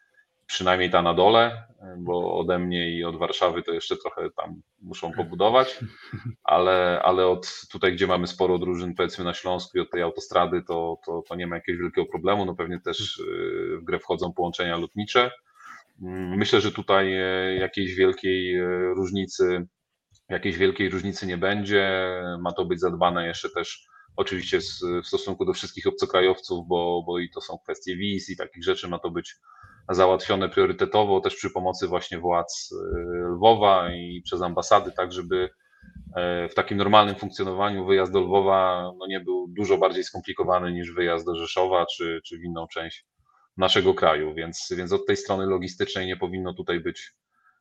[0.47, 1.63] przynajmniej ta na dole,
[1.97, 5.79] bo ode mnie i od Warszawy to jeszcze trochę tam muszą pobudować,
[6.43, 10.63] ale, ale od tutaj, gdzie mamy sporo drużyn, powiedzmy na Śląsku i od tej autostrady,
[10.67, 12.45] to, to, to nie ma jakiegoś wielkiego problemu.
[12.45, 15.31] No pewnie też e, w grę wchodzą połączenia lotnicze.
[16.01, 18.61] Mm, myślę, że tutaj e, jakiejś wielkiej
[18.95, 19.67] różnicy
[20.29, 22.01] jakiejś wielkiej różnicy nie będzie.
[22.39, 24.59] Ma to być zadbane jeszcze też oczywiście
[25.03, 28.87] w stosunku do wszystkich obcokrajowców, bo, bo i to są kwestie wiz i takich rzeczy,
[28.87, 29.35] ma to być
[29.89, 32.75] załatwione priorytetowo też przy pomocy właśnie władz y,
[33.35, 35.49] Lwowa i przez ambasady, tak żeby
[36.15, 40.91] e, w takim normalnym funkcjonowaniu wyjazd do Lwowa no nie był dużo bardziej skomplikowany niż
[40.91, 43.05] wyjazd do Rzeszowa czy, czy w inną część
[43.57, 47.13] naszego kraju, więc, więc od tej strony logistycznej nie powinno tutaj być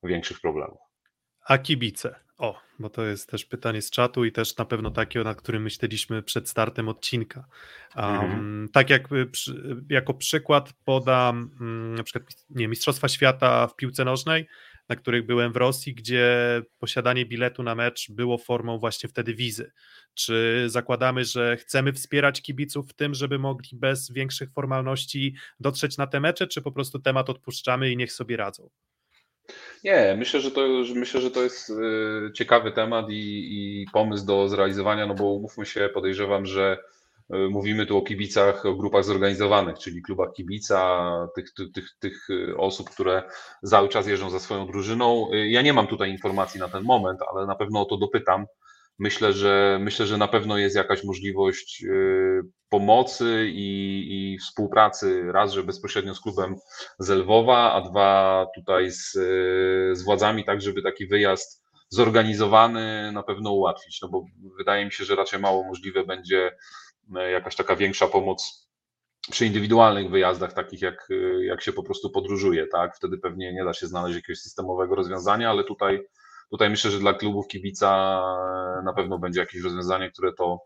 [0.02, 0.78] większych problemów.
[1.48, 2.14] A kibice?
[2.38, 5.62] O, bo to jest też pytanie z czatu i też na pewno takie, na którym
[5.62, 7.46] myśleliśmy przed startem odcinka.
[7.96, 8.68] Um, mhm.
[8.72, 14.46] Tak jak przy, jako przykład podam um, na przykład nie, Mistrzostwa Świata w piłce nożnej,
[14.88, 19.72] na których byłem w Rosji, gdzie posiadanie biletu na mecz było formą właśnie wtedy wizy.
[20.14, 26.06] Czy zakładamy, że chcemy wspierać kibiców w tym, żeby mogli bez większych formalności dotrzeć na
[26.06, 28.70] te mecze, czy po prostu temat odpuszczamy i niech sobie radzą?
[29.84, 30.60] Nie, myślę, że to,
[30.94, 35.66] myślę, że to jest y, ciekawy temat i, i pomysł do zrealizowania, no bo umówmy
[35.66, 36.78] się, podejrzewam, że
[37.34, 42.28] y, mówimy tu o kibicach, o grupach zorganizowanych, czyli klubach kibica, tych, tych, tych, tych
[42.56, 43.22] osób, które
[43.64, 45.30] cały czas jeżdżą za swoją drużyną.
[45.32, 48.46] Y, ja nie mam tutaj informacji na ten moment, ale na pewno o to dopytam
[48.98, 55.52] Myślę, że myślę, że na pewno jest jakaś możliwość y, pomocy i, i współpracy raz,
[55.52, 56.56] że bezpośrednio z klubem
[56.98, 59.12] z Lwowa, a dwa tutaj z,
[59.98, 64.24] z władzami, tak żeby taki wyjazd zorganizowany na pewno ułatwić, no bo
[64.58, 66.56] wydaje mi się, że raczej mało możliwe będzie
[67.16, 68.66] e, jakaś taka większa pomoc
[69.30, 71.08] przy indywidualnych wyjazdach, takich jak,
[71.40, 72.96] jak się po prostu podróżuje, tak?
[72.96, 76.06] Wtedy pewnie nie da się znaleźć jakiegoś systemowego rozwiązania, ale tutaj
[76.50, 78.20] Tutaj myślę, że dla klubów kibica
[78.84, 80.58] na pewno będzie jakieś rozwiązanie, które to,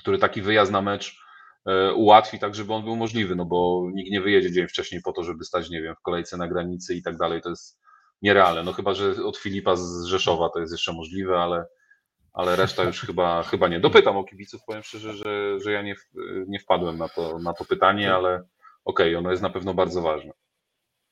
[0.00, 1.18] który taki wyjazd na mecz
[1.66, 5.12] e, ułatwi tak, żeby on był możliwy, no bo nikt nie wyjedzie dzień wcześniej po
[5.12, 7.80] to, żeby stać, nie wiem, w kolejce na granicy i tak dalej, to jest
[8.22, 11.66] nierealne, no chyba, że od Filipa z Rzeszowa to jest jeszcze możliwe, ale,
[12.32, 13.80] ale reszta już chyba, chyba nie.
[13.80, 15.94] Dopytam o kibiców, powiem szczerze, że, że ja nie,
[16.46, 18.34] nie wpadłem na to, na to pytanie, ale
[18.84, 20.32] okej, okay, ono jest na pewno bardzo ważne.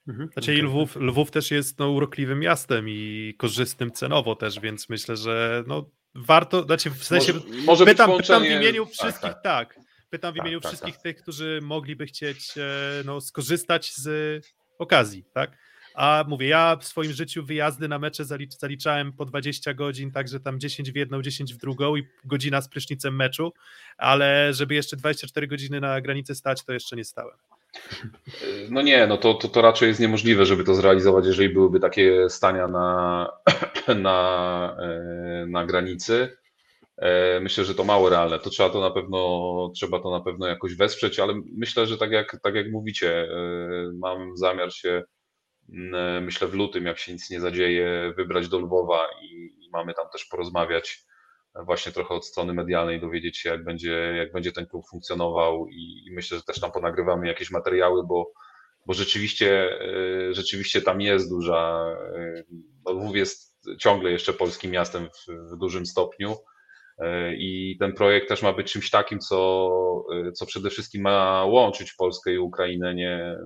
[0.08, 0.28] Mhm.
[0.32, 0.62] Znaczy okay.
[0.62, 5.90] Lwów, Lwów też jest no, urokliwym miastem i korzystnym cenowo też, więc myślę, że no,
[6.14, 9.80] warto, znaczy w sensie może, może pytam, pytam w imieniu tak, wszystkich, tak, tak.
[10.10, 11.02] Pytam w imieniu tak, wszystkich tak.
[11.02, 12.62] tych, którzy mogliby chcieć e,
[13.04, 14.08] no, skorzystać z
[14.78, 15.58] okazji, tak?
[15.94, 20.40] A mówię, ja w swoim życiu wyjazdy na mecze zalicz, zaliczałem po 20 godzin, także
[20.40, 23.52] tam 10 w jedną, 10 w drugą i godzina z prysznicem meczu,
[23.96, 27.36] ale żeby jeszcze 24 godziny na granicy stać, to jeszcze nie stałem.
[28.70, 32.28] No nie, no to, to, to raczej jest niemożliwe, żeby to zrealizować, jeżeli byłyby takie
[32.28, 33.28] stania na,
[34.02, 36.36] na, e, na granicy.
[36.96, 38.38] E, myślę, że to mało realne.
[38.38, 42.10] To trzeba to na pewno, trzeba to na pewno jakoś wesprzeć, ale myślę, że tak
[42.10, 43.28] jak, tak jak mówicie, e,
[43.94, 45.02] mam zamiar się,
[46.22, 49.26] myślę w lutym, jak się nic nie zadzieje, wybrać do Lwowa i,
[49.64, 51.04] i mamy tam też porozmawiać
[51.54, 56.04] właśnie trochę od strony medialnej, dowiedzieć się, jak będzie, jak będzie ten klub funkcjonował i,
[56.06, 58.32] i myślę, że też tam ponagrywamy jakieś materiały, bo,
[58.86, 61.86] bo rzeczywiście, e, rzeczywiście tam jest duża,
[62.16, 62.44] e,
[62.84, 66.36] no Lwów jest ciągle jeszcze polskim miastem w, w dużym stopniu
[66.98, 69.70] e, i ten projekt też ma być czymś takim, co,
[70.34, 73.36] co przede wszystkim ma łączyć Polskę i Ukrainę, nie,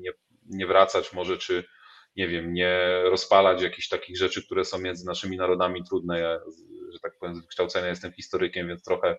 [0.00, 0.10] nie,
[0.46, 1.64] nie wracać może, czy
[2.16, 6.20] nie wiem, nie rozpalać jakichś takich rzeczy, które są między naszymi narodami trudne.
[6.20, 6.38] Ja,
[6.92, 9.16] że tak powiem, z wykształcenia jestem historykiem, więc trochę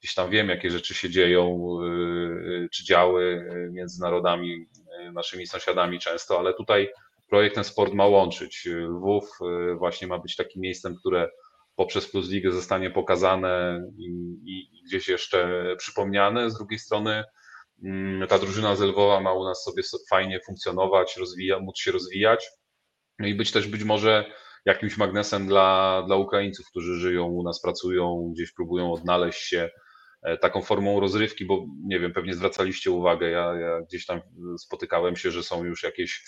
[0.00, 4.66] gdzieś tam wiem, jakie rzeczy się dzieją, yy, czy działy między narodami,
[5.12, 6.88] naszymi sąsiadami często, ale tutaj
[7.28, 8.66] projekt ten sport ma łączyć.
[8.66, 9.38] Lwów
[9.78, 11.30] właśnie ma być takim miejscem, które
[11.76, 14.06] poprzez Plus Ligę zostanie pokazane i,
[14.44, 16.50] i gdzieś jeszcze przypomniane.
[16.50, 17.24] Z drugiej strony
[17.84, 22.48] mm, ta drużyna z Lwowa ma u nas sobie fajnie funkcjonować, rozwija, móc się rozwijać
[23.18, 24.32] no i być też być może
[24.68, 29.70] jakimś magnesem dla, dla Ukraińców, którzy żyją u nas, pracują, gdzieś próbują odnaleźć się
[30.22, 34.20] e, taką formą rozrywki, bo nie wiem, pewnie zwracaliście uwagę, ja, ja gdzieś tam
[34.58, 36.24] spotykałem się, że są już jakieś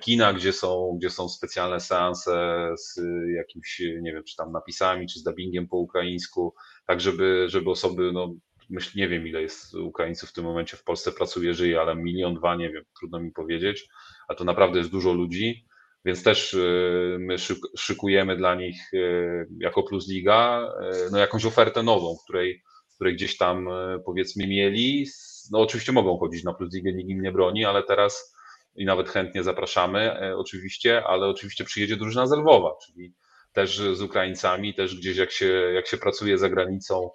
[0.00, 3.00] kina, gdzie są, gdzie są specjalne seanse z
[3.36, 6.54] jakimś, nie wiem, czy tam napisami, czy z dubbingiem po ukraińsku,
[6.86, 8.34] tak żeby, żeby osoby, no
[8.70, 12.34] myślę, nie wiem ile jest Ukraińców w tym momencie w Polsce pracuje, żyje, ale milion,
[12.34, 13.88] dwa, nie wiem, trudno mi powiedzieć,
[14.28, 15.67] a to naprawdę jest dużo ludzi,
[16.04, 17.36] więc też y, my
[17.76, 20.72] szykujemy dla nich y, jako Plus Liga
[21.06, 22.62] y, no jakąś ofertę nową, której,
[22.94, 23.68] której gdzieś tam
[24.04, 25.06] powiedzmy mieli.
[25.52, 28.34] No oczywiście mogą chodzić na Plus Ligę, nikt im nie broni, ale teraz
[28.76, 33.14] i nawet chętnie zapraszamy oczywiście, ale oczywiście przyjedzie drużyna z Lwowa, czyli
[33.52, 37.10] też z Ukraińcami, też gdzieś jak się, jak się pracuje za granicą,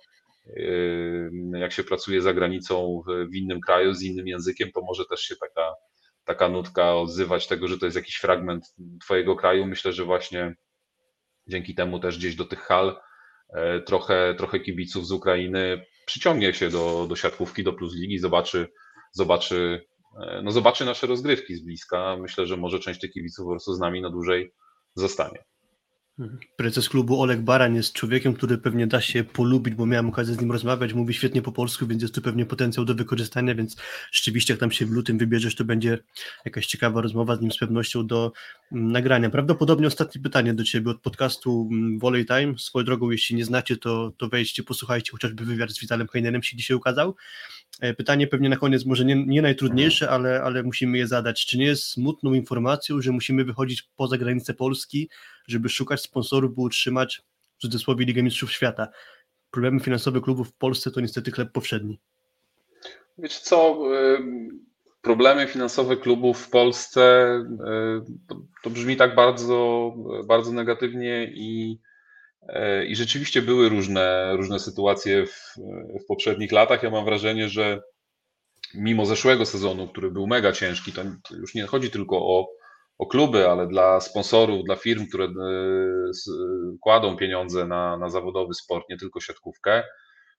[1.54, 5.36] jak się pracuje za granicą w innym kraju z innym językiem, to może też się
[5.36, 5.74] taka
[6.26, 9.66] taka nutka odzywać tego, że to jest jakiś fragment Twojego kraju.
[9.66, 10.56] Myślę, że właśnie
[11.48, 13.00] dzięki temu też gdzieś do tych hal
[13.54, 18.68] e, trochę, trochę kibiców z Ukrainy przyciągnie się do, do siatkówki, do Plus Ligi, zobaczy,
[19.12, 19.86] zobaczy,
[20.24, 22.18] e, no zobaczy nasze rozgrywki z bliska.
[22.18, 24.54] Myślę, że może część tych kibiców po prostu z nami na dłużej
[24.96, 25.44] zostanie.
[26.56, 30.42] Prezes klubu Oleg Baran jest człowiekiem, który pewnie da się polubić, bo miałem okazję z
[30.42, 33.78] nim rozmawiać, mówi świetnie po polsku, więc jest tu pewnie potencjał do wykorzystania, więc
[34.12, 35.98] rzeczywiście jak tam się w lutym wybierzesz, to będzie
[36.46, 38.32] jakaś ciekawa rozmowa z nim z pewnością do
[38.72, 39.30] mm, nagrania.
[39.30, 42.58] Prawdopodobnie ostatnie pytanie do Ciebie od podcastu mm, Volley Time.
[42.58, 46.58] Swoją drogą, jeśli nie znacie, to, to wejdźcie, posłuchajcie, chociażby wywiad z Witalem Heinerem się
[46.58, 47.16] dzisiaj ukazał.
[47.82, 51.46] E, pytanie pewnie na koniec, może nie, nie najtrudniejsze, ale, ale musimy je zadać.
[51.46, 55.10] Czy nie jest smutną informacją, że musimy wychodzić poza granice Polski,
[55.48, 57.22] żeby szukać sponsorów, by utrzymać
[57.58, 58.88] w cudzysłowie Ligę Mistrzów Świata?
[59.52, 62.00] Problemy finansowe klubów w Polsce to niestety chleb powszedni.
[63.18, 63.84] Wiesz co,
[65.02, 67.28] problemy finansowe klubów w Polsce
[68.28, 69.94] to, to brzmi tak bardzo,
[70.28, 71.80] bardzo negatywnie i
[72.88, 75.56] I rzeczywiście były różne, różne sytuacje w,
[76.04, 76.84] w poprzednich latach.
[76.84, 77.82] Ja mam wrażenie, że
[78.74, 81.02] mimo zeszłego sezonu, który był mega ciężki, to
[81.36, 82.48] już nie chodzi tylko o,
[82.98, 85.32] o kluby, ale dla sponsorów, dla firm, które e,
[86.82, 89.84] kładą pieniądze na, na zawodowy sport, nie tylko siatkówkę,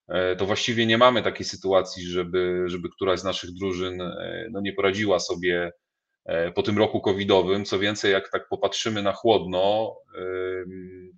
[0.07, 3.97] e, to właściwie nie mamy takiej sytuacji, żeby, żeby któraś z naszych drużyn
[4.51, 5.84] no, nie poradziła sobie E,
[6.55, 7.65] po tym roku covidowym.
[7.65, 9.95] Co więcej, jak tak popatrzymy na chłodno,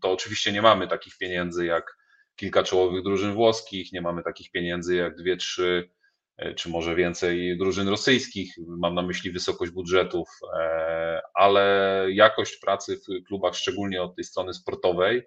[0.02, 1.98] to oczywiście nie mamy takich pieniędzy jak
[2.38, 5.90] kilka czołowych drużyn włoskich, nie mamy takich pieniędzy jak dwie, trzy
[6.38, 10.30] e, czy może więcej drużyn rosyjskich, mam na myśli wysokość budżetów,
[10.60, 15.22] e, ale jakość pracy w klubach, szczególnie od tej strony sportowej,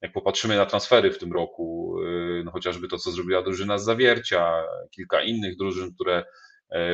[0.00, 1.96] jak popatrzymy na transfery w tym roku,
[2.44, 6.24] no chociażby to, co zrobiła drużyna z Zawiercia, kilka innych drużyn, które E,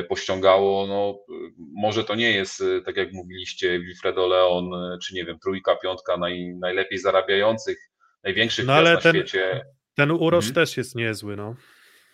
[0.09, 0.87] pościągało.
[0.87, 1.19] No,
[1.57, 5.75] może to nie jest, e, tak jak mówiliście, Wilfredo Leon, e, czy nie wiem, trójka,
[5.75, 7.77] piątka naj, najlepiej zarabiających,
[8.23, 9.65] największych no, ale na ten, świecie.
[9.95, 10.55] Ten uroż hmm.
[10.55, 11.55] też jest niezły, no.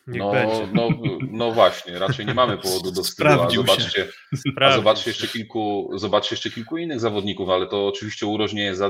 [0.07, 0.67] Niech no, będzie.
[0.73, 0.89] no,
[1.31, 4.07] no właśnie, raczej nie mamy powodu do wstydu, a zobaczcie,
[4.61, 8.81] a zobaczcie jeszcze kilku, zobaczcie jeszcze kilku innych zawodników, ale to oczywiście uroż nie jest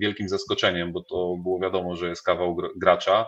[0.00, 3.26] wielkim zaskoczeniem, bo to było wiadomo, że jest kawał gracza,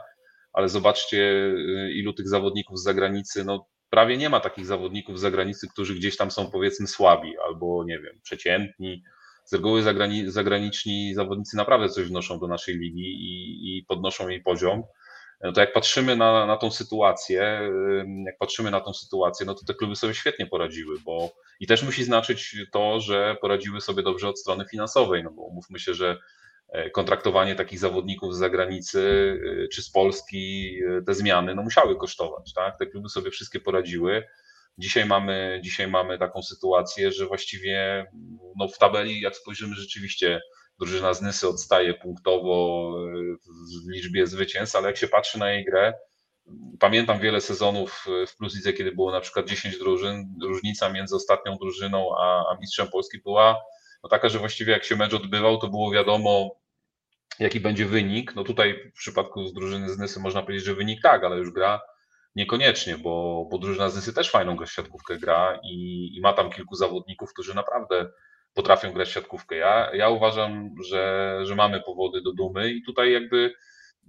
[0.52, 3.66] ale zobaczcie, y, ilu tych zawodników z zagranicy, no
[3.96, 7.98] prawie nie ma takich zawodników z zagranicy, którzy gdzieś tam są powiedzmy słabi albo nie
[7.98, 9.02] wiem, przeciętni.
[9.44, 14.42] Z reguły zagrani zagraniczni zawodnicy naprawdę coś wnoszą do naszej ligi i, i podnoszą jej
[14.42, 14.82] poziom.
[15.40, 17.70] No to jak patrzymy na, na tą sytuację,
[18.26, 21.82] jak patrzymy na tą sytuację, no to te kluby sobie świetnie poradziły, bo i też
[21.82, 26.18] musi znaczyć to, że poradziły sobie dobrze od strony finansowej, no bo mówmy się, że
[26.92, 29.00] kontraktowanie takich zawodników z zagranicy
[29.64, 32.78] e, czy z Polski, e, te zmiany no musiały kosztować, tak?
[32.78, 34.24] Te kluby sobie wszystkie poradziły.
[34.78, 38.06] Dzisiaj mamy, dzisiaj mamy taką sytuację, że właściwie
[38.56, 40.40] no w tabeli, jak spojrzymy rzeczywiście,
[40.78, 42.92] drużyna z Nysy odstaje punktowo
[43.86, 45.94] w liczbie zwycięstw, ale jak się patrzy na jej grę,
[46.80, 51.56] pamiętam wiele sezonów w Plus Lidze, kiedy było na przykład 10 drużyn, różnica między ostatnią
[51.56, 53.56] drużyną a, a mistrzem Polski była
[54.06, 56.50] no taka, że właściwie jak się mecz odbywał, to było wiadomo,
[57.38, 58.34] jaki będzie wynik.
[58.34, 61.50] No tutaj w przypadku z drużyny z Nysy można powiedzieć, że wynik tak, ale już
[61.50, 61.80] gra
[62.36, 66.50] niekoniecznie, bo, bo drużyna z Nysy też fajną grę siatkówkę gra i, i ma tam
[66.50, 68.10] kilku zawodników, którzy naprawdę
[68.54, 69.56] potrafią grać siatkówkę.
[69.56, 73.54] Ja, ja uważam, że, że mamy powody do dumy i tutaj jakby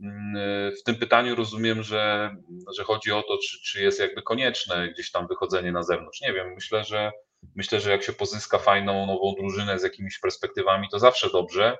[0.02, 2.36] mm, w tym pytaniu rozumiem, że,
[2.78, 6.22] że chodzi o to, czy, czy jest jakby konieczne gdzieś tam wychodzenie na zewnątrz.
[6.22, 7.12] Nie wiem, myślę, że
[7.56, 11.78] myślę, że jak się pozyska fajną, nową drużynę z jakimiś perspektywami, to zawsze dobrze.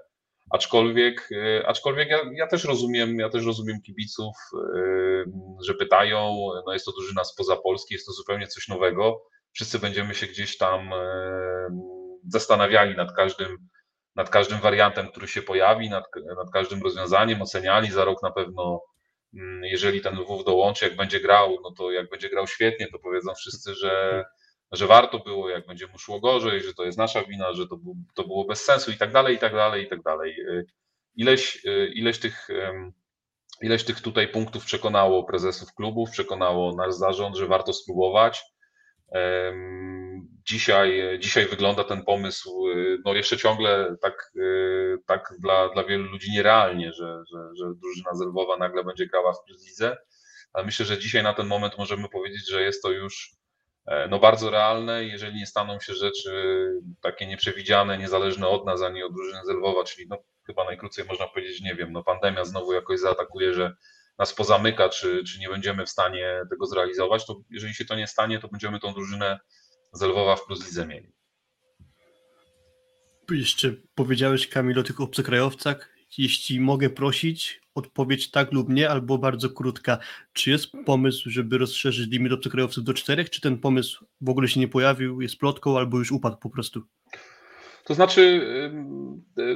[0.50, 5.24] Aczkolwiek, e, aczkolwiek ja, ja też rozumiem, ja też rozumiem kibiców, e,
[5.66, 9.24] że pytają, no jest to drużyna spoza Polski, jest to zupełnie coś nowego.
[9.54, 10.98] Wszyscy będziemy się gdzieś tam e,
[12.28, 13.58] zastanawiali nad każdym,
[14.16, 16.04] nad każdym wariantem, który się pojawi, nad,
[16.38, 18.82] nad każdym rozwiązaniem, oceniali za rok na pewno,
[19.34, 23.00] mm, jeżeli ten WW dołączy, jak będzie grał, no to jak będzie grał świetnie, to
[23.00, 24.26] powiedzą wszyscy, że,
[24.72, 27.80] że warto było, jak będzie mu szło gorzej, że to jest nasza wina, że to,
[28.16, 30.36] to było bez sensu i tak dalej, i tak dalej, i tak dalej.
[31.16, 32.48] Ileś, ileś tych
[33.62, 38.44] ileś tych tutaj punktów przekonało prezesów klubów, przekonało nasz zarząd, że warto spróbować.
[40.48, 46.04] Dzisiaj, dzisiaj wygląda ten pomysł y, no jeszcze ciągle tak, y, tak dla, dla wielu
[46.04, 49.98] ludzi nierealnie, że, że, że drużyna Zelwowa nagle będzie grała w Lidze,
[50.54, 53.32] ale myślę, że dzisiaj na ten moment możemy powiedzieć, że jest to już
[54.10, 55.06] no bardzo realne.
[55.06, 56.32] Jeżeli nie staną się rzeczy
[57.02, 61.62] takie nieprzewidziane, niezależne od nas ani od drużyny Zelwowa, czyli no chyba najkrócej można powiedzieć,
[61.62, 63.76] nie wiem, no pandemia znowu jakoś zaatakuje, że
[64.18, 68.08] nas pozamyka, czy, czy nie będziemy w stanie tego zrealizować, to jeżeli się to nie
[68.08, 69.40] stanie, to będziemy tą drużynę
[69.92, 71.12] z Lwowa w Plus Lidze mieli.
[73.32, 75.97] Jeszcze powiedziałeś, Kamil, o tych obcokrajowcach.
[76.18, 79.98] Jeśli mogę prosić, odpowiedź tak lub nie, albo bardzo krótka.
[80.34, 84.60] Czy jest pomysł, żeby rozszerzyć limit obcokrajowców do czterech, czy ten pomysł w ogóle się
[84.60, 86.82] nie pojawił, jest plotką, albo już upadł po prostu?
[87.86, 88.42] To znaczy,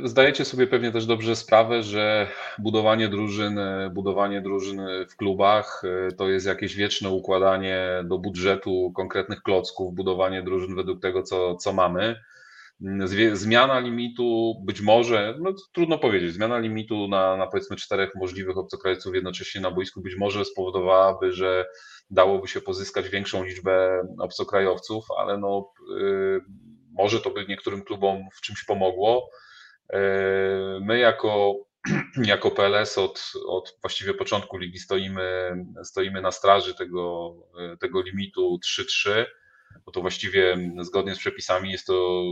[0.04, 2.28] zdajecie sobie pewnie też dobrze sprawę, że
[2.60, 3.60] budowanie drużyn,
[3.94, 5.84] budowanie drużyn w klubach
[6.18, 11.74] to jest jakieś wieczne układanie do budżetu konkretnych klocków, budowanie drużyn według tego, co, co
[11.74, 12.16] mamy.
[13.34, 19.16] Zmiana limitu być może, no trudno powiedzieć, zmiana limitu na, na powiedzmy czterech możliwych obcokrajowców
[19.16, 21.66] jednocześnie na boisku być może spowodowałaby, że
[22.10, 25.74] dałoby się pozyskać większą liczbę obcokrajowców, ale no
[26.92, 29.30] może to by niektórym klubom w czymś pomogło.
[29.94, 30.00] E,
[30.82, 31.56] my jako,
[32.24, 37.36] jako PLS od, od właściwie początku ligi stoimy, stoimy na straży tego,
[37.80, 39.26] tego limitu 3-3,
[39.86, 42.24] bo to właściwie zgodnie z przepisami jest to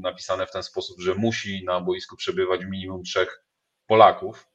[0.00, 3.44] napisane w ten sposób, że musi na boisku przebywać minimum trzech
[3.86, 4.48] Polaków.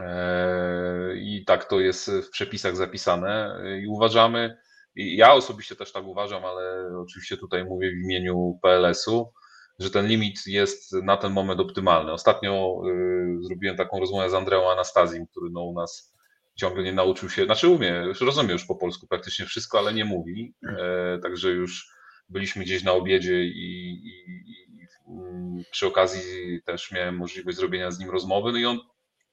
[0.00, 3.62] E, I tak to jest w przepisach zapisane.
[3.82, 4.58] I uważamy,
[4.94, 9.32] ja osobiście też tak uważam, ale oczywiście tutaj mówię w imieniu PLS-u,
[9.78, 12.12] że ten limit jest na ten moment optymalny.
[12.12, 16.17] Ostatnio y, zrobiłem taką rozmowę z Andreą Anastazim, który no, u nas
[16.60, 20.04] ciągle nie nauczył się, znaczy umie, już rozumie już po polsku praktycznie wszystko, ale nie
[20.04, 21.90] mówi, e, także już
[22.28, 28.10] byliśmy gdzieś na obiedzie i, i, i przy okazji też miałem możliwość zrobienia z nim
[28.10, 28.78] rozmowy, no i on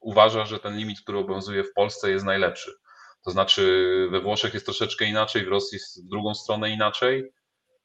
[0.00, 2.72] uważa, że ten limit, który obowiązuje w Polsce jest najlepszy.
[3.24, 7.32] To znaczy we Włoszech jest troszeczkę inaczej, w Rosji jest w drugą stronę inaczej,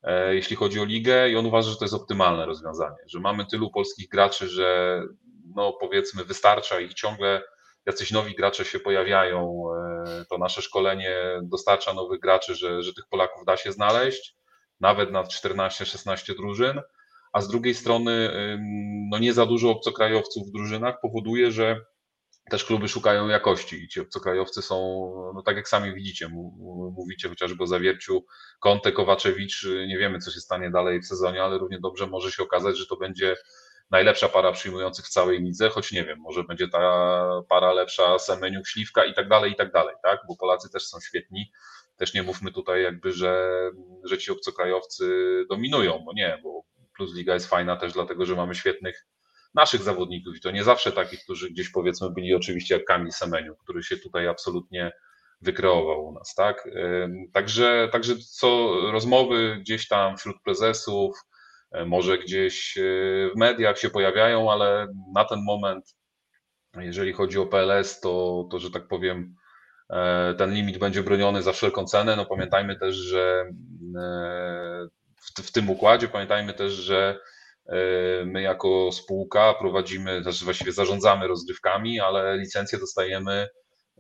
[0.03, 3.45] e, jeśli chodzi o ligę i on uważa, że to jest optymalne rozwiązanie, że mamy
[3.45, 5.01] tylu polskich graczy, że
[5.55, 7.41] no powiedzmy wystarcza ich ciągle
[7.85, 9.63] jacyś nowi gracze się pojawiają,
[10.07, 14.35] e, to nasze szkolenie dostarcza nowych graczy, że, że tych Polaków da się znaleźć,
[14.79, 16.81] nawet na 14-16 drużyn,
[17.33, 18.31] a z drugiej strony
[19.11, 21.85] no nie za dużo obcokrajowców w drużynach powoduje, że
[22.49, 24.75] też kluby szukają jakości i ci obcokrajowcy są,
[25.35, 26.29] no tak jak sami widzicie,
[26.97, 28.25] mówicie chociażby o Zawierciu,
[28.59, 32.43] Konte, Kowaczewicz, nie wiemy co się stanie dalej w sezonie, ale równie dobrze może się
[32.43, 33.35] okazać, że to będzie
[33.91, 38.67] najlepsza para przyjmujących w całej lidze, choć nie wiem, może będzie ta para lepsza Semeniuk,
[38.67, 40.19] Śliwka i tak dalej, i tak dalej, tak?
[40.27, 41.51] Bo Polacy też są świetni.
[41.97, 43.49] Też nie mówmy tutaj jakby, że,
[44.03, 45.05] że ci obcokrajowcy
[45.49, 46.63] dominują, bo nie, bo
[46.95, 49.07] Plus Liga jest fajna też dlatego, że mamy świetnych
[49.53, 53.55] naszych zawodników i to nie zawsze takich, którzy gdzieś powiedzmy byli oczywiście jak Kamil Semeniu,
[53.55, 54.91] który się tutaj absolutnie
[55.41, 56.69] wykreował u nas, tak?
[57.33, 61.15] Także, także co rozmowy gdzieś tam wśród prezesów,
[61.85, 62.81] może gdzieś e,
[63.35, 65.95] w mediach się pojawiają, ale na ten moment,
[66.75, 69.35] jeżeli chodzi o PLS, to, to że tak powiem,
[69.89, 72.15] e, ten limit będzie broniony za wszelką cenę.
[72.15, 73.45] No pamiętajmy też, że
[75.37, 77.19] w, w tym układzie, pamiętajmy też, że
[78.25, 83.47] my jako spółka prowadzimy, też właściwie zarządzamy rozgrywkami, ale licencję dostajemy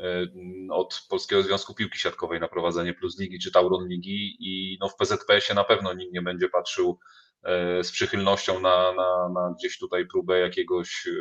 [0.01, 0.27] E,
[0.71, 4.95] od Polskiego Związku Piłki Siatkowej na prowadzenie Plus Ligi czy Tauron Ligi i no w
[4.95, 7.30] PZPS-ie na pewno nikt nie będzie patrzył e,
[7.83, 11.11] z przychylnością na, na, na gdzieś tutaj próbę jakiegoś e,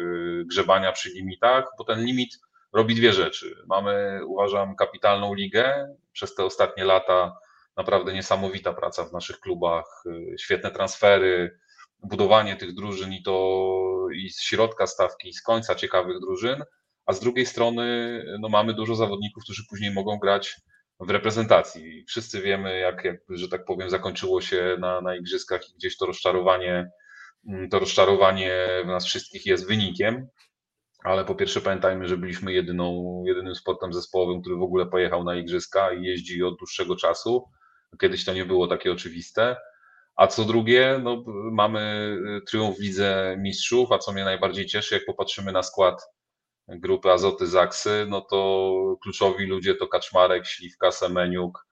[0.44, 2.38] grzebania przy limitach, bo ten limit
[2.72, 3.56] robi dwie rzeczy.
[3.66, 5.96] Mamy, uważam, kapitalną ligę.
[6.12, 7.36] Przez te ostatnie lata
[7.76, 10.04] naprawdę niesamowita praca w naszych klubach,
[10.38, 11.58] świetne transfery,
[12.02, 13.66] budowanie tych drużyn i to
[14.14, 16.64] i z środka stawki, i z końca ciekawych drużyn
[17.10, 17.84] a z drugiej strony
[18.40, 20.56] no, mamy dużo zawodników, którzy później mogą grać
[21.00, 22.04] w reprezentacji.
[22.08, 26.06] Wszyscy wiemy, jak, jak że tak powiem, zakończyło się na, na igrzyskach i gdzieś to
[26.06, 26.90] rozczarowanie,
[27.48, 30.28] mm, to rozczarowanie w nas wszystkich jest wynikiem.
[31.04, 35.34] Ale po pierwsze pamiętajmy, że byliśmy jedyną, jedynym sportem zespołowym, który w ogóle pojechał na
[35.34, 37.44] igrzyska i jeździ od dłuższego czasu.
[38.00, 39.56] Kiedyś to nie było takie oczywiste.
[40.16, 42.16] A co drugie, no, mamy
[42.46, 46.02] triumf w Lidze Mistrzów, a co mnie najbardziej cieszy, jak popatrzymy na skład
[46.78, 51.66] grupy Azoty Zaksy, no to kluczowi ludzie to Kaczmarek, Śliwka, Semeniuk,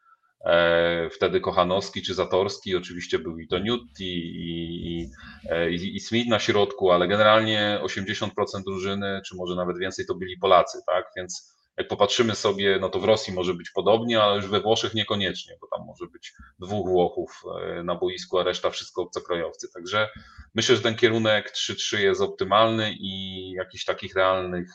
[0.45, 5.11] e, wtedy Kochanowski czy Zatorski, oczywiście był i to Newt i, i,
[5.51, 8.29] e, i, i Smith na środku, ale generalnie 80%
[8.67, 13.01] drużyny, czy może nawet więcej, to byli Polacy, tak, więc jak popatrzymy sobie, no to
[13.01, 16.89] w Rosji może być podobnie, ale już we Włoszech niekoniecznie, bo tam może być dwóch
[16.89, 19.69] Włochów e, na boisku, a reszta wszystko obcokrajowcy.
[19.75, 20.09] Także
[20.55, 24.71] myślę, że ten kierunek 3-3 jest optymalny i jakichś takich realnych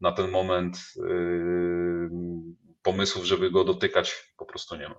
[0.00, 2.10] na ten moment yy,
[2.82, 4.96] pomysłów, żeby go dotykać, po prostu nie ma.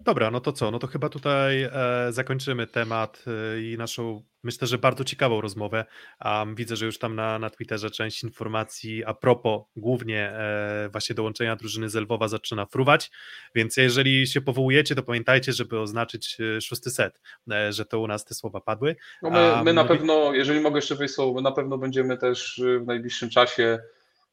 [0.00, 0.70] Dobra, no to co?
[0.70, 1.72] No to chyba tutaj e,
[2.10, 5.84] zakończymy temat e, i naszą, myślę, że bardzo ciekawą rozmowę.
[6.24, 11.14] Um, widzę, że już tam na, na Twitterze część informacji a propos głównie e, właśnie
[11.14, 13.10] dołączenia drużyny z Lwowa zaczyna fruwać,
[13.54, 17.20] więc jeżeli się powołujecie, to pamiętajcie, żeby oznaczyć e, szósty set,
[17.52, 18.96] e, że to u nas te słowa padły.
[19.22, 22.62] No my, my na pewno, jeżeli mogę jeszcze wejść słowo, my na pewno będziemy też
[22.80, 23.78] w najbliższym czasie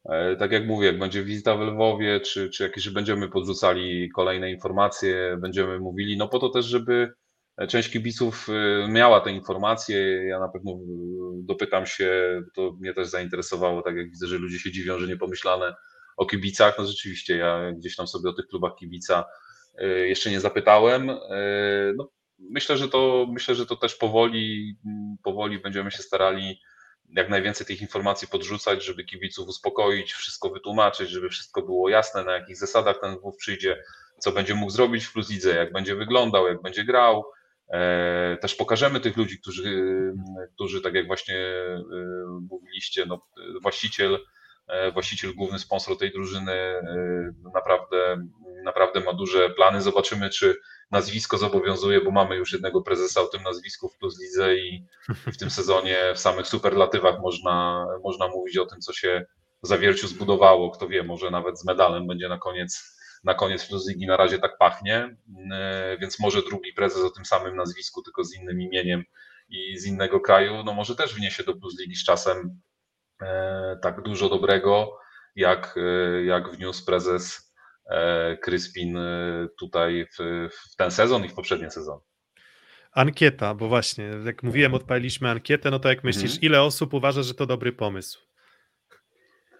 [0.06, 4.10] E, tak jak mówię, jak będzie wizyta w Lwowie, czy, czy jakieś, że będziemy podrzucali
[4.10, 7.14] kolejne informacje, będziemy mówili, no po to też, żeby
[7.70, 10.26] część kibiców e, miała te informacje.
[10.28, 10.76] Ja na pewno e,
[11.34, 15.18] dopytam się, to mnie też zainteresowało, tak jak widzę, że ludzie się dziwią, że nie
[15.18, 15.76] pomyślane
[16.18, 16.76] o kibicach.
[16.78, 19.26] No rzeczywiście, ja gdzieś tam sobie o tych klubach kibica
[20.06, 21.12] jeszcze nie zapytałem.
[21.96, 22.10] No,
[22.40, 24.76] myślę, że to myślę, że to też powoli,
[25.24, 26.60] powoli będziemy się starali
[27.10, 32.32] jak najwięcej tych informacji podrzucać, żeby kibiców uspokoić, wszystko wytłumaczyć, żeby wszystko było jasne, na
[32.32, 33.84] jakich zasadach ten WW przyjdzie,
[34.20, 37.24] co będzie mógł zrobić w Plus Lidze, jak będzie wyglądał, jak będzie grał.
[37.72, 39.94] E, też pokażemy tych ludzi, którzy,
[40.56, 41.84] którzy tak jak właśnie e,
[42.50, 43.28] mówiliście, no,
[43.62, 44.20] właściciel,
[44.68, 46.74] e, właściciel, główny sponsor tej drużyny
[47.54, 48.28] naprawdę,
[48.64, 49.82] naprawdę ma duże plany.
[49.82, 50.56] Zobaczymy, czy
[50.92, 54.86] nazwisko zobowiązuje, bo mamy już jednego prezesa o tym nazwisku w Plus Lidze i
[55.34, 59.26] w tym sezonie w samych superlatywach można, można mówić o tym, co się
[59.64, 60.72] w Zawierciu zbudowało.
[60.72, 64.08] Kto wie, może nawet z medalem będzie na koniec, na koniec Plus Ligi.
[64.08, 65.16] Na razie tak pachnie,
[65.52, 69.04] e, więc może drugi prezes o tym samym nazwisku, tylko z innym imieniem
[69.50, 72.62] i z innego kraju, no może też wniesie do Plus Ligi z czasem
[73.22, 74.98] e, tak dużo dobrego,
[75.36, 77.52] jak, e, jak wniósł prezes
[78.42, 78.98] Kryspin
[79.60, 82.02] tutaj w, w ten sezon i w poprzednie sezony.
[82.92, 86.42] Ankieta, bo właśnie, jak mówiłem, odpaliliśmy ankietę, no to jak myślisz, mhm.
[86.42, 88.31] ile osób uważa, że to dobry pomysł?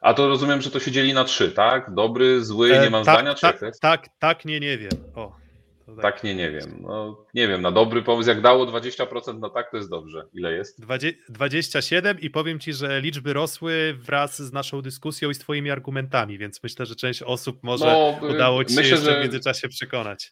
[0.02, 1.94] A to rozumiem, że to się dzieli na trzy, tak?
[1.94, 3.36] Dobry, zły, e, nie mam tak, zdania?
[3.36, 4.92] Tak, tak, tak, nie, nie wiem.
[5.16, 5.42] O.
[5.86, 6.02] Tak.
[6.02, 6.24] tak.
[6.24, 6.78] nie, nie wiem.
[6.82, 10.28] No, nie wiem, na dobry pomysł, jak dało 20% no tak, to jest dobrze.
[10.34, 10.82] Ile jest?
[11.30, 16.38] 27 i powiem Ci, że liczby rosły wraz z naszą dyskusją i z Twoimi argumentami,
[16.38, 19.20] więc myślę, że część osób może no, udało Ci myślę, się jeszcze że...
[19.20, 20.32] w międzyczasie przekonać.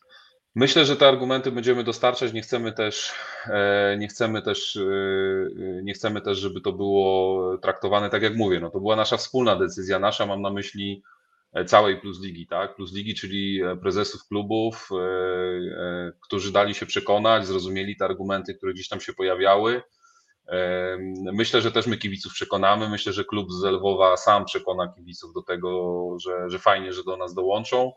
[0.60, 2.34] Myślę, że te argumenty będziemy dostarczać.
[2.34, 3.14] Nie chcemy też,
[3.46, 8.60] e, nie chcemy też, e, nie chcemy też, żeby to było traktowane tak jak mówię.
[8.60, 11.04] No to była nasza wspólna decyzja, nasza, mam na myśli
[11.54, 12.76] E, całej Plus Ligi, tak?
[12.76, 18.74] Plus Ligi, czyli e, prezesów klubów, e, którzy dali się przekonać, zrozumieli te argumenty, które
[18.74, 19.82] gdzieś tam się pojawiały.
[21.34, 22.90] Myślę, że też my kibiców przekonamy.
[22.90, 27.18] Myślę, że klub z Lwowa sam przekona kibiców do tego, że, że fajnie, że do
[27.18, 27.92] nas dołączą.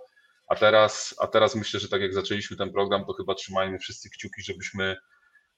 [0.52, 4.10] A teraz, a teraz myślę, że tak jak zaczęliśmy ten program, to chyba trzymajmy wszyscy
[4.10, 4.96] kciuki, żebyśmy,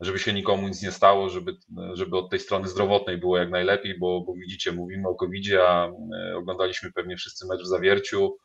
[0.00, 1.56] żeby się nikomu nic nie stało, żeby,
[1.92, 5.86] żeby od tej strony zdrowotnej było jak najlepiej, bo, bo widzicie, mówimy o covid a
[5.86, 8.36] e, oglądaliśmy pewnie wszyscy mecz w zawierciu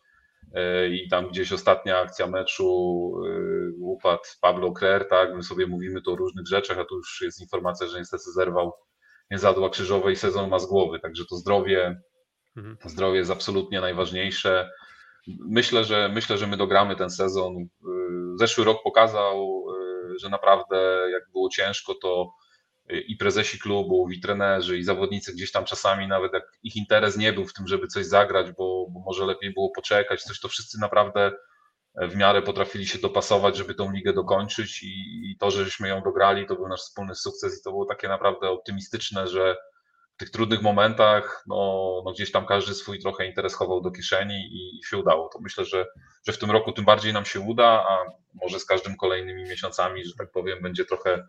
[0.54, 2.66] e, i tam gdzieś ostatnia akcja meczu
[3.26, 7.22] e, upadł Pablo Krer, tak, my sobie mówimy tu o różnych rzeczach, a tu już
[7.22, 8.74] jest informacja, że niestety zerwał
[9.32, 12.02] zadła krzyżowe i sezon ma z głowy, także to zdrowie,
[12.58, 12.78] mhm.
[12.86, 14.70] zdrowie jest absolutnie najważniejsze
[15.40, 17.58] myślę, że myślę, że my dogramy ten sezon.
[17.58, 17.68] Y,
[18.36, 19.66] zeszły rok pokazał,
[20.14, 22.34] y, że naprawdę jak było ciężko, to
[23.08, 27.34] i prezesi klubu, i trenerzy, i zawodnicy gdzieś tam czasami nawet jak ich interes nie
[27.34, 30.80] był w tym, żeby coś zagrać, bo, bo może lepiej było poczekać, coś to wszyscy
[30.80, 31.32] naprawdę
[31.96, 34.88] w miarę potrafili się dopasować, żeby tą ligę dokończyć i,
[35.32, 38.50] i to, żeśmy ją dograli, to był nasz wspólny sukces i to było takie naprawdę
[38.50, 39.56] optymistyczne, że
[40.20, 44.80] tych trudnych momentach, no, no gdzieś tam każdy swój trochę interes chował do kieszeni i,
[44.80, 45.30] i się udało.
[45.34, 45.86] To myślę, że,
[46.28, 47.98] że w tym roku tym bardziej nam się uda, a
[48.34, 51.28] może z każdym kolejnymi miesiącami, że tak powiem, będzie trochę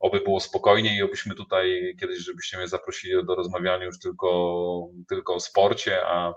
[0.00, 5.34] oby było spokojniej i obyśmy tutaj kiedyś, żebyście mnie zaprosili do rozmawiania już tylko, tylko
[5.34, 6.34] o sporcie, a,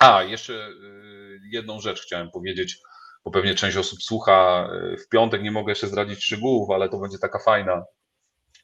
[0.00, 2.78] a jeszcze y, jedną rzecz chciałem powiedzieć,
[3.24, 6.98] bo pewnie część osób słucha, y, w piątek nie mogę jeszcze zdradzić szczegółów, ale to
[6.98, 7.84] będzie taka fajna,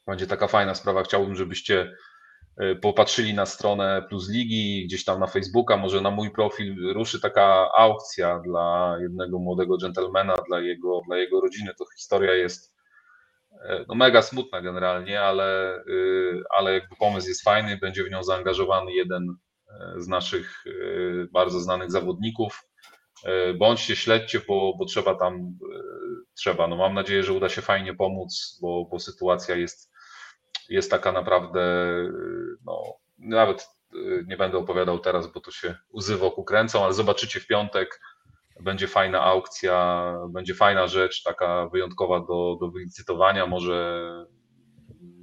[0.06, 1.92] będzie taka fajna sprawa, chciałbym, żebyście
[2.82, 7.68] popatrzyli na stronę Plus Ligi, gdzieś tam na Facebooka, może na mój profil ruszy taka
[7.76, 11.74] aukcja dla jednego młodego dżentelmena, dla jego, dla jego rodziny.
[11.78, 12.76] To historia jest
[13.64, 18.22] e, no mega smutna generalnie, ale, y, ale jakby pomysł jest fajny, będzie w nią
[18.22, 19.26] zaangażowany jeden
[19.96, 20.64] z naszych
[21.32, 22.62] bardzo znanych zawodników.
[23.58, 25.58] Bądźcie, śledźcie, bo, bo trzeba tam,
[26.36, 26.66] trzeba.
[26.66, 29.90] No mam nadzieję, że uda się fajnie pomóc, bo, bo sytuacja jest
[30.70, 31.86] jest taka naprawdę,
[32.66, 32.82] no,
[33.18, 37.46] nawet y, nie będę opowiadał teraz, bo to się łzy wokół kręcą, ale zobaczycie w
[37.46, 38.00] piątek,
[38.60, 44.04] będzie fajna aukcja, będzie fajna rzecz, taka wyjątkowa do, do wylicytowania, może,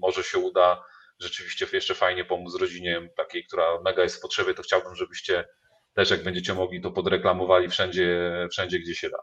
[0.02, 0.84] może się uda
[1.20, 5.46] rzeczywiście jeszcze fajnie pomóc rodzinie takiej, która mega jest w potrzebie, to chciałbym, żebyście
[5.94, 9.18] też jak będziecie mogli, to podreklamowali wszędzie, wszędzie gdzie się da.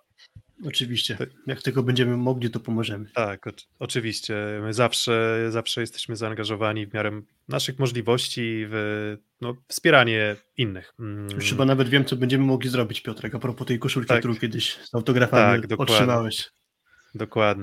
[0.66, 1.16] Oczywiście.
[1.46, 3.10] Jak tylko będziemy mogli, to pomożemy.
[3.14, 4.34] Tak, o, oczywiście.
[4.62, 10.94] My zawsze, zawsze jesteśmy zaangażowani w miarę naszych możliwości w no, wspieranie innych.
[10.98, 11.30] Mm.
[11.30, 14.18] Już chyba nawet wiem, co będziemy mogli zrobić, Piotrek, a propos tej koszulki, tak.
[14.18, 16.36] którą kiedyś z autografami tak, otrzymałeś.
[16.36, 16.63] Dokładnie,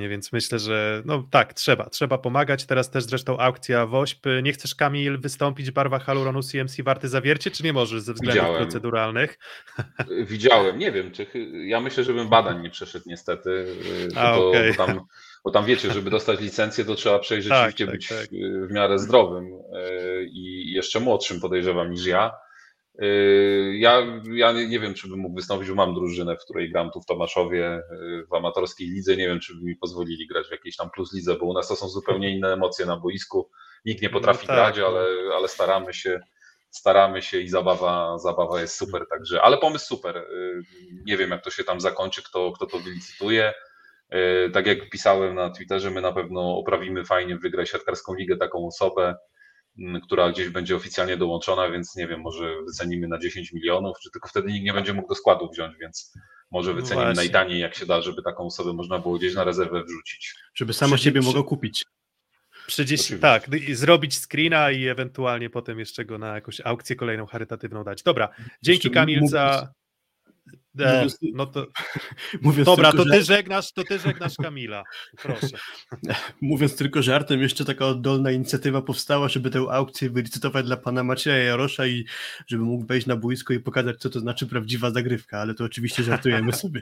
[0.09, 2.65] więc myślę, że no tak, trzeba, trzeba pomagać.
[2.65, 4.29] Teraz też zresztą aukcja WOŚP.
[4.43, 8.43] Nie chcesz, Kamil, wystąpić w barwach Haluronu CMC Warty Zawiercie, czy nie możesz ze względów
[8.43, 8.63] Widziałem.
[8.63, 9.39] proceduralnych?
[10.27, 11.27] Widziałem, nie wiem, czy
[11.65, 13.65] ja myślę, żebym badań nie przeszedł niestety,
[14.15, 14.73] A, bo, okay.
[14.77, 15.01] bo, tam,
[15.43, 18.29] bo tam wiecie, żeby dostać licencję, to trzeba przejść tak, rzeczywiście tak, być tak.
[18.69, 22.31] w miarę zdrowym e, i jeszcze młodszym podejrzewam niż ja.
[23.01, 26.91] Yy, ja, ja nie wiem, czy bym mógł wystąpić, bo mam drużynę, w której gram
[26.91, 29.17] tu w Tomaszowie yy, w amatorskiej lidze.
[29.17, 31.67] Nie wiem, czy by mi pozwolili grać w jakiejś tam plus lidze, bo u nas
[31.67, 33.49] to są zupełnie inne emocje na boisku.
[33.85, 34.87] Nikt nie no potrafi no tak, grać, no.
[34.87, 35.05] ale,
[35.35, 36.19] ale staramy się,
[36.69, 39.05] staramy się i zabawa, zabawa jest super.
[39.09, 40.15] Także, ale pomysł super.
[40.15, 40.63] Yy,
[41.05, 43.53] nie wiem, jak to się tam zakończy, kto, kto to wylicytuje.
[44.53, 49.15] Tak jak pisałem na Twitterze, my na pewno oprawimy fajnie wygrać siatkarską ligę taką osobę
[50.03, 54.29] która gdzieś będzie oficjalnie dołączona, więc nie wiem, może wycenimy na 10 milionów, czy tylko
[54.29, 56.13] wtedy nikt nie będzie mógł do składu wziąć, więc
[56.51, 59.43] może no wycenimy no najtaniej, jak się da, żeby taką osobę można było gdzieś na
[59.43, 60.35] rezerwę wrzucić.
[60.55, 61.85] Żeby samo przy, siebie mogło kupić.
[62.67, 62.85] Przy
[63.21, 68.03] tak, i zrobić screena i ewentualnie potem jeszcze go na jakąś aukcję kolejną charytatywną dać.
[68.03, 68.29] Dobra,
[68.61, 69.73] dzięki Kamil za
[70.79, 71.67] E, no to,
[72.41, 74.83] mówiąc dobra, tylko, to, ty żegnasz, to ty żegnasz Kamila.
[75.21, 75.47] Proszę.
[76.41, 81.37] Mówiąc tylko żartem, jeszcze taka oddolna inicjatywa powstała, żeby tę aukcję wylicytować dla pana Macieja
[81.37, 82.05] Jarosza i
[82.47, 86.03] żeby mógł wejść na boisko i pokazać, co to znaczy prawdziwa zagrywka, ale to oczywiście
[86.03, 86.81] żartujemy sobie.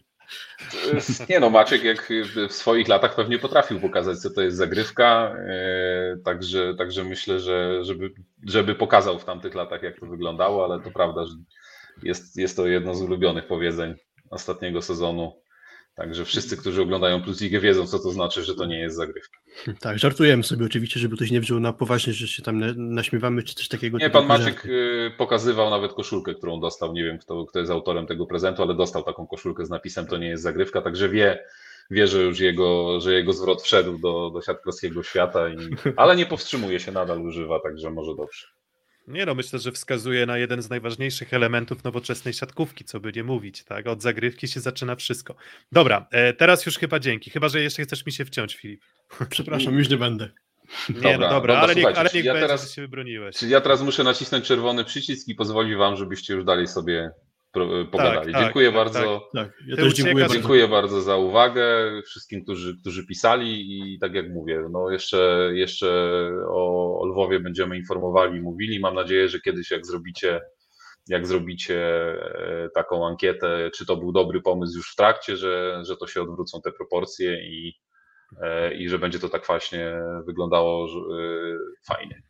[1.30, 2.14] Nie no, Maciek jak
[2.50, 7.86] w swoich latach pewnie potrafił pokazać, co to jest zagrywka, e, także, także myślę, że
[7.86, 8.12] żeby,
[8.48, 11.34] żeby pokazał w tamtych latach, jak to wyglądało, ale to prawda, że
[12.04, 13.96] jest, jest to jedno z ulubionych powiedzeń
[14.30, 15.42] ostatniego sezonu.
[16.00, 19.40] Także wszyscy, którzy oglądają Plus Ligę wiedzą, co to znaczy, że to nie jest zagrywka.
[19.80, 23.56] Tak, żartujemy sobie oczywiście, żeby ktoś nie wziął na poważnie, że się tam naśmiewamy, czy
[23.56, 23.98] coś takiego.
[23.98, 26.94] Nie, pan Maciek y, pokazywał nawet koszulkę, którą dostał.
[26.94, 30.18] Nie wiem, kto, kto jest autorem tego prezentu, ale dostał taką koszulkę z napisem to
[30.18, 31.46] nie jest zagrywka, także wie,
[31.92, 35.58] wie że już jego, że jego zwrot wszedł do, do siatkarskiego świata, i,
[35.96, 38.48] ale nie powstrzymuje się, nadal używa, także może dobrze.
[39.10, 43.24] Nie no, myślę, że wskazuje na jeden z najważniejszych elementów nowoczesnej siatkówki, co by nie
[43.24, 43.88] mówić, tak?
[43.88, 45.36] Od zagrywki się zaczyna wszystko.
[45.72, 48.82] Dobra, e, teraz już chyba dzięki, chyba że jeszcze chcesz mi się wciąć, Filip.
[49.30, 50.30] Przepraszam, już nie będę.
[50.90, 53.44] Nie, no Dobra, dobra, dobra, ale, niech, ale niech ja będzie, teraz- że się wybroniłeś.
[53.44, 57.12] Ja teraz muszę nacisnąć czerwony przycisk i pozwoli wam, żebyście już dalej sobie
[57.92, 58.34] pogadali.
[58.34, 59.30] tak, dziękuję tak, bardzo.
[59.36, 60.34] Tak, ja Ty też dziękuję bardzo.
[60.34, 63.62] Dziękuję bardzo za uwagę wszystkim, którzy, którzy pisali
[63.94, 65.90] i tak jak mówię, no jeszcze, jeszcze
[66.48, 68.80] o, o Lwowie będziemy informowali i mówili.
[68.80, 70.42] Mam nadzieję, że kiedyś jak zrobicie,
[71.08, 71.82] jak zrobicie
[72.66, 76.22] e, taką ankietę, czy to był dobry pomysł już w trakcie, że, że to się
[76.22, 77.74] odwrócą te proporcje i,
[78.42, 81.58] e, i że będzie to tak właśnie wyglądało że, e,
[81.88, 82.29] fajnie.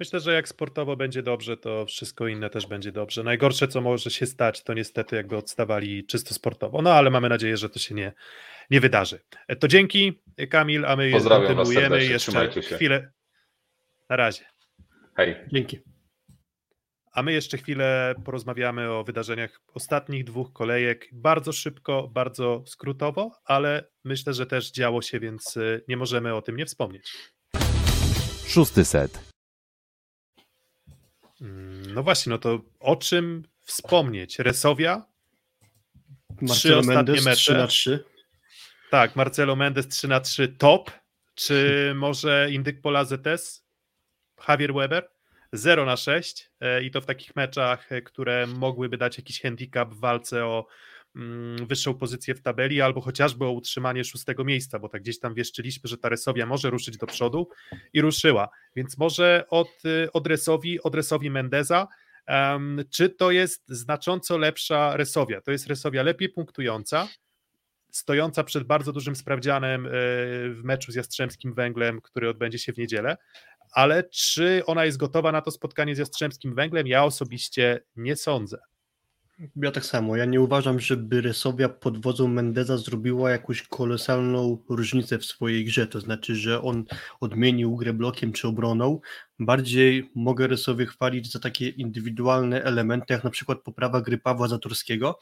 [0.00, 3.22] Myślę, że jak sportowo będzie dobrze, to wszystko inne też będzie dobrze.
[3.22, 6.82] Najgorsze, co może się stać, to niestety jakby odstawali czysto sportowo.
[6.82, 8.12] No ale mamy nadzieję, że to się nie,
[8.70, 9.20] nie wydarzy.
[9.48, 12.76] E, To dzięki, Kamil, a my Pozdrawiam kontynuujemy jeszcze trzymajcie się.
[12.76, 13.12] chwilę.
[14.10, 14.44] Na razie.
[15.16, 15.36] Hej.
[15.52, 15.78] Dzięki.
[17.12, 21.08] A my jeszcze chwilę porozmawiamy o wydarzeniach ostatnich dwóch kolejek.
[21.12, 26.42] Bardzo szybko, bardzo skrótowo, ale myślę, że też działo się, więc y, nie możemy o
[26.42, 27.12] tym nie wspomnieć.
[28.46, 29.33] Szósty set.
[31.44, 34.38] Mm, No właśnie, no to o czym wspomnieć?
[34.38, 35.06] Resowia?
[36.40, 37.36] Marcelo ostatnie Mendes mecze.
[37.36, 38.04] 3 na 3.
[38.90, 40.90] Tak, Marcelo Mendes 3 na 3 top.
[41.34, 43.64] Czy może Indyk Pola ZS?
[44.48, 45.10] Javier Weber
[45.52, 49.94] 0 na 6 e, i to w takich meczach, e, które mogłyby dać jakiś handicap
[49.94, 50.66] w walce o
[51.68, 55.88] wyższą pozycję w tabeli albo chociażby o utrzymanie szóstego miejsca, bo tak gdzieś tam wieszczyliśmy,
[55.88, 57.48] że ta Resowia może ruszyć do przodu
[57.92, 58.48] i ruszyła.
[58.76, 61.88] Więc może od, y, od Resowi, od Resowi Mendeza
[62.26, 65.40] Em, czy to jest znacząco lepsza Resowia?
[65.40, 67.08] To jest Resowia lepiej punktująca,
[67.90, 69.90] stojąca przed bardzo dużym sprawdzianem e,
[70.50, 73.16] w meczu z Jastrzębskim Węglem, który odbędzie się w niedzielę,
[73.72, 76.86] ale czy ona jest gotowa na to spotkanie z Jastrzębskim Węglem?
[76.86, 78.58] Ja osobiście nie sądzę.
[79.56, 80.16] Ja tak samo.
[80.16, 85.86] Ja nie uważam, żeby Resowia pod wodzą Mendeza zrobiła jakąś kolosalną różnicę w swojej grze.
[85.86, 86.84] To znaczy, że on
[87.20, 89.00] odmienił grę blokiem czy obroną.
[89.38, 95.18] Bardziej mogę Resowie chwalić za takie indywidualne elementy, jak na przykład poprawa gry Pawła Zatorskiego,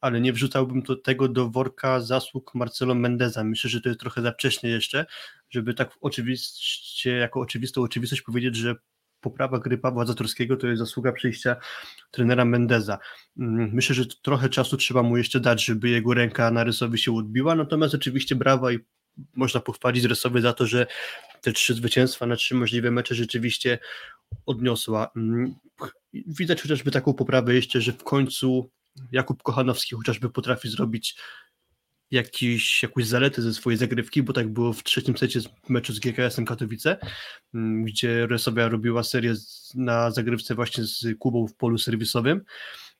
[0.00, 3.44] ale nie wrzucałbym to tego do worka zasług Marcelo Mendeza.
[3.44, 5.06] Myślę, że to jest trochę za wcześnie jeszcze,
[5.50, 8.74] żeby tak oczywiście, jako oczywistą oczywistość powiedzieć, że
[9.20, 11.56] poprawa gry Pawła Zatorskiego to jest zasługa przyjścia
[12.10, 12.98] trenera Mendeza.
[13.38, 17.16] Mm, Myślę, że trochę czasu trzeba mu jeszcze dać, żeby jego ręka na rysowi się
[17.16, 18.78] odbiła, natomiast oczywiście brawa i
[19.36, 20.86] można pochwalić rysowy za to, że
[21.40, 23.78] te trzy zwycięstwa na trzy możliwe mecze rzeczywiście
[24.46, 25.10] odniosła.
[25.16, 25.54] Mm,
[26.12, 28.70] Widać chociażby taką poprawę jeszcze, że w końcu
[29.12, 31.16] Jakub Kochanowski chociażby potrafi zrobić
[32.10, 36.00] jakiś, jakąś zaletę ze swojej zagrywki, bo tak było w trzecim secie z meczu z
[36.00, 36.96] GKS-em Katowice,
[37.54, 39.34] mm, gdzie Resowia robiła serię
[39.74, 42.44] na zagrywce właśnie z Kubą w polu serwisowym.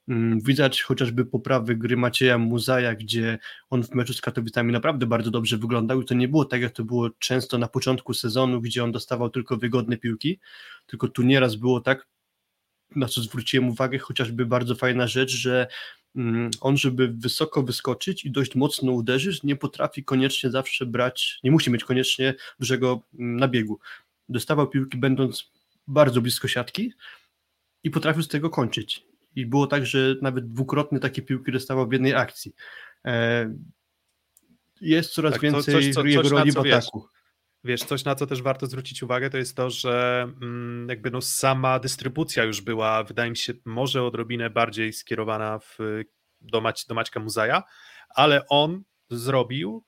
[0.08, 3.38] Mm, Widać chociażby poprawy gry Macieja Muzaja, gdzie
[3.70, 6.72] on w meczu z Katowicami naprawdę bardzo dobrze wyglądał i to nie było tak, jak
[6.72, 10.40] to było często na początku sezonu, gdzie on dostawał tylko wygodne piłki,
[10.86, 12.06] tylko tu nieraz było tak,
[12.96, 15.66] na co zwróciłem uwagę, chociażby bardzo fajna rzecz, że
[16.60, 21.70] on, żeby wysoko wyskoczyć i dość mocno uderzyć, nie potrafi koniecznie zawsze brać, nie musi
[21.70, 23.78] mieć koniecznie dużego mm, nabiegu.
[24.28, 25.50] Dostawał piłki będąc
[25.86, 26.92] bardzo blisko siatki
[27.84, 29.04] i potrafił z tego kończyć.
[29.36, 32.54] I było tak, że nawet dwukrotnie takie piłki dostawał w jednej akcji.
[33.04, 33.54] E,
[34.80, 36.74] Jest coraz Tak, to więcej coś, co- coś, roli w co wiesz.
[37.64, 41.20] Wiesz, coś na co też warto zwrócić uwagę, to jest to, że mm, jakby no
[41.20, 45.78] sama dystrybucja już była, wydaje mi się, może odrobinę bardziej skierowana w,
[46.40, 47.62] do, Mać, do Maćka Muzaja,
[48.08, 49.84] ale on zrobił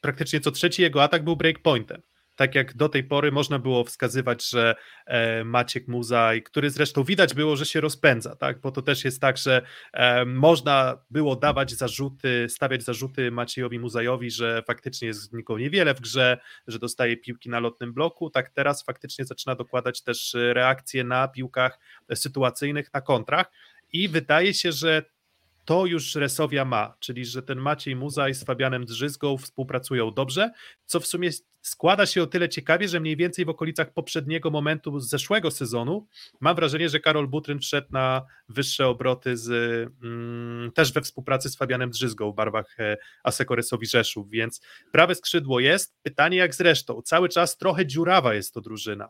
[0.00, 2.02] praktycznie co trzeci jego atak był breakpointem.
[2.36, 4.74] Tak jak do tej pory można było wskazywać, że
[5.06, 8.60] e, Maciek Muzaj, który zresztą widać było, że się rozpędza, tak?
[8.60, 14.30] bo to też jest tak, że e, można było dawać zarzuty, stawiać zarzuty Maciejowi Muzajowi,
[14.30, 18.84] że faktycznie jest nikogo niewiele w grze, że dostaje piłki na lotnym bloku, tak teraz
[18.84, 21.78] faktycznie zaczyna dokładać też reakcje na piłkach
[22.14, 23.50] sytuacyjnych, na kontrach
[23.92, 25.02] i wydaje się, że
[25.66, 30.50] to już Resowia ma, czyli że ten Maciej Muzaj z Fabianem Drzyzgą współpracują dobrze,
[30.86, 31.30] co w sumie
[31.62, 36.06] składa się o tyle ciekawie, że mniej więcej w okolicach poprzedniego momentu z zeszłego sezonu
[36.40, 39.50] mam wrażenie, że Karol Butryn wszedł na wyższe obroty z,
[40.02, 44.60] mm, też we współpracy z Fabianem Drzyzgą w barwach e, Aseko Resowi Rzeszów, więc
[44.92, 49.08] prawe skrzydło jest, pytanie jak zresztą, cały czas trochę dziurawa jest to drużyna,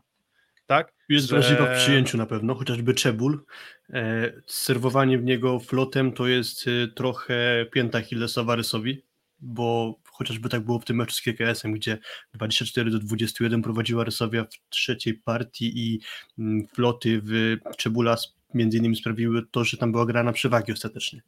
[0.67, 0.95] tak?
[1.09, 3.45] Jest wrażliwa w przyjęciu na pewno, chociażby Czebul.
[3.91, 9.03] E, serwowanie w niego flotem to jest e, trochę pięta Hillesowa Rysowi,
[9.41, 11.99] bo chociażby tak było w tym meczu z KKS-em, gdzie
[12.35, 16.01] 24 do 21 prowadziła Rysowia w trzeciej partii i
[16.39, 18.17] mm, floty w Czebula
[18.55, 21.23] między innymi sprawiły to, że tam była gra na przewagi ostatecznie.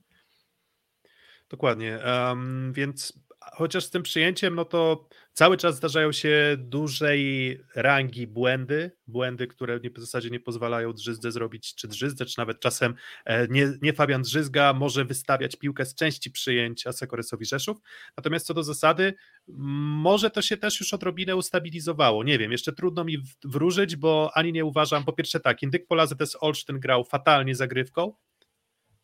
[1.50, 3.12] Dokładnie, em, więc
[3.52, 9.80] chociaż z tym przyjęciem, no to cały czas zdarzają się dużej rangi błędy, błędy, które
[9.80, 12.94] w zasadzie nie pozwalają Drzyzdze zrobić, czy Drzyzdze, czy nawet czasem
[13.24, 17.78] e, nie, nie Fabian Drzyzga może wystawiać piłkę z części przyjęć Asekoresowi Rzeszów,
[18.16, 19.14] natomiast co do zasady,
[19.48, 24.52] może to się też już odrobinę ustabilizowało, nie wiem, jeszcze trudno mi wróżyć, bo ani
[24.52, 28.14] nie uważam, po pierwsze tak, Indyk Pola ZS Olsztyn grał fatalnie zagrywką,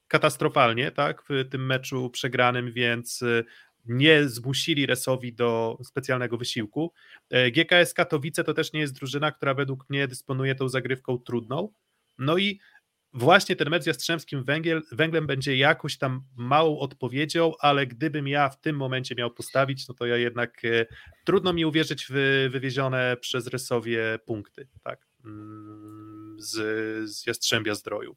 [0.08, 3.24] katastrofalnie, tak, w tym meczu przegranym, więc
[3.86, 6.92] nie zmusili Resowi do specjalnego wysiłku.
[7.30, 11.72] E, GKS Katowice to też nie jest drużyna, która według mnie dysponuje tą zagrywką trudną.
[12.18, 12.60] No i
[13.12, 18.48] właśnie ten mecz z Jastrzębskim Węgiel, Węglem będzie jakąś tam małą odpowiedzią, ale gdybym ja
[18.48, 20.86] w tym momencie miał postawić, no to ja jednak e,
[21.24, 26.54] trudno mi uwierzyć w wywiezione przez Resowie punkty, tak, mm, z,
[27.10, 28.16] z Jastrzębia Zdroju.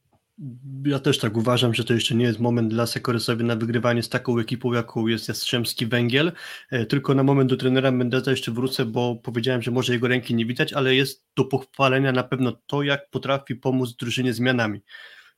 [0.85, 4.09] Ja też tak uważam, że to jeszcze nie jest moment dla Sekoresowi na wygrywanie z
[4.09, 6.31] taką ekipą, jaką jest Jastrzębski Węgiel.
[6.71, 10.35] E, tylko na moment do trenera Mendeza jeszcze wrócę, bo powiedziałem, że może jego ręki
[10.35, 14.81] nie widać, ale jest do pochwalenia na pewno to, jak potrafi pomóc drużynie zmianami.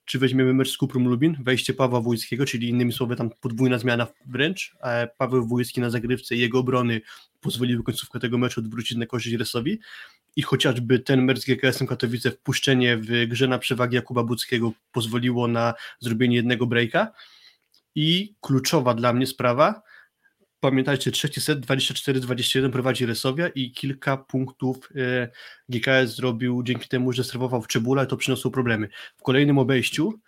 [0.06, 4.08] Czy weźmiemy mecz z Kuprum Lubin, wejście Pawła Wójskiego, czyli innymi słowy tam podwójna zmiana
[4.26, 7.02] wręcz, a Paweł Wójski na zagrywce i jego obrony
[7.42, 9.80] pozwoliły końcówkę tego meczu odwrócić na korzyść Resowi
[10.36, 15.48] i chociażby ten mecz z GKS-em Katowice, wpuszczenie w grze na przewagi Jakuba Budzkiego pozwoliło
[15.48, 17.12] na zrobienie jednego breaka
[17.96, 19.82] i kluczowa dla mnie sprawa,
[20.60, 25.30] pamiętajcie, trzeci set 24-21 prowadzi Resowia i kilka punktów e,
[25.70, 28.90] GKS zrobił dzięki temu, że serwował w Czebula i to przyniosło problemy.
[29.18, 30.20] W kolejnym obejściu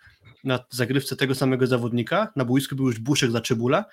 [0.44, 3.84] na zagrywce tego samego zawodnika na boisku był już Buszek za Czebula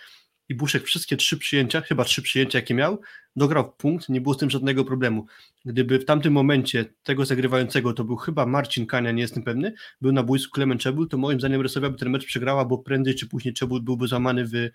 [0.50, 3.02] i Buszek wszystkie trzy przyjęcia, chyba trzy przyjęcia jakie miał,
[3.36, 5.26] dograł punkt, nie było z tym żadnego problemu.
[5.66, 10.12] Gdyby w tamtym momencie tego zagrywającego to był chyba Marcin Kania, nie jestem pewny, był
[10.12, 13.28] na boisku Klement Czebul, to moim zdaniem Resowia by ten mecz przegrała, bo prędzej czy
[13.28, 14.70] później Czebul byłby złamany w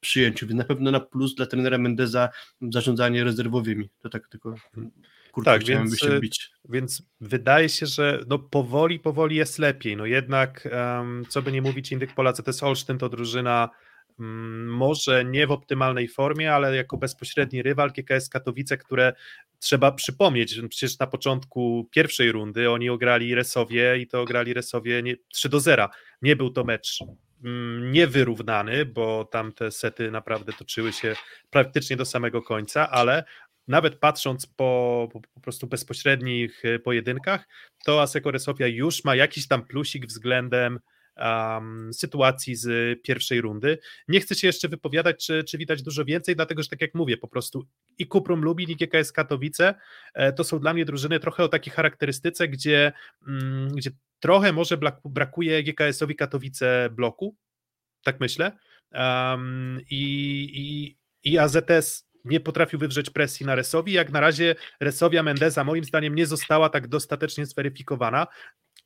[0.00, 2.28] przyjęciu, więc na pewno na plus dla trenera Mendeza
[2.62, 3.90] zarządzanie rezerwowymi.
[4.02, 4.54] To tak tylko
[5.32, 6.50] kurczę, tak, więc, się bić.
[6.68, 9.96] Więc wydaje się, że no powoli, powoli jest lepiej.
[9.96, 13.68] No jednak, um, co by nie mówić, Indyk Polacy to jest Olsztyn, to drużyna
[14.66, 19.12] może nie w optymalnej formie, ale jako bezpośredni rywal GKS Katowice, które
[19.58, 25.02] trzeba przypomnieć, że przecież na początku pierwszej rundy oni ograli Resowie i to ograli Resowie
[25.02, 25.88] nie, 3 do 0.
[26.22, 26.98] Nie był to mecz
[27.44, 31.16] Mm, niewyrównany, bo tam te sety naprawdę toczyły się
[31.50, 33.24] praktycznie do samego końca, ale
[33.68, 37.48] nawet patrząc po, po, po prostu bezpośrednich e, pojedynkach,
[37.84, 40.80] to Aseko Resofia już ma jakiś tam plusik względem
[41.20, 43.78] um, sytuacji z pierwszej rundy.
[44.08, 47.16] Nie chcę się jeszcze wypowiadać, czy, czy widać dużo więcej, dlatego że tak jak mówię,
[47.16, 47.66] po prostu
[47.98, 49.74] i Kuprum Lubin, i GKS Katowice
[50.14, 52.92] e, to są dla mnie drużyny trochę o takiej charakterystyce, gdzie,
[53.28, 53.90] mm, gdzie
[54.20, 57.36] trochę może brakuje GKS-owi Katowice bloku,
[58.04, 58.52] tak myślę.
[58.92, 60.02] Um, i,
[60.54, 60.96] i,
[61.32, 63.92] I AZS nie potrafił wywrzeć presji na Resowi.
[63.92, 68.26] Jak na razie Resowia Mendeza moim zdaniem nie została tak dostatecznie zweryfikowana.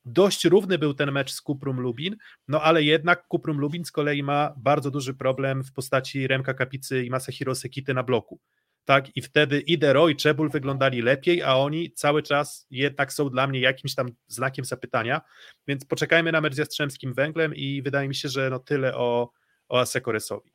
[0.05, 2.17] Dość równy był ten mecz z Kuprum Lubin,
[2.49, 7.05] no ale jednak Kuprum Lubin z kolei ma bardzo duży problem w postaci Remka Kapicy
[7.05, 8.41] i Masahiro Sekity na bloku.
[8.85, 13.31] Tak, i wtedy i Dero i Czebul wyglądali lepiej, a oni cały czas jednak są
[13.31, 15.21] dla mnie jakimś tam znakiem zapytania,
[15.69, 19.31] więc poczekajmy na mecz z Jastrzębskim Węglem i wydaje mi się, że no tyle o,
[19.69, 20.51] o Asekoresowi.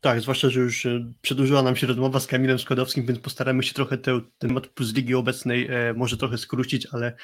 [0.00, 3.74] Tak, zwłaszcza, że już e, przedłużyła nam się rozmowa z Kamilem Składowskim, więc postaramy się
[3.74, 7.16] trochę ten temat plus ligi obecnej e, może trochę skrócić, ale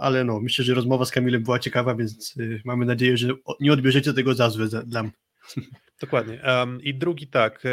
[0.00, 3.28] ale no, myślę, że rozmowa z Kamilem była ciekawa, więc y, mamy nadzieję, że
[3.60, 5.12] nie odbierzecie tego za złe dla mnie.
[6.00, 6.42] Dokładnie.
[6.46, 7.70] Um, I drugi tak, e,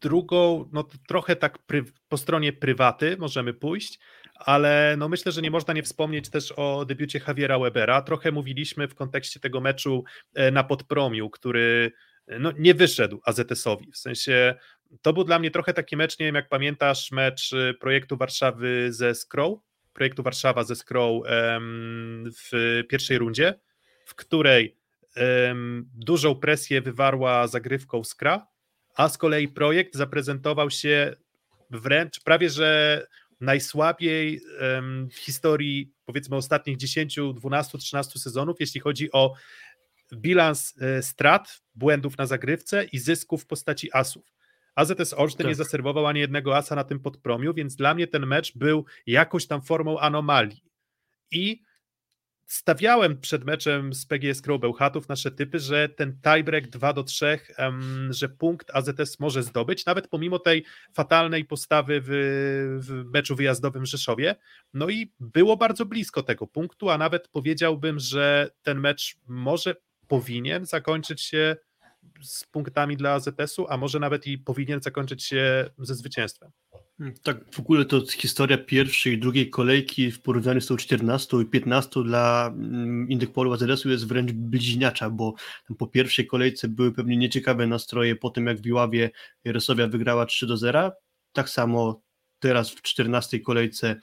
[0.00, 3.98] drugą, no trochę tak pry, po stronie prywaty możemy pójść,
[4.34, 8.02] ale no myślę, że nie można nie wspomnieć też o debiucie Javiera Webera.
[8.02, 10.04] Trochę mówiliśmy w kontekście tego meczu
[10.34, 11.92] e, na Podpromiu, który
[12.26, 13.92] e, no, nie wyszedł AZS-owi.
[13.92, 14.54] W sensie
[15.02, 17.50] to był dla mnie trochę taki mecz, nie wiem jak pamiętasz, mecz
[17.80, 19.56] projektu Warszawy ze Scroll,
[19.94, 21.22] projektu Warszawa ze Scroll
[22.50, 23.54] w pierwszej rundzie,
[24.06, 24.76] w której
[25.94, 28.46] dużą presję wywarła zagrywką Skra,
[28.96, 31.16] a z kolei projekt zaprezentował się
[31.70, 33.06] wręcz prawie że
[33.40, 34.40] najsłabiej
[35.10, 39.34] w historii powiedzmy ostatnich 10, 12, 13 sezonów, jeśli chodzi o
[40.14, 44.33] bilans e, strat, błędów na zagrywce i zysków w postaci asów.
[44.74, 45.48] AZS Olsztyn tak.
[45.48, 49.46] nie zaserwował ani jednego asa na tym podpromiu, więc dla mnie ten mecz był jakąś
[49.46, 50.64] tam formą anomalii.
[51.30, 51.62] I
[52.46, 57.38] stawiałem przed meczem z PGS Crow Bełchatów nasze typy, że ten tiebreak 2 do 3,
[57.58, 62.08] um, że punkt AZS może zdobyć, nawet pomimo tej fatalnej postawy w,
[62.80, 64.36] w meczu wyjazdowym w Rzeszowie.
[64.74, 69.76] No i było bardzo blisko tego punktu, a nawet powiedziałbym, że ten mecz może
[70.08, 71.56] powinien zakończyć się
[72.22, 76.50] z punktami dla AZS-u, a może nawet i powinien zakończyć się ze zwycięstwem.
[77.22, 81.46] Tak, w ogóle to historia pierwszej i drugiej kolejki w porównaniu z tą 14 i
[81.46, 85.34] 15 dla mm, Indykpolu AZS-u jest wręcz bliźniacza, bo
[85.78, 89.10] po pierwszej kolejce były pewnie nieciekawe nastroje po tym, jak w Iławie
[89.44, 90.92] Jarosławia wygrała 3 do 0.
[91.32, 92.02] Tak samo
[92.38, 93.96] teraz w 14 kolejce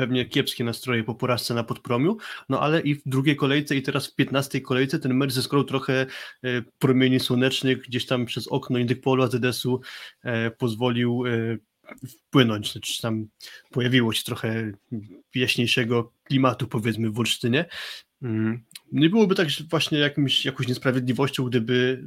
[0.00, 2.16] pewnie kiepskie nastroje po porażce na podpromiu,
[2.48, 6.06] no ale i w drugiej kolejce i teraz w 15 kolejce ten mecz zyskał trochę
[6.42, 9.80] e, promieni słonecznych, gdzieś tam przez okno Indykpolu AZS-u
[10.22, 11.58] e, pozwolił e,
[12.08, 13.26] wpłynąć, znaczy tam
[13.70, 14.72] pojawiło się trochę
[15.34, 17.64] jaśniejszego klimatu powiedzmy w Olsztynie.
[18.22, 18.62] Mm,
[18.92, 22.04] nie byłoby tak właśnie jakimś, jakąś niesprawiedliwością, gdyby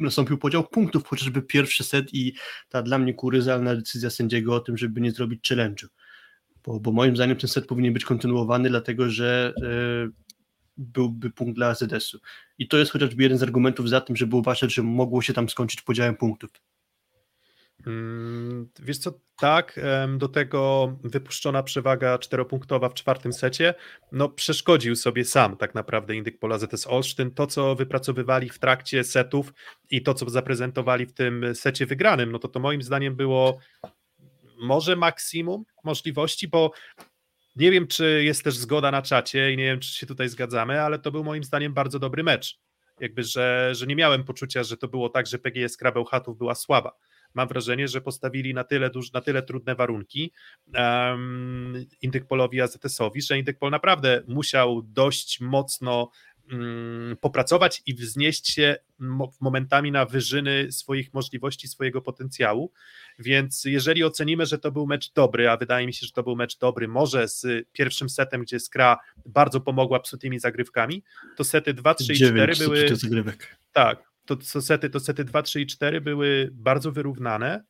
[0.00, 2.34] nastąpił podział punktów, chociażby pierwszy set i
[2.68, 5.86] ta dla mnie kuryzalna decyzja sędziego o tym, żeby nie zrobić challenge'u.
[6.64, 10.30] Bo, bo moim zdaniem ten set powinien być kontynuowany, dlatego że y,
[10.76, 12.18] byłby punkt dla AZS-u.
[12.58, 15.48] I to jest chociażby jeden z argumentów za tym, żeby uważać, że mogło się tam
[15.48, 16.50] skończyć podziałem punktów.
[17.86, 19.80] Mm, wiesz co, tak,
[20.18, 23.74] do tego wypuszczona przewaga czteropunktowa w czwartym secie,
[24.12, 27.30] no przeszkodził sobie sam tak naprawdę Indyk Pola ZS Olsztyn.
[27.30, 29.52] To, co wypracowywali w trakcie setów
[29.90, 33.58] i to, co zaprezentowali w tym secie wygranym, no to to moim zdaniem było
[34.60, 36.70] może maksimum możliwości, bo
[37.56, 40.80] nie wiem, czy jest też zgoda na czacie i nie wiem, czy się tutaj zgadzamy,
[40.80, 42.58] ale to był moim zdaniem bardzo dobry mecz.
[43.00, 46.54] Jakby, że, że nie miałem poczucia, że to było tak, że PGS Krabbeł Chatów była
[46.54, 46.92] słaba
[47.34, 50.32] mam wrażenie, że postawili na tyle, duż, na tyle trudne warunki
[50.74, 56.10] um, Indykpolowi AZS-owi, że Indykpol naprawdę musiał dość mocno
[57.20, 58.76] popracować i wznieść się
[59.40, 62.72] momentami na wyżyny swoich możliwości, swojego potencjału.
[63.18, 66.36] Więc jeżeli ocenimy, że to był mecz dobry, a wydaje mi się, że to był
[66.36, 71.04] mecz dobry, może z pierwszym setem, gdzie Skra bardzo pomogła psutymi zagrywkami,
[71.36, 72.88] to sety 2, 3 i 4 były.
[73.72, 77.64] Tak, to, to sety, to sety 2, 3 i 4 były bardzo wyrównane.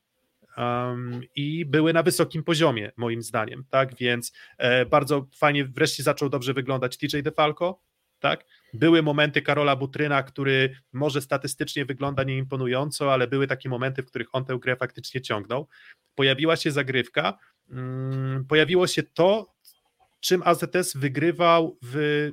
[0.57, 6.28] Um, i były na wysokim poziomie, moim zdaniem, tak, więc e, bardzo fajnie wreszcie zaczął
[6.28, 7.81] dobrze wyglądać TJ DeFalco,
[8.20, 8.44] tak,
[8.74, 14.28] były momenty Karola Butryna, który może statystycznie wygląda nieimponująco, ale były takie momenty, w których
[14.32, 15.68] on tę grę faktycznie ciągnął,
[16.14, 17.38] pojawiła się zagrywka,
[17.68, 19.55] um, pojawiło się to,
[20.20, 22.30] czym AZS wygrywał w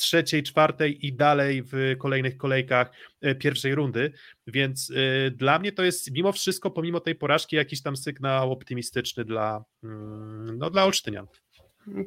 [0.00, 2.90] trzeciej, czwartej i dalej w kolejnych kolejkach
[3.20, 4.12] e, pierwszej rundy,
[4.46, 9.24] więc e, dla mnie to jest mimo wszystko, pomimo tej porażki, jakiś tam sygnał optymistyczny
[9.24, 11.26] dla, mm, no, dla Olsztynian.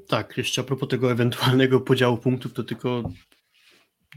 [0.07, 3.11] Tak, jeszcze a propos tego ewentualnego podziału punktów, to tylko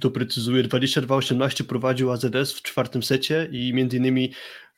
[0.01, 4.33] doprecyzuję, 22-18 prowadził AZS w czwartym secie i między innymi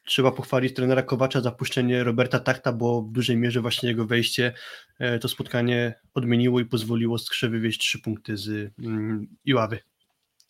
[0.08, 4.52] trzeba pochwalić trenera Kowacza za puszczenie Roberta Takta, bo w dużej mierze właśnie jego wejście
[4.98, 9.78] e, to spotkanie odmieniło i pozwoliło Skrze wywieźć trzy punkty z mm, Iławy.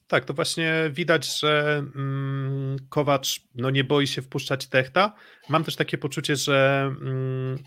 [0.07, 5.15] Tak, to właśnie widać, że mm, Kowacz no, nie boi się wpuszczać Techta.
[5.49, 7.59] Mam też takie poczucie, że mm,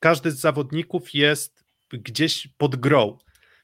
[0.00, 3.18] każdy z zawodników jest gdzieś pod grą.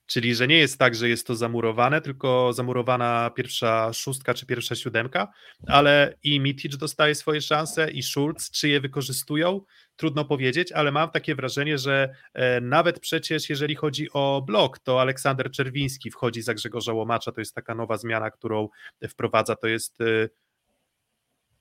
[0.07, 4.75] Czyli, że nie jest tak, że jest to zamurowane, tylko zamurowana pierwsza szóstka czy pierwsza
[4.75, 5.33] siódemka,
[5.67, 9.61] ale i Mitic dostaje swoje szanse, i Schulz, czy je wykorzystują,
[9.97, 15.01] trudno powiedzieć, ale mam takie wrażenie, że e, nawet przecież jeżeli chodzi o blok, to
[15.01, 18.69] Aleksander Czerwiński wchodzi za Grzegorza Łomacza, to jest taka nowa zmiana, którą
[19.09, 20.29] wprowadza, to jest e,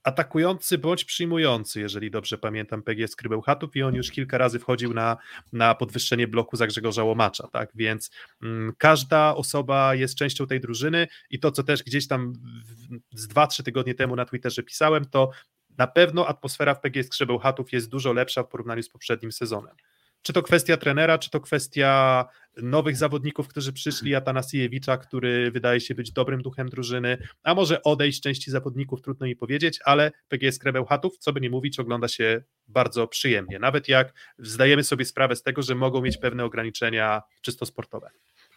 [0.03, 5.18] atakujący bądź przyjmujący, jeżeli dobrze pamiętam, PGS Krybełchatów i on już kilka razy wchodził na,
[5.53, 8.11] na podwyższenie bloku za Grzegorza Łomacza, tak, więc
[8.44, 12.34] mm, każda osoba jest częścią tej drużyny i to, co też gdzieś tam
[13.11, 15.32] z dwa, trzy tygodnie temu na Twitterze pisałem, to
[15.78, 19.76] na pewno atmosfera w PGS Krzebełchatów jest dużo lepsza w porównaniu z poprzednim sezonem.
[20.22, 22.26] Czy to kwestia trenera, czy to kwestia
[22.57, 28.22] nowych zawodników, którzy przyszli, Atanasiewicza, który wydaje się być dobrym duchem drużyny, a może odejść
[28.22, 33.07] części zawodników, trudno mi powiedzieć, ale PGS Krebełchatów, co by nie mówić, ogląda się bardzo
[33.07, 38.10] przyjemnie, nawet jak zdajemy sobie sprawę z tego, że mogą mieć pewne ograniczenia czysto sportowe.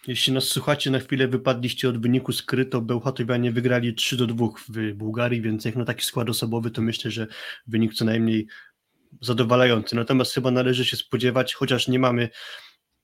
[0.06, 4.92] Jeśli nas słuchacie, na chwilę wypadliście od wyniku skryto, Bełchatowianie wygrali 3 do 2 w
[4.92, 7.26] Bułgarii, więc jak na taki skład osobowy, to myślę, że
[7.66, 8.46] wynik co najmniej
[9.20, 9.96] zadowalający.
[9.96, 12.28] Natomiast chyba należy się spodziewać, chociaż nie mamy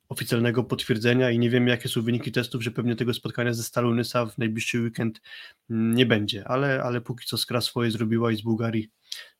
[0.08, 3.94] oficjalnego potwierdzenia i nie wiemy, jakie są wyniki testów, że pewnie tego spotkania ze Stalą
[3.94, 5.20] Nysa w najbliższy weekend
[5.68, 8.90] nie będzie, ale, ale póki co Skra swoje zrobiła i z Bułgarii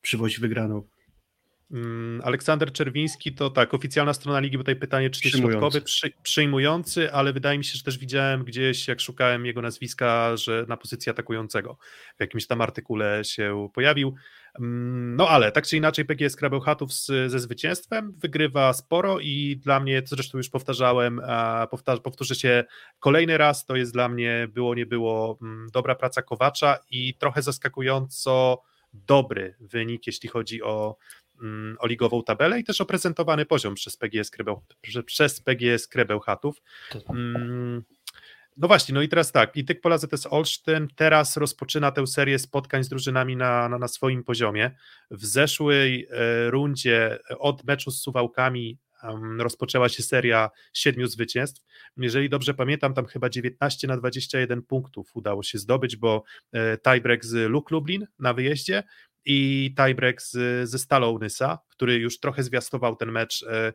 [0.00, 0.88] przywozi wygraną.
[1.72, 5.52] Mm, Aleksander Czerwiński to tak, oficjalna strona ligi, bo tutaj pytanie, czy Przyjmujący.
[5.52, 10.36] środkowy, przy, przyjmujący, ale wydaje mi się, że też widziałem gdzieś, jak szukałem jego nazwiska,
[10.36, 11.76] że na pozycji atakującego
[12.16, 14.14] w jakimś tam artykule się pojawił.
[14.60, 16.92] Mm, No ale tak czy inaczej PGS Krabełchatów
[17.26, 22.64] ze zwycięstwem wygrywa sporo i dla mnie, to zresztą już powtarzałem, a powtarz, powtórzę się
[22.98, 27.42] kolejny raz, to jest dla mnie było, nie było mm, dobra praca Kowacza i trochę
[27.42, 30.96] zaskakująco dobry wynik, jeśli chodzi o,
[31.78, 34.62] o ligową tabelę i też o prezentowany poziom przez PGS, Krebeł,
[35.06, 36.62] przez PGS Krebełchatów.
[37.10, 37.84] Mm,
[38.56, 42.38] No właśnie, no i teraz tak, i Tyk Pola ZS Olsztyn teraz rozpoczyna tę serię
[42.38, 44.70] spotkań z drużynami na, na, na swoim poziomie.
[45.10, 48.78] W zeszłej e, rundzie e, od meczu z Suwałkami
[49.38, 51.62] rozpoczęła się seria siedmiu zwycięstw.
[51.96, 56.22] Jeżeli dobrze pamiętam, tam chyba 19 na 21 punktów udało się zdobyć, bo
[56.52, 58.82] e, tiebreak z Luk Lublin na wyjeździe
[59.24, 63.72] i tiebreak z, ze Stalą Nysa, który już trochę zwiastował ten mecz e,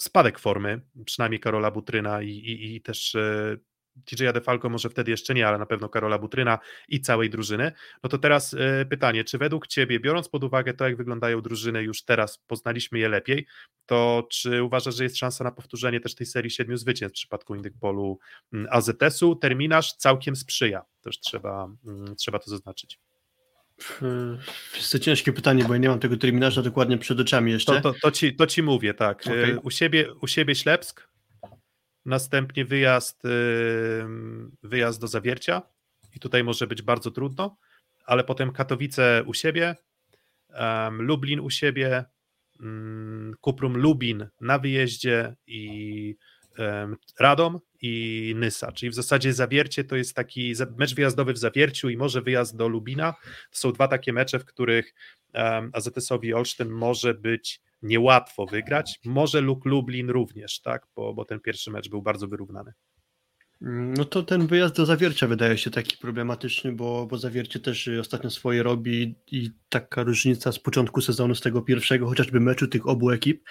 [0.00, 3.56] spadek formy, przynajmniej Karola Butryna i, i, i też e,
[4.04, 6.58] TJ Defalco może wtedy jeszcze nie, ale na pewno Karola Butryna
[6.88, 7.72] i całej drużyny.
[8.02, 11.82] No to teraz e, pytanie, czy według Ciebie, biorąc pod uwagę to, jak wyglądają drużyny,
[11.82, 13.46] już teraz poznaliśmy je lepiej,
[13.86, 17.54] to czy uważasz, że jest szansa na powtórzenie też tej serii siedmiu zwycięstw w przypadku
[17.54, 18.18] Indykpolu
[18.52, 19.36] mm, AZS-u?
[19.36, 22.98] Terminarz całkiem sprzyja, też trzeba, mm, trzeba to zaznaczyć.
[24.76, 27.80] Jest to ciężkie pytanie, bo ja nie mam tego terminarza dokładnie przed oczami jeszcze.
[27.80, 29.26] To, to, to, ci, to ci mówię, tak.
[29.26, 29.56] E, Okej.
[29.62, 31.08] U, siebie, u siebie Ślepsk,
[32.04, 33.28] następnie wyjazd, e,
[34.62, 35.62] wyjazd do Zawiercia
[36.16, 37.56] i tutaj może być bardzo trudno,
[38.06, 39.76] ale potem Katowice u siebie,
[40.90, 42.04] Lublin u siebie,
[42.60, 46.16] mm, Kuprum Lubin na wyjeździe i
[47.20, 51.96] Radom i Nysa, czyli w zasadzie Zawiercie to jest taki mecz wyjazdowy w Zawierciu i
[51.96, 53.12] może wyjazd do Lubina.
[53.50, 54.94] To są dwa takie mecze, w których
[55.72, 61.70] AZS-owi Olsztyn może być niełatwo wygrać, może Luk Lublin również, tak, bo, bo ten pierwszy
[61.70, 62.72] mecz był bardzo wyrównany.
[63.60, 68.00] No to ten wyjazd do Zawiercia wydaje się taki problematyczny, bo, bo Zawiercie też y,
[68.00, 72.88] ostatnio swoje robi i taka różnica z początku sezonu, z tego pierwszego chociażby meczu tych
[72.88, 73.44] obu ekip,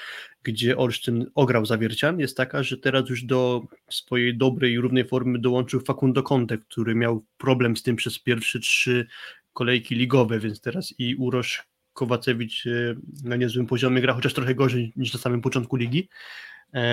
[0.44, 5.40] gdzie Olsztyn ograł Zawiercian, jest taka, że teraz już do swojej dobrej i równej formy
[5.40, 9.08] dołączył Facundo Conte, który miał problem z tym przez pierwsze trzy
[9.54, 11.64] kolejki ligowe, więc teraz i Urosz
[11.94, 16.10] Kowacewicz y, na niezłym poziomie gra, chociaż trochę gorzej niż na samym początku ligi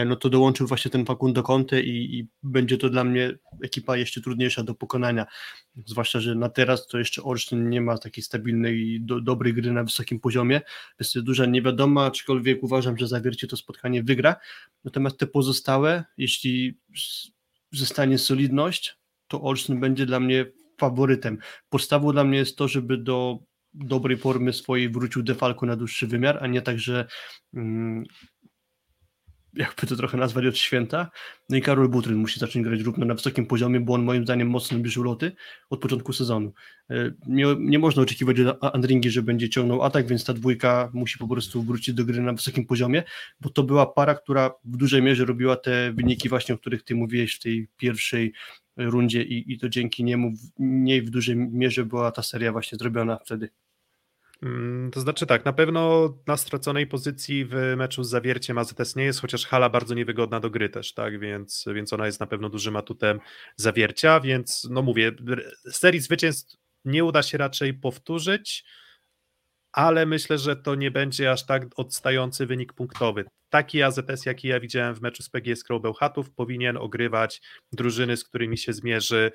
[0.07, 3.33] no to dołączył właśnie ten Facundo Conte i, i będzie to dla mnie
[3.63, 5.27] ekipa jeszcze trudniejsza do pokonania,
[5.87, 9.85] zwłaszcza, że na teraz to jeszcze Olsztyn nie ma takiej stabilnej do, dobrej gry na
[9.85, 10.61] wysokim poziomie,
[11.01, 14.37] więc jest duża niewiadoma, aczkolwiek uważam, że zawiercie to spotkanie wygra,
[14.85, 16.79] natomiast te pozostałe, jeśli
[17.73, 18.99] zostanie solidność,
[19.29, 20.47] to Olsztyn będzie dla mnie
[20.79, 21.39] faworytem.
[21.69, 23.39] Podstawą dla mnie jest to, żeby do
[23.75, 27.07] dobrej formy swojej wrócił Defalco na dłuższy wymiar, a nie tak, że
[27.55, 28.05] mm,
[29.57, 31.11] jakby to trochę nazwać od święta.
[31.49, 34.49] No i Karol Butryn musi zacząć grać równo na wysokim poziomie, bo on moim zdaniem
[34.51, 35.33] mocno bierze loty
[35.71, 36.53] od początku sezonu.
[36.91, 41.19] E, Nie, nie można oczekiwać od Andringi, że będzie ciągnął atak, więc ta dwójka musi
[41.19, 43.03] po prostu wrócić do gry na wysokim poziomie,
[43.41, 46.95] bo to była para, która w dużej mierze robiła te wyniki właśnie, o których ty
[46.95, 48.33] mówiłeś w tej pierwszej
[48.77, 52.79] rundzie i, i to dzięki niemu w niej w dużej mierze była ta seria właśnie
[52.79, 53.49] zrobiona wtedy.
[54.45, 59.05] Mm, To znaczy tak, na pewno na straconej pozycji w meczu z Zawierciem AZS nie
[59.05, 62.49] jest, chociaż hala bardzo niewygodna do gry też, tak, więc, więc ona jest na pewno
[62.49, 63.21] dużym atutem
[63.57, 65.12] Zawiercia, więc no mówię,
[65.71, 68.65] serii zwycięstw nie uda się raczej powtórzyć,
[69.73, 73.25] ale myślę, że to nie będzie aż tak odstający wynik punktowy.
[73.51, 77.43] Taki AZS, jaki ja widziałem w meczu z PGS Bełchatów, powinien ogrywać
[77.73, 79.33] drużyny, z którymi się zmierzy.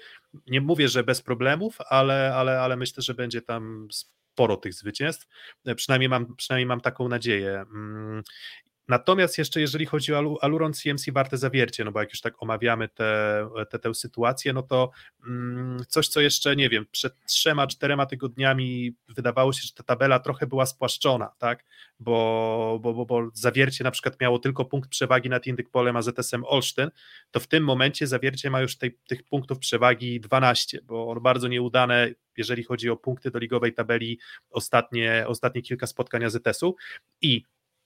[0.48, 3.88] Nie mówię, że bez problemów, ale, ale, ale myślę, że będzie tam
[4.40, 5.28] sporo tych zwycięstw.
[5.66, 7.66] E, Przynajmniej mam, przynajmniej mam taką nadzieję.
[8.90, 12.44] Natomiast jeszcze jeżeli chodzi o Alu- Aluron CMC warte zawiercie, no bo jak już tak
[12.44, 14.92] omawiamy tę te, tę sytuację, no to
[15.28, 20.20] mm, coś, co jeszcze, nie wiem, przed trzema, czterema tygodniami wydawało się, że ta tabela
[20.20, 21.66] trochę była spłaszczona, tak,
[22.00, 26.44] bo, bo, bo, bo zawiercie na przykład miało tylko punkt przewagi nad Indykpolem a ZSM
[26.46, 26.92] Olsztyn,
[27.32, 31.48] to w tym momencie zawiercie ma już tej, tych punktów przewagi 12, bo on bardzo
[31.48, 36.76] nieudane, jeżeli chodzi o punkty do ligowej tabeli, ostatnie, ostatnie kilka spotkań AZS-u
[37.22, 37.44] i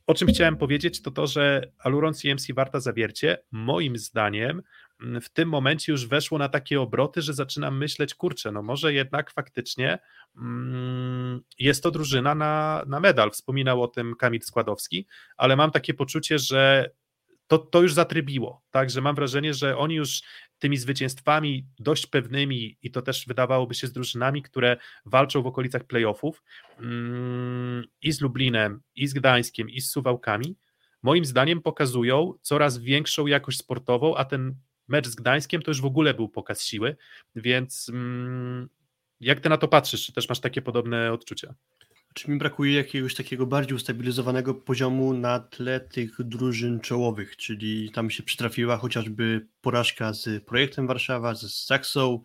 [0.07, 4.61] o czym chciałem powiedzieć, to to, że Aluron CMC Warta Zawiercie, moim zdaniem,
[5.01, 8.93] mm, w tym momencie już weszło na takie obroty, że zaczynam myśleć, kurczę, no może
[8.93, 9.99] jednak faktycznie
[10.37, 13.31] mm, jest to drużyna na, na medal.
[13.31, 15.07] Wspominał o tym Kamil Składowski,
[15.37, 16.91] ale mam takie poczucie, że
[17.47, 18.63] to, to już zatrybiło.
[18.71, 20.21] Także mam wrażenie, że oni już
[20.59, 25.83] tymi zwycięstwami dość pewnymi, i to też wydawałoby się z drużynami, które walczą w okolicach
[25.83, 26.43] playoffów,
[26.79, 30.55] mm, i z Lublinem, i z Gdańskiem, i z Suwałkami,
[31.03, 34.55] moim zdaniem pokazują coraz większą jakość sportową, a ten
[34.87, 36.95] mecz z Gdańskiem to już w ogóle był pokaz siły,
[37.35, 38.69] więc mm,
[39.19, 40.05] jak ty na to patrzysz?
[40.05, 41.53] Czy też masz takie podobne odczucia?
[42.13, 48.09] Czy mi brakuje jakiegoś takiego bardziej ustabilizowanego poziomu na tle tych drużyn czołowych, czyli tam
[48.09, 52.19] się przytrafiła chociażby porażka z projektem Warszawa, z Saksą,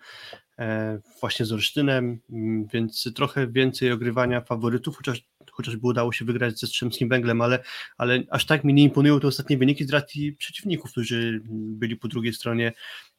[0.58, 5.28] e, właśnie z Olsztynem, mm, więc trochę więcej ogrywania faworytów, chociaż
[5.58, 7.58] chociażby udało się wygrać ze Strzemskim Węglem, ale,
[7.96, 12.08] ale aż tak mi nie imponują te ostatnie wyniki z racji przeciwników, którzy byli po
[12.08, 12.72] drugiej stronie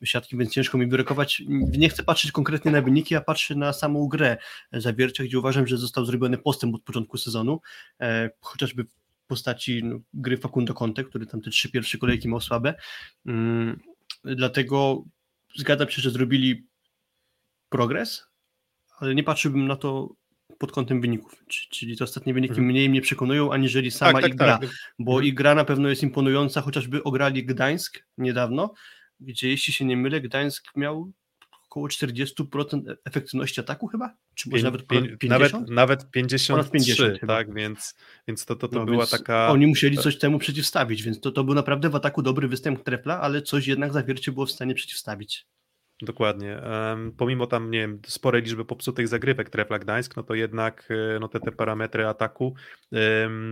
[0.04, 1.44] siatki, więc ciężko mi wyrokować.
[1.78, 4.38] Nie chcę patrzeć konkretnie na wyniki, a patrzę na samą grę
[4.74, 7.62] Zawiercia, gdzie uważam, że został zrobiony postęp od początku sezonu,
[8.02, 8.90] e, chociażby w
[9.28, 12.74] postaci no, gry Facundo Conte, który tam te trzy pierwsze kolejki miał słabe.
[13.26, 13.80] Mm,
[14.24, 15.04] dlatego
[15.56, 16.68] zgadzam się, że zrobili
[17.70, 18.26] progres,
[19.00, 20.10] ale nie patrzyłbym na to
[20.60, 22.68] pod kątem wyników, czyli te ostatnie wyniki mhm.
[22.68, 24.70] mniej mnie przekonują, aniżeli sama tak, tak, ich gra, tak.
[25.00, 25.28] bo mhm.
[25.28, 28.74] ich gra na pewno jest imponująca, chociażby ograli Gdańsk niedawno,
[29.20, 31.12] gdzie jeśli się nie mylę, Gdańsk miał
[31.66, 34.14] około 40% efektywności ataku chyba?
[34.36, 35.24] Czy może nawet 50?
[35.24, 37.96] Nawet, nawet 53, 50 tak, więc,
[38.28, 39.50] więc to, to, to no, była taka...
[39.50, 43.22] Oni musieli coś temu przeciwstawić, więc to, to był naprawdę w ataku dobry występ Trepla,
[43.22, 45.48] ale coś jednak zawiercie było w stanie przeciwstawić.
[46.02, 46.62] Dokładnie.
[47.18, 51.28] Pomimo tam, nie wiem, sporej liczby popsutych zagrywek Trefla Gdańsk, no to jednak e, no
[51.28, 52.56] te, te parametry ataku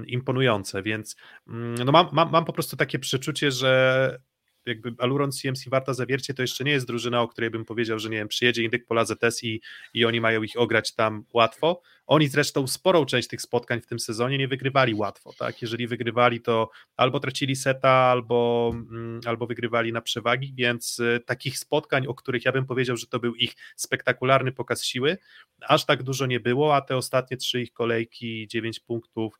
[0.07, 1.15] imponujące, więc
[1.47, 4.19] um, no mam, mam, mam po prostu takie przeczucie, że
[4.67, 8.09] jakby Aluron CMC Warta Zawiercie to jeszcze nie jest drużyna, o której bym powiedział, że
[8.09, 9.61] nie wiem, przyjedzie Indyk Pola ZS i,
[9.93, 11.81] i oni mają ich ograć tam łatwo.
[12.07, 15.61] Oni zresztą sporą część tych spotkań w tym sezonie nie wygrywali łatwo, tak?
[15.61, 21.59] Jeżeli wygrywali, to albo tracili seta, albo, mm, albo wygrywali na przewagi, więc y, takich
[21.59, 25.17] spotkań, o których ja bym powiedział, że to był ich spektakularny pokaz siły,
[25.61, 29.37] aż tak dużo nie było, a te ostatnie trzy ich kolejki, dziewięć punktów,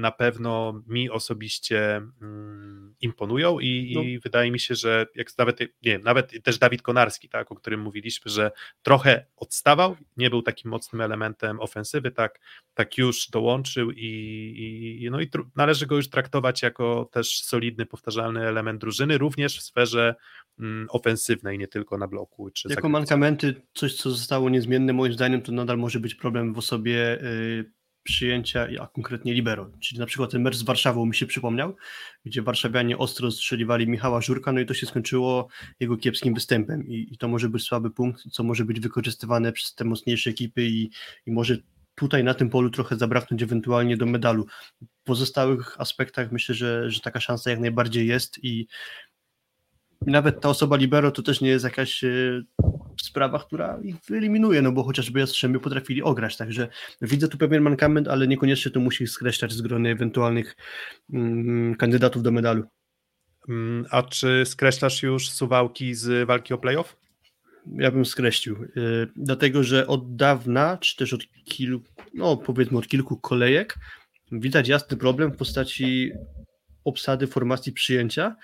[0.00, 4.02] na pewno mi osobiście mm, imponują i, no.
[4.02, 7.54] i, wydaje mi się, że jak nawet, nie wiem, nawet też Dawid Konarski, tak, o
[7.54, 8.50] którym mówiliśmy, że
[8.82, 12.40] trochę odstawał, nie był takim mocnym elementem ofensywy, tak,
[12.74, 18.48] tak już dołączył i, i no i należy go już traktować jako też solidny, powtarzalny
[18.48, 20.14] element drużyny, również w sferze
[20.58, 22.50] mm, ofensywnej, nie tylko na bloku.
[22.50, 26.58] Czy jako mankamenty, coś co zostało niezmienne moim zdaniem, to nadal może być problem w
[26.58, 29.70] osobie yy przyjęcia, a konkretnie libero.
[29.80, 31.76] Czyli na przykład ten mecz z Warszawą mi się przypomniał,
[32.24, 35.48] gdzie warszawianie ostro strzeliwali Michała Żurka, no i to się skończyło
[35.80, 39.74] jego kiepskim występem i, i to może być słaby punkt, co może być wykorzystywane przez
[39.74, 40.90] te mocniejsze ekipy i,
[41.26, 41.58] i może
[41.94, 44.46] tutaj na tym polu trochę zabraknąć ewentualnie do medalu.
[44.82, 48.66] W pozostałych aspektach myślę, że, że taka szansa jak najbardziej jest i
[50.06, 52.42] nawet ta osoba libero to też nie jest jakaś e,
[53.04, 56.68] sprawa, która ich wyeliminuje, no bo chociażby Jastrzębie potrafili ograć, także
[57.02, 60.56] widzę tu pewien mankament, ale niekoniecznie to musi skreślać z grony ewentualnych
[61.12, 62.64] mm, kandydatów do medalu.
[63.48, 66.96] Mm, a czy skreślasz już suwałki z walki o playoff?
[67.66, 72.88] Ja bym skreślił, yy, dlatego że od dawna, czy też od kilku, no powiedzmy od
[72.88, 73.74] kilku kolejek,
[74.32, 76.12] widać jasny problem w postaci
[76.84, 78.36] obsady formacji przyjęcia.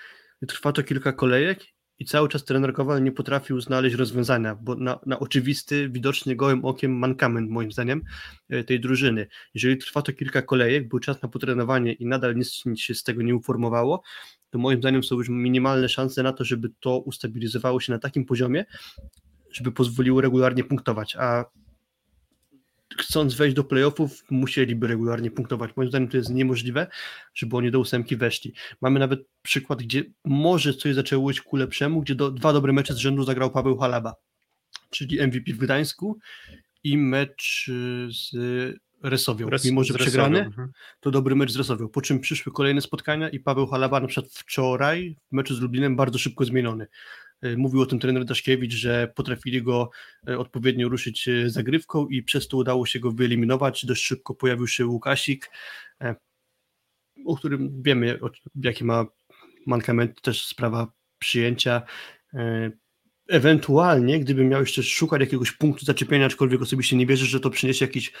[0.47, 1.59] Trwa to kilka kolejek
[2.01, 6.65] i cały czas trener Kowal nie potrafił znaleźć rozwiązania, bo na, na oczywisty, widoczny gołym
[6.65, 8.01] okiem mankament moim zdaniem
[8.49, 9.27] e, tej drużyny.
[9.53, 13.03] Jeżeli trwa to kilka kolejek, był czas na potrenowanie i nadal nic, nic się z
[13.03, 14.03] tego nie uformowało,
[14.49, 18.25] to moim zdaniem są już minimalne szanse na to, żeby to ustabilizowało się na takim
[18.25, 18.65] poziomie,
[19.51, 21.45] żeby pozwoliło regularnie punktować, a
[22.97, 25.71] chcąc wejść do playoffów, musieliby regularnie punktować.
[25.75, 26.87] Moim zdaniem to jest niemożliwe,
[27.33, 28.53] żeby oni do ósemki weszli.
[28.81, 32.93] Mamy nawet przykład, gdzie może coś zaczęło iść ku lepszemu, gdzie do, dwa dobre mecze
[32.93, 34.15] z rzędu zagrał Paweł Halaba,
[34.89, 36.19] czyli MVP w Gdańsku
[36.83, 38.31] i mecz y, z
[39.03, 39.49] Resowią.
[39.49, 40.71] Res, Mimo, że przegrany, mhm.
[40.99, 41.87] to dobry mecz z Resowią.
[41.87, 45.95] Po czym przyszły kolejne spotkania i Paweł Halaba na przykład wczoraj w meczu z Lublinem
[45.95, 46.87] bardzo szybko zmieniony.
[47.41, 49.89] E, mówił o tym trener Daszkiewicz, że potrafili go
[50.27, 53.85] e, odpowiednio ruszyć e, zagrywką i przez to udało się go wyeliminować.
[53.85, 55.51] Dość szybko pojawił się Łukasik,
[57.25, 58.19] o którym wiemy,
[58.55, 59.05] jaki ma
[59.67, 61.81] mankament, też sprawa przyjęcia.
[63.27, 67.85] Ewentualnie, gdybym miał jeszcze szukać jakiegoś punktu zaczepienia, aczkolwiek osobiście nie wierzę, że to przyniesie
[67.85, 68.13] jakiś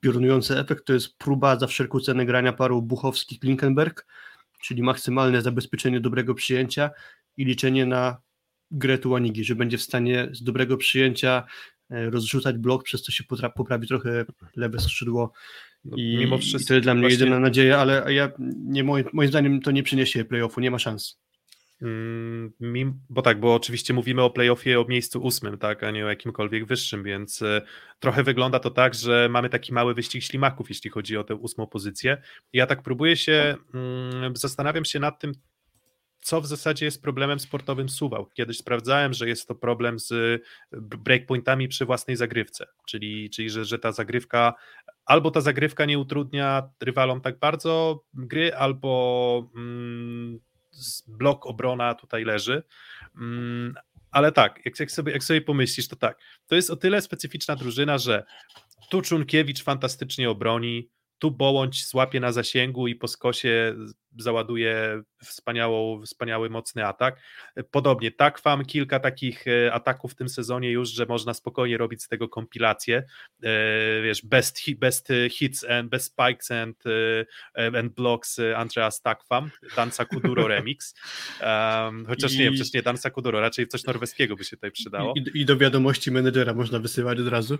[0.00, 4.06] piorunujący efekt, to jest próba za wszelką cenę grania paru Buchowski-Klinkenberg,
[4.62, 6.90] czyli maksymalne zabezpieczenie dobrego przyjęcia
[7.36, 8.25] i liczenie na
[8.70, 11.46] grę Tuanigi, że będzie w stanie z dobrego przyjęcia
[11.90, 13.24] e, rozrzucać blok, przez co się
[13.56, 14.24] poprawi trochę
[14.56, 15.32] lewe skrzydło
[15.84, 18.30] No, I, mimo i to jest dla mnie właśnie- jedyna nadzieja, ale ja
[18.64, 21.20] nie, moim, moim zdaniem to nie przyniesie playoffu, nie ma szans.
[21.82, 26.06] Mm, mim- Bo tak, bo oczywiście mówimy o playoffie o miejscu ósmym, tak, a nie
[26.06, 27.62] o jakimkolwiek wyższym, więc e,
[27.98, 31.66] trochę wygląda to tak, że mamy taki mały wyścig ślimaków, jeśli chodzi o tę ósmą
[31.66, 32.22] pozycję.
[32.52, 35.32] Ja tak próbuję się, mm, zastanawiam się nad tym,
[36.26, 38.26] co w zasadzie jest problemem sportowym Suwał.
[38.26, 40.10] Kiedyś sprawdzałem, że jest to problem z
[40.72, 44.54] b- breakpointami przy własnej zagrywce, czyli, czyli że, że ta zagrywka,
[45.04, 50.38] albo ta zagrywka nie utrudnia rywalom tak bardzo gry, albo mm,
[51.06, 52.62] blok obrona tutaj leży.
[53.16, 53.74] Mm,
[54.10, 57.56] ale tak, jak, jak, sobie, jak sobie pomyślisz, to tak, to jest o tyle specyficzna
[57.56, 58.24] drużyna, że
[58.90, 60.88] tu Czunkiewicz fantastycznie obroni,
[61.18, 63.76] tu Bołądź złapie na zasięgu i po skosie
[64.18, 67.20] załaduje wspaniałą, wspaniały, mocny atak.
[67.70, 72.02] Podobnie, tak wam kilka takich e, ataków w tym sezonie już, że można spokojnie robić
[72.02, 72.96] z tego kompilację.
[73.42, 76.84] E, Wiesz, best, best hits and best spikes and,
[77.56, 80.94] e, and blocks Andreas Takfam, Dansa Kuduro remix.
[81.40, 85.14] Um, chociaż nie, I- przecież nie Dansa Kuduro, raczej coś norweskiego by się tutaj przydało.
[85.16, 87.58] I, I do wiadomości menedżera można wysyłać od razu.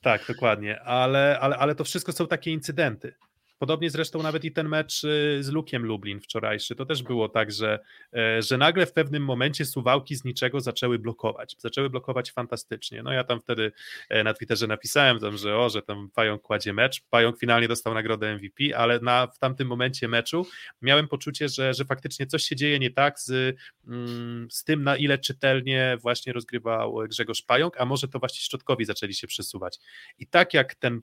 [0.00, 3.14] Tak, dokładnie, ale, ale, ale to wszystko są takie incydenty.
[3.58, 7.52] Podobnie zresztą nawet i ten mecz y, z Lukiem Lublin wczorajszy, to też było tak,
[7.52, 7.78] że,
[8.16, 11.56] e, że nagle w pewnym momencie suwałki z niczego zaczęły blokować.
[11.58, 13.02] Zaczęły blokować fantastycznie.
[13.02, 13.72] No ja tam wtedy
[14.08, 17.02] e, na Twitterze napisałem tam, że o, że tam Pająk kładzie mecz.
[17.10, 20.46] Pająk finalnie dostał nagrodę MVP, ale na, w tamtym momencie meczu
[20.82, 23.56] miałem poczucie, że, że faktycznie coś się dzieje nie tak z,
[23.86, 28.84] mm, z tym, na ile czytelnie właśnie rozgrywał Grzegorz Pająk, a może to właśnie Szczotkowi
[28.84, 29.78] zaczęli się przesuwać.
[30.18, 31.00] I tak jak ten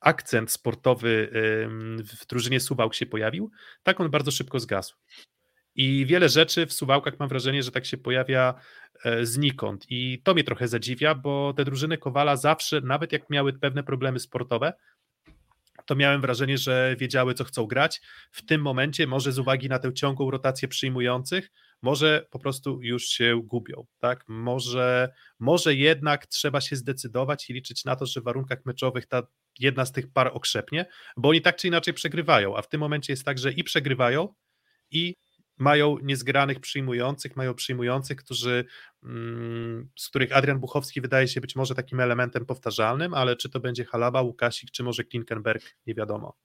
[0.00, 1.30] akcent sportowy
[2.20, 3.50] w drużynie Suwałk się pojawił,
[3.82, 4.96] tak on bardzo szybko zgasł.
[5.74, 8.54] I wiele rzeczy w Suwałkach mam wrażenie, że tak się pojawia
[9.04, 9.86] e, znikąd.
[9.88, 14.20] I to mnie trochę zadziwia, bo te drużyny Kowala zawsze, nawet jak miały pewne problemy
[14.20, 14.72] sportowe,
[15.86, 18.00] to miałem wrażenie, że wiedziały, co chcą grać.
[18.32, 21.50] W tym momencie, może z uwagi na tę ciągłą rotację przyjmujących,
[21.82, 24.24] może po prostu już się gubią, tak?
[24.28, 29.22] Może, może jednak trzeba się zdecydować i liczyć na to, że w warunkach meczowych ta
[29.58, 33.12] jedna z tych par okrzepnie, bo oni tak czy inaczej przegrywają, a w tym momencie
[33.12, 34.34] jest tak, że i przegrywają,
[34.90, 35.14] i
[35.58, 38.64] mają niezgranych przyjmujących, mają przyjmujących, którzy,
[39.02, 43.60] mm, z których Adrian Buchowski wydaje się być może takim elementem powtarzalnym, ale czy to
[43.60, 46.36] będzie Halaba, Łukasik, czy może Klinkenberg, nie wiadomo.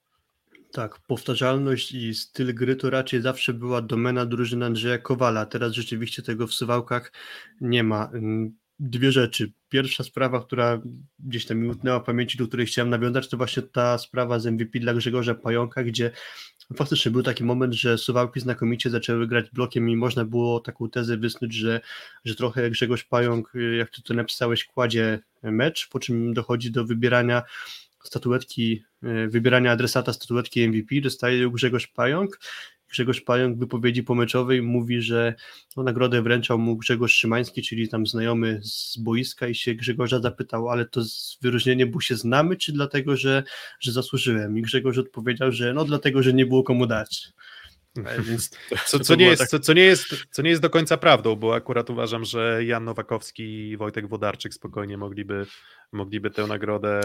[0.72, 5.46] Tak, powtarzalność i styl gry to raczej zawsze była domena drużyny Andrzeja Kowala.
[5.46, 7.12] Teraz rzeczywiście tego w Suwałkach
[7.62, 8.12] nie ma.
[8.84, 9.52] Dwie rzeczy.
[9.70, 10.82] Pierwsza sprawa, która
[11.20, 14.46] gdzieś tam mi utnęła w pamięci, do której chciałem nawiązać, to właśnie ta sprawa z
[14.46, 16.12] MVP dla Grzegorza Pająka, gdzie
[16.76, 21.18] faktycznie był taki moment, że Suwałki znakomicie zaczęły grać blokiem i można było taką tezę
[21.18, 21.82] wysnuć, że,
[22.26, 27.44] że trochę Grzegorz Pająk, jak ty to napisałeś, kładzie mecz, po czym dochodzi do wybierania
[28.04, 32.40] statuetki, y, wybierania adresata statuetki MVP, dostaje Grzegorz Pająk.
[32.92, 35.36] Grzegorz Pająk w wypowiedzi pomeczowej mówi, że
[35.78, 40.70] no, nagrodę wręczał mu Grzegorz Szymański, czyli tam znajomy z boiska i się Grzegorza zapytał,
[40.70, 43.44] ale to z wyróżnieniem, bo się znamy, czy dlatego, że,
[43.80, 44.58] że zasłużyłem?
[44.58, 47.28] I Grzegorz odpowiedział, że no dlatego, że nie było komu dać.
[47.98, 48.50] E, Więc
[48.86, 51.36] Co, co, nie jest, tak- co, co, nie jest, co nie jest do końca prawdą,
[51.36, 55.46] bo akurat uważam, że Jan Nowakowski i Wojtek Wodarczyk spokojnie mogliby,
[55.92, 57.02] mogliby tę nagrodę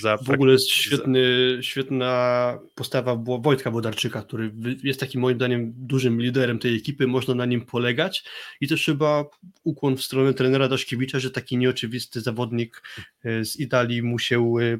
[0.00, 1.20] za W ogóle jest świetny,
[1.60, 4.52] świetna postawa Wo- Wojtka Wodarczyka, który
[4.82, 8.24] jest takim moim zdaniem dużym liderem tej ekipy, można na nim polegać.
[8.60, 9.24] I też chyba
[9.64, 12.82] ukłon w stronę trenera Daszkiewicza, że taki nieoczywisty zawodnik
[13.24, 14.78] e, z Italii mu się e,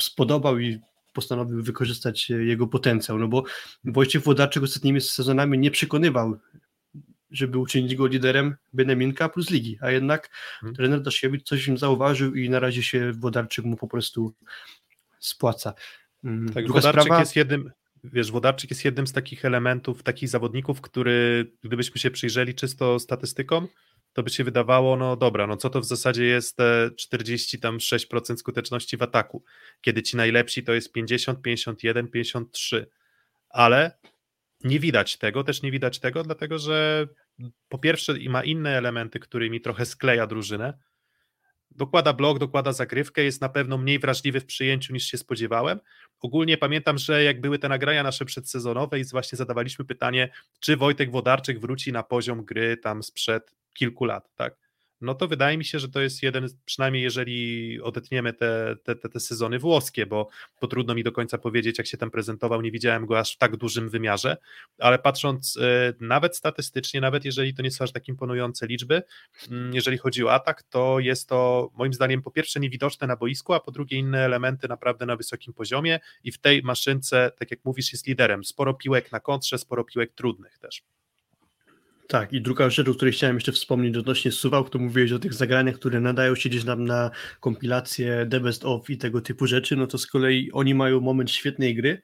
[0.00, 0.78] spodobał i
[1.18, 3.44] postanowił wykorzystać e, jego potencjał, no bo
[3.84, 6.38] Wojciech Wodarczyk ostatnimi sezonami nie przekonywał
[7.30, 10.30] żeby uczynić go liderem Beneminka plus ligi, a jednak
[10.62, 10.74] Mhm.
[10.74, 14.34] trener Daszkiewicz coś w nim zauważył i na razie się Wodarczyk mu po prostu
[15.18, 15.74] spłaca.
[16.24, 17.70] Mm, Tak, Druga Wodarczyk sprawa, jest jednym,
[18.04, 23.68] wiesz, Wodarczyk jest jednym z takich elementów, takich zawodników, który gdybyśmy się przyjrzeli czysto statystykom,
[24.18, 28.96] to by się wydawało, no dobra, no co to w zasadzie jest te 46% skuteczności
[28.96, 29.44] w ataku,
[29.80, 32.86] kiedy ci najlepsi to jest 50, 51, 53,
[33.48, 33.98] ale
[34.64, 37.06] nie widać tego, też nie widać tego, dlatego że
[37.68, 40.78] po pierwsze ma inne elementy, którymi trochę skleja drużynę,
[41.70, 45.80] dokłada blok, dokłada zagrywkę, jest na pewno mniej wrażliwy w przyjęciu niż się spodziewałem.
[46.20, 51.10] Ogólnie pamiętam, że jak były te nagrania nasze przedsezonowe i właśnie zadawaliśmy pytanie, czy Wojtek
[51.10, 54.67] Wodarczyk wróci na poziom gry tam sprzed kilku lat, tak?
[55.00, 59.08] No to wydaje mi się, że to jest jeden, przynajmniej jeżeli odetniemy te, te, te,
[59.08, 60.28] te sezony włoskie, bo,
[60.60, 63.38] bo trudno mi do końca powiedzieć, jak się tam prezentował, nie widziałem go aż w
[63.38, 64.36] tak dużym wymiarze,
[64.78, 65.60] ale patrząc y,
[66.00, 70.32] nawet statystycznie, nawet jeżeli to nie są aż tak imponujące liczby, y, jeżeli chodzi o
[70.32, 74.24] atak, to jest to moim zdaniem po pierwsze niewidoczne na boisku, a po drugie inne
[74.24, 78.44] elementy naprawdę na wysokim poziomie i w tej maszynce, tak jak mówisz, jest liderem.
[78.44, 80.82] Sporo piłek na kontrze, sporo piłek trudnych też.
[82.10, 85.34] Tak, i druga rzecz, o której chciałem jeszcze wspomnieć odnośnie Suwałk, to mówiłeś o tych
[85.34, 87.10] zagraniach, które nadają się gdzieś nam na
[87.40, 91.30] kompilację The Best Of i tego typu rzeczy, no to z kolei oni mają moment
[91.30, 92.02] świetnej gry,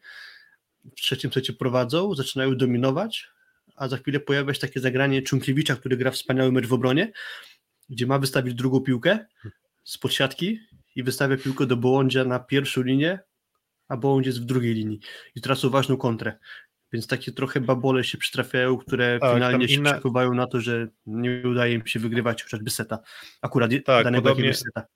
[0.84, 3.28] w trzecim secie prowadzą, zaczynają dominować,
[3.76, 7.12] a za chwilę pojawia się takie zagranie Czunkiewicza, który gra wspaniały mecz w obronie,
[7.88, 9.26] gdzie ma wystawić drugą piłkę
[9.84, 10.60] z podsiadki
[10.96, 13.18] i wystawia piłkę do Bołądzia na pierwszą linię,
[13.88, 15.00] a Bołądź jest w drugiej linii.
[15.34, 16.38] I tracą ważną kontrę.
[16.94, 19.92] Więc takie trochę babole się przytrafiają, które tak, finalnie się inna...
[19.92, 22.98] przekuwają na to, że nie udaje im się wygrywać chociażby seta.
[23.42, 24.86] Akurat tak, danego podobnie, seta.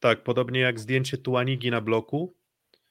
[0.00, 2.34] Tak, podobnie jak zdjęcie Tuanigi na bloku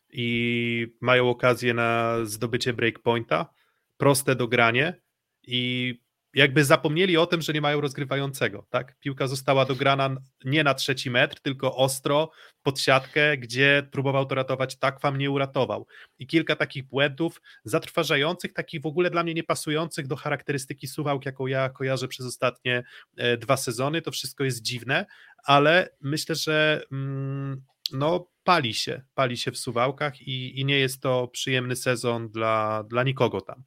[0.10, 3.54] i mają okazję na zdobycie breakpointa,
[3.98, 5.02] proste dogranie
[5.44, 5.94] i
[6.38, 8.96] jakby zapomnieli o tym, że nie mają rozgrywającego, tak?
[9.00, 12.32] Piłka została dograna nie na trzeci metr, tylko ostro
[12.64, 15.88] pod siatkę, gdzie próbował to ratować, tak wam nie uratował.
[16.20, 21.48] I kilka takich błędów zatrważających, takich w ogóle dla mnie niepasujących do charakterystyki Suwałk, jaką
[21.48, 22.84] ja kojarzę przez ostatnie
[23.18, 24.02] e, dwa sezony.
[24.02, 25.06] To wszystko jest dziwne,
[25.44, 27.62] ale myślę, że mm,
[27.94, 32.84] no pali się, pali się w Suwałkach i, i nie jest to przyjemny sezon dla,
[32.84, 33.64] dla nikogo tam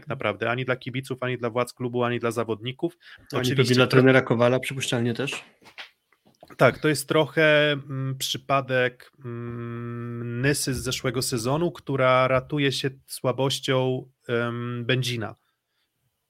[0.00, 2.98] tak naprawdę, ani dla kibiców, ani dla władz klubu, ani dla zawodników.
[3.32, 5.44] Ani Oczywiście dla trenera Kowala przypuszczalnie też.
[6.56, 14.08] Tak, to jest trochę mm, przypadek mm, Nysy z zeszłego sezonu, która ratuje się słabością
[14.28, 15.34] ym, Benzina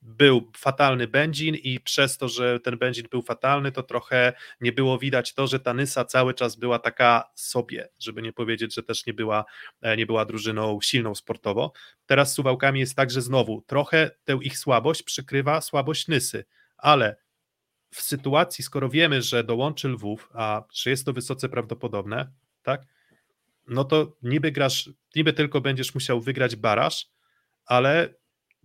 [0.06, 4.98] był fatalny benzin i przez to, że ten benzin był fatalny, to trochę nie było
[4.98, 9.06] widać to, że ta Nysa cały czas była taka sobie, żeby nie powiedzieć, że też
[9.06, 9.44] nie była,
[9.82, 11.72] e, nie była drużyną silną sportowo.
[12.06, 16.44] Teraz z Suwałkami jest tak, że znowu trochę tę ich słabość przykrywa słabość Nysy,
[16.76, 17.16] ale
[17.90, 22.82] w sytuacji, skoro wiemy, że dołączy Lwów, a że jest to wysoce prawdopodobne, tak,
[23.66, 27.06] no to niby grasz, niby tylko będziesz musiał wygrać baraż,
[27.64, 28.14] ale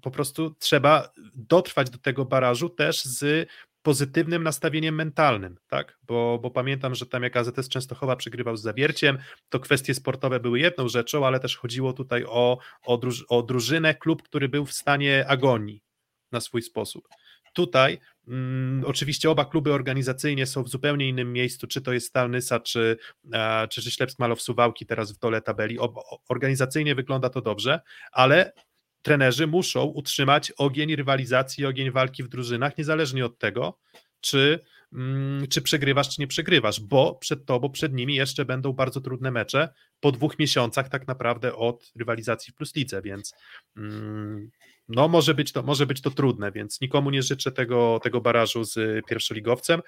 [0.01, 3.49] po prostu trzeba dotrwać do tego barażu też z
[3.81, 5.97] pozytywnym nastawieniem mentalnym, tak?
[6.03, 9.17] Bo, bo pamiętam, że tam jak AZS Częstochowa przegrywał z Zawierciem,
[9.49, 13.95] to kwestie sportowe były jedną rzeczą, ale też chodziło tutaj o, o, druż, o drużynę,
[13.95, 15.83] klub, który był w stanie agonii
[16.31, 17.07] na swój sposób.
[17.53, 22.59] Tutaj mm, oczywiście oba kluby organizacyjnie są w zupełnie innym miejscu, czy to jest Stalnysa,
[22.59, 22.97] czy,
[23.33, 25.79] e, czy, czy Ślepsk Malow Suwałki teraz w dole tabeli.
[25.79, 28.53] O, organizacyjnie wygląda to dobrze, ale
[29.01, 33.79] trenerzy muszą utrzymać ogień rywalizacji, ogień walki w drużynach, niezależnie od tego,
[34.21, 34.59] czy,
[34.93, 39.31] mm, czy przegrywasz, czy nie przegrywasz, bo przed tobą, przed nimi jeszcze będą bardzo trudne
[39.31, 39.69] mecze
[39.99, 43.33] po dwóch miesiącach tak naprawdę od rywalizacji w Plus Lidze, więc
[43.77, 44.49] mm,
[44.87, 48.63] no może być, to, może być to trudne, więc nikomu nie życzę tego, tego barażu
[48.63, 49.81] z pierwszoligowcem,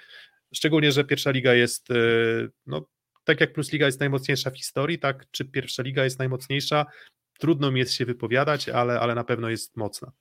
[0.54, 2.86] szczególnie, że pierwsza liga jest y, no,
[3.24, 6.86] tak jak Plus Liga jest najmocniejsza w historii, tak czy pierwsza liga jest najmocniejsza,
[7.40, 10.12] Trudno mi jest się wypowiadać, ale, ale na pewno jest mocna.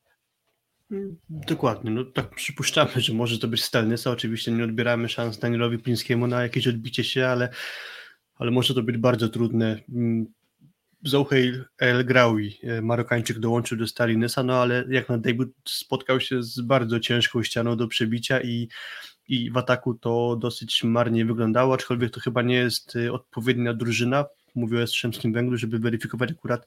[1.30, 6.26] Dokładnie, no tak przypuszczamy, że może to być Stelnysa, oczywiście nie odbieramy szans Danielowi Plińskiemu
[6.26, 7.48] na jakieś odbicie się, ale,
[8.34, 9.80] ale może to być bardzo trudne.
[9.88, 10.26] Mm,
[11.04, 16.42] Zouheil El Graoui, e, Marokańczyk dołączył do Stalinysa, no ale jak na debut spotkał się
[16.42, 18.68] z bardzo ciężką ścianą do przebicia i,
[19.28, 24.24] i w ataku to dosyć marnie wyglądało, aczkolwiek to chyba nie jest e, odpowiednia drużyna
[24.54, 26.66] mówił o Jastrzębskim Węglu, żeby weryfikować akurat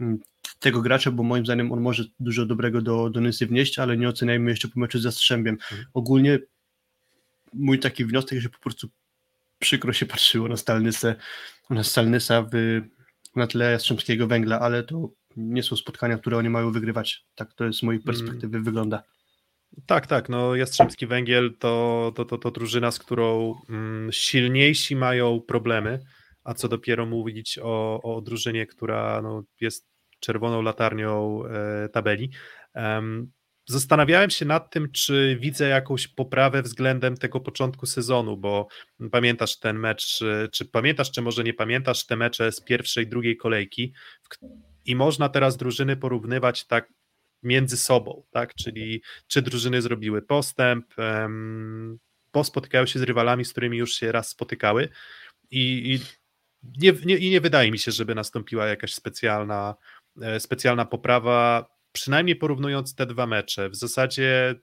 [0.00, 0.18] mm,
[0.58, 4.08] tego gracza, bo moim zdaniem on może dużo dobrego do, do Nysy wnieść, ale nie
[4.08, 5.54] oceniajmy jeszcze po meczu z Jastrzębiem.
[5.54, 5.84] Mhm.
[5.94, 6.38] Ogólnie
[7.52, 8.88] mój taki wniosek, że po prostu
[9.58, 11.14] przykro się patrzyło na Stalnysę,
[11.70, 12.80] na Stalnysa w,
[13.36, 17.24] na tle Jastrzębskiego Węgla, ale to nie są spotkania, które oni mają wygrywać.
[17.34, 18.64] Tak to jest z mojej perspektywy mm.
[18.64, 19.02] wygląda.
[19.86, 20.28] Tak, tak.
[20.28, 26.00] No Jastrzębski Węgiel to, to, to, to drużyna, z którą mm, silniejsi mają problemy
[26.44, 29.90] a co dopiero mówić o, o drużynie, która no, jest
[30.20, 32.30] czerwoną latarnią e, tabeli.
[33.68, 38.68] Zastanawiałem się nad tym, czy widzę jakąś poprawę względem tego początku sezonu, bo
[39.12, 43.36] pamiętasz ten mecz, czy, czy pamiętasz, czy może nie pamiętasz te mecze z pierwszej, drugiej
[43.36, 43.92] kolejki
[44.84, 46.92] i można teraz drużyny porównywać tak
[47.42, 48.54] między sobą, tak?
[48.54, 50.94] Czyli czy drużyny zrobiły postęp,
[52.32, 54.88] bo spotykają się z rywalami, z którymi już się raz spotykały
[55.50, 56.19] i, i
[56.62, 59.74] nie, nie, nie wydaje mi się, żeby nastąpiła jakaś specjalna,
[60.22, 63.70] e, specjalna poprawa, przynajmniej porównując te dwa mecze.
[63.70, 64.54] W zasadzie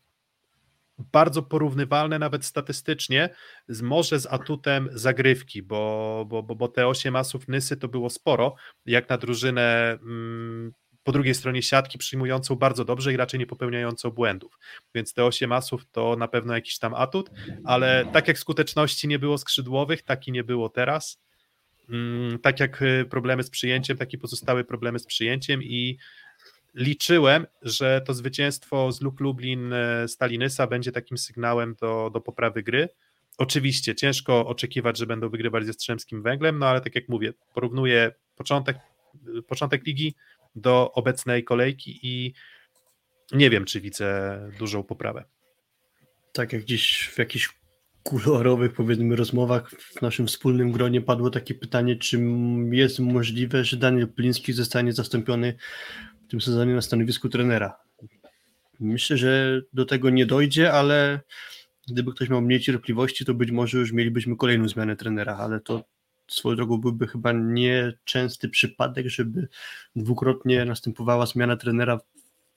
[0.97, 3.29] bardzo porównywalne nawet statystycznie,
[3.67, 8.09] z, może z atutem zagrywki, bo, bo, bo, bo te 8 asów Nysy to było
[8.09, 8.55] sporo,
[8.85, 10.71] jak na drużynę mm,
[11.03, 14.59] po drugiej stronie siatki przyjmującą bardzo dobrze i raczej nie popełniającą błędów.
[14.95, 17.29] Więc te 8 asów to na pewno jakiś tam atut,
[17.65, 21.26] ale tak jak skuteczności nie było skrzydłowych, tak i nie było teraz.
[21.89, 25.97] Mm, tak jak y, problemy z przyjęciem, tak i pozostały problemy z przyjęciem i
[26.75, 32.63] liczyłem, że to zwycięstwo z Luk Lublin y, Stalinysa będzie takim sygnałem do, do poprawy
[32.63, 32.89] gry.
[33.37, 38.11] Oczywiście ciężko oczekiwać, że będą wygrywać ze Strzemskim Węglem, no ale tak jak mówię, porównuję
[38.35, 38.77] początek,
[39.37, 40.15] y, początek ligi
[40.55, 42.33] do obecnej kolejki i
[43.31, 45.23] nie wiem, czy widzę dużą poprawę.
[46.33, 47.49] Tak jak gdzieś w jakichś
[48.07, 52.19] kuluarowych, powiedzmy, rozmowach w naszym wspólnym gronie padło takie pytanie, czy
[52.71, 55.53] jest możliwe, że Daniel Pliński zostanie zastąpiony
[56.27, 57.77] w tym sezonie na stanowisku trenera.
[58.79, 61.19] Myślę, że do tego nie dojdzie, ale
[61.87, 65.83] gdyby ktoś miał mniej cierpliwości, to być może już mielibyśmy kolejną zmianę trenera, ale to
[66.27, 69.47] swoją drogą byłby chyba nieczęsty przypadek, żeby
[69.95, 71.99] dwukrotnie następowała zmiana trenera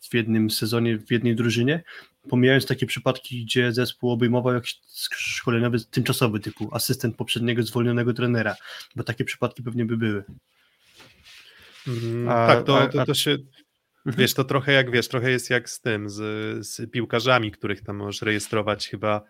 [0.01, 1.83] w jednym sezonie, w jednej drużynie,
[2.29, 8.57] pomijając takie przypadki, gdzie zespół obejmował jakiś szkoleniowy tymczasowy typu asystent poprzedniego zwolnionego trenera,
[8.97, 10.25] bo takie przypadki pewnie by były.
[11.89, 13.39] Mm, a, tak, to, to, to się
[14.07, 14.21] Mhm.
[14.21, 16.17] Wiesz, to trochę jak wiesz, trochę jest jak z tym, z,
[16.67, 19.23] z, piłkarzami, których tam możesz rejestrować chyba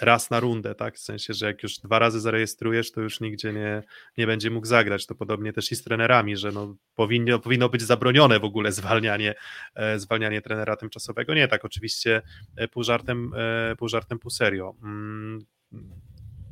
[0.00, 0.96] raz na rundę, tak?
[0.96, 3.82] W sensie, że jak już dwa razy zarejestrujesz, to już nigdzie nie,
[4.18, 5.06] nie będzie mógł zagrać.
[5.06, 9.34] To podobnie też i z trenerami, że no, powinno, powinno być zabronione w ogóle zwalnianie,
[9.74, 11.34] e, zwalnianie trenera tymczasowego.
[11.34, 12.22] Nie, tak oczywiście
[12.56, 14.74] e, pół żartem, e, pół żartem, pół serio.
[14.82, 15.44] Mm,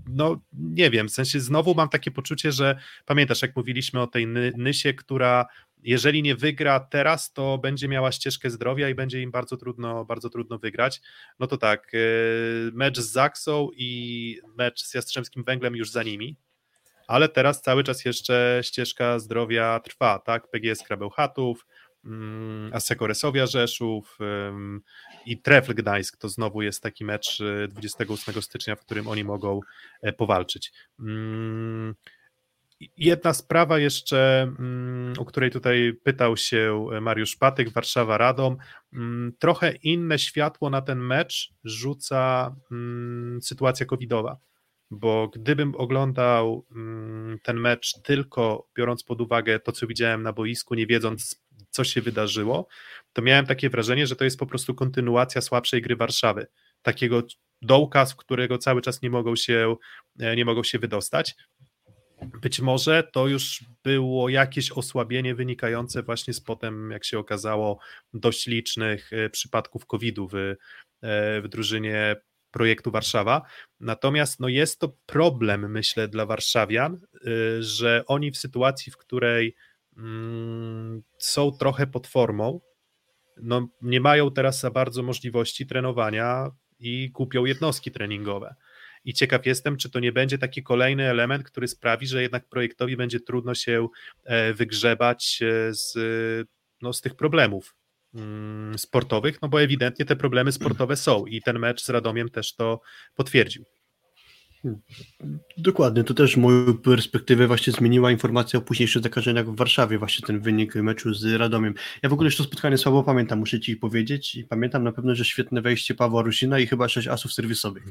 [0.06, 4.26] no nie wiem, w sensie znowu mam takie poczucie, że pamiętasz, jak mówiliśmy o tej
[4.56, 5.46] Nysie, która
[5.82, 10.30] jeżeli nie wygra teraz, to będzie miała ścieżkę zdrowia i będzie im bardzo trudno, bardzo
[10.30, 11.00] trudno wygrać.
[11.38, 11.98] No to tak, e,
[12.72, 16.36] mecz z Zaksą i mecz z Jastrzębskim Węglem już za nimi,
[17.06, 20.50] ale teraz cały czas jeszcze ścieżka zdrowia trwa, tak?
[20.50, 21.66] PGS Krabełchatów,
[22.04, 24.18] mm, Resowia Rzeszów
[25.26, 29.60] i Trefl Gdańsk to znowu jest taki mecz 28 e, stycznia, w którym oni mogą
[30.02, 30.72] e, powalczyć.
[32.96, 38.56] Jedna sprawa jeszcze, mm, o której tutaj pytał się Mariusz Patyk, Warszawa Radom.
[38.92, 44.38] Mm, trochę inne światło na ten mecz rzuca mm, sytuacja covidowa,
[44.90, 46.66] bo gdybym oglądał
[47.42, 52.02] ten mecz tylko biorąc pod uwagę to, co widziałem na boisku, nie wiedząc, co się
[52.02, 52.68] wydarzyło,
[53.12, 56.46] to miałem takie wrażenie, że to jest po prostu kontynuacja słabszej gry Warszawy.
[56.82, 57.22] Takiego
[57.62, 59.76] dołka, z którego cały czas nie mogą się,
[60.20, 61.34] e, nie mogą się wydostać.
[62.42, 67.78] Być może to już było jakieś osłabienie wynikające właśnie z potem, jak się okazało,
[68.14, 70.56] dość licznych e, przypadków COVID-u w, e,
[71.40, 72.16] w drużynie
[72.50, 73.42] projektu Warszawa.
[73.80, 79.54] Natomiast no jest to problem, myślę, dla warszawian, e, że oni w sytuacji, w której
[79.96, 82.60] mm, są trochę pod formą,
[83.42, 88.54] no nie mają teraz za bardzo możliwości trenowania i kupią jednostki treningowe
[89.04, 92.96] i ciekaw jestem, czy to nie będzie taki kolejny element, który sprawi, że jednak projektowi
[92.96, 93.88] będzie trudno się
[94.24, 95.94] e, wygrzebać e, z,
[96.82, 97.74] no, z tych problemów
[98.14, 102.54] mm, sportowych, no bo ewidentnie te problemy sportowe są i ten mecz z Radomiem też
[102.54, 102.80] to
[103.14, 103.64] potwierdził.
[105.58, 110.40] Dokładnie, to też moją perspektywę właśnie zmieniła informacja o późniejszych zakażeniach w Warszawie, właśnie ten
[110.40, 111.74] wynik meczu z Radomiem.
[112.02, 115.14] Ja w ogóle jeszcze to spotkanie słabo pamiętam, muszę Ci powiedzieć i pamiętam na pewno,
[115.14, 117.84] że świetne wejście Pawła Rusina i chyba sześć asów serwisowych,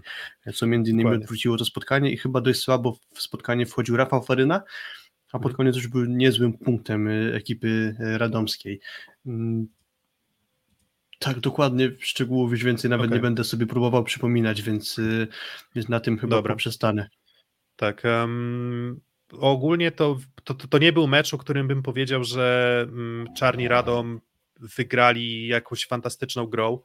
[0.54, 1.24] co między innymi Dokładnie.
[1.24, 4.62] odwróciło to spotkanie i chyba dość słabo w spotkanie wchodził Rafał Faryna,
[5.32, 5.56] a pod mhm.
[5.56, 8.80] koniec już był niezłym punktem y, ekipy radomskiej.
[11.20, 13.18] Mm, tak, dokładnie, szczegółów już więcej nawet okay.
[13.18, 15.28] nie będę sobie próbował przypominać, więc, y,
[15.76, 16.56] więc na tym chyba Dobra.
[16.56, 17.10] przestanę.
[17.76, 19.00] Tak, um,
[19.32, 24.22] ogólnie to, to, to nie był mecz, o którym bym powiedział, że um, Czarni Radom
[24.60, 26.80] wygrali jakąś fantastyczną grą.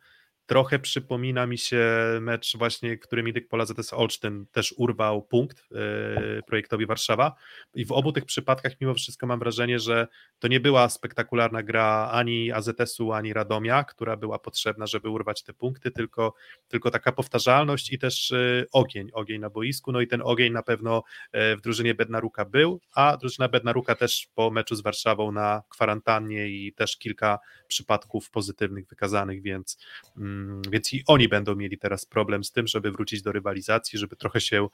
[0.47, 1.85] Trochę przypomina mi się
[2.21, 7.35] mecz właśnie, który Midyk Pola ZS Olsztyn też urwał punkt yy, projektowi Warszawa.
[7.75, 10.09] I w obu tych przypadkach mimo wszystko mam wrażenie, że
[10.39, 15.53] to nie była spektakularna gra ani AZS-u, ani Radomia, która była potrzebna, żeby urwać te
[15.53, 16.35] punkty, tylko,
[16.69, 20.63] tylko taka powtarzalność i też yy, ogień, ogień na boisku, no i ten ogień na
[20.63, 21.03] pewno
[21.33, 26.49] yy, w drużynie Bednaruka był, a drużyna Bednaruka też po meczu z Warszawą na kwarantannie
[26.49, 27.39] i też kilka
[27.69, 29.79] przypadków pozytywnych wykazanych, więc
[30.17, 30.34] mm,
[30.71, 34.41] więc i oni będą mieli teraz problem z tym, żeby wrócić do rywalizacji, żeby trochę
[34.41, 34.69] się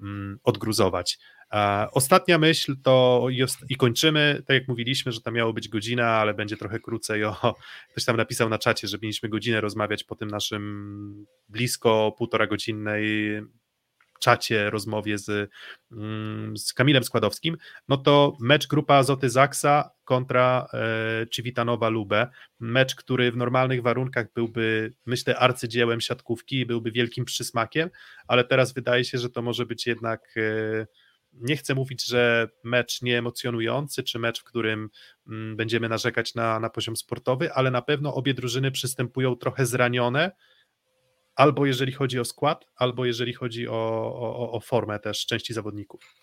[0.00, 1.18] mm, odgruzować.
[1.92, 3.26] Ostatnia myśl to
[3.68, 7.24] i kończymy, tak jak mówiliśmy, że tam miało być godzina, ale będzie trochę krócej.
[7.24, 7.54] O,
[7.90, 13.04] ktoś tam napisał na czacie, że mieliśmy godzinę rozmawiać po tym naszym blisko półtora godzinnej
[14.24, 15.50] czacie, rozmowie z,
[15.92, 17.56] mm, z Kamilem Składowskim,
[17.88, 22.26] no to mecz grupa Azoty Zaksa kontra e, Civitanowa Lubę,
[22.60, 27.90] mecz, który w normalnych warunkach byłby, myślę, arcydziełem siatkówki, byłby wielkim przysmakiem,
[28.28, 30.86] ale teraz wydaje się, że to może być jednak e,
[31.32, 34.90] nie chcę mówić, że mecz nieemocjonujący, czy mecz, w którym
[35.28, 40.30] mm, będziemy narzekać na, na poziom sportowy, ale na pewno obie drużyny przystępują trochę zranione,
[41.36, 43.74] albo jeżeli chodzi o skład, albo jeżeli chodzi o,
[44.16, 46.14] o, o formę też części zawodników.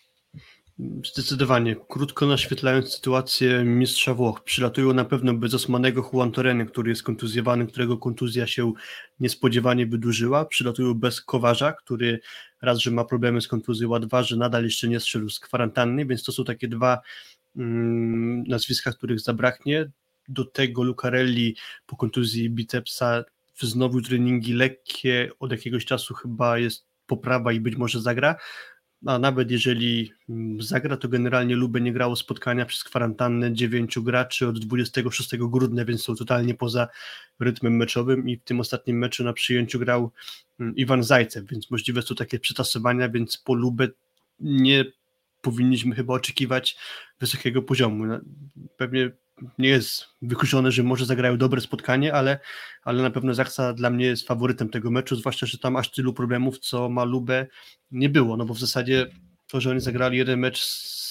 [1.06, 1.76] Zdecydowanie.
[1.90, 7.68] Krótko naświetlając sytuację mistrza Włoch, przylatują na pewno bez osmanego Juan Torreny, który jest kontuzjowany,
[7.68, 8.74] którego kontuzja się
[9.20, 10.46] niespodziewanie wydłużyła.
[10.46, 12.20] Przylatują bez Kowarza, który
[12.62, 16.06] raz, że ma problemy z kontuzją, a dwa, że nadal jeszcze nie strzelił z kwarantanny,
[16.06, 17.00] więc to są takie dwa
[17.56, 19.92] mm, nazwiska, których zabraknie.
[20.28, 21.56] Do tego Lucarelli
[21.86, 23.24] po kontuzji bicepsa
[23.62, 28.36] wznowił treningi lekkie, od jakiegoś czasu chyba jest poprawa i być może zagra,
[29.06, 34.48] a nawet jeżeli mm, zagra, to generalnie Lubę nie grało spotkania przez kwarantannę dziewięciu graczy
[34.48, 36.88] od 26 grudnia, więc są totalnie poza
[37.40, 40.12] rytmem meczowym i w tym ostatnim meczu na przyjęciu grał
[40.60, 43.88] mm, Iwan Zajcew, więc możliwe są takie przetasowania, więc po Lubę
[44.40, 44.86] nie
[45.42, 46.78] powinniśmy chyba oczekiwać
[47.20, 48.04] wysokiego poziomu.
[48.78, 49.12] Pewnie
[49.58, 52.40] nie jest wykluczone, że może zagrają dobre spotkanie, ale,
[52.84, 56.14] ale na pewno Zaksa dla mnie jest faworytem tego meczu, zwłaszcza, że tam aż tylu
[56.14, 57.48] problemów, co ma Lubę,
[57.92, 59.08] nie było, no bo w zasadzie
[59.48, 60.66] to, że oni zagrali jeden mecz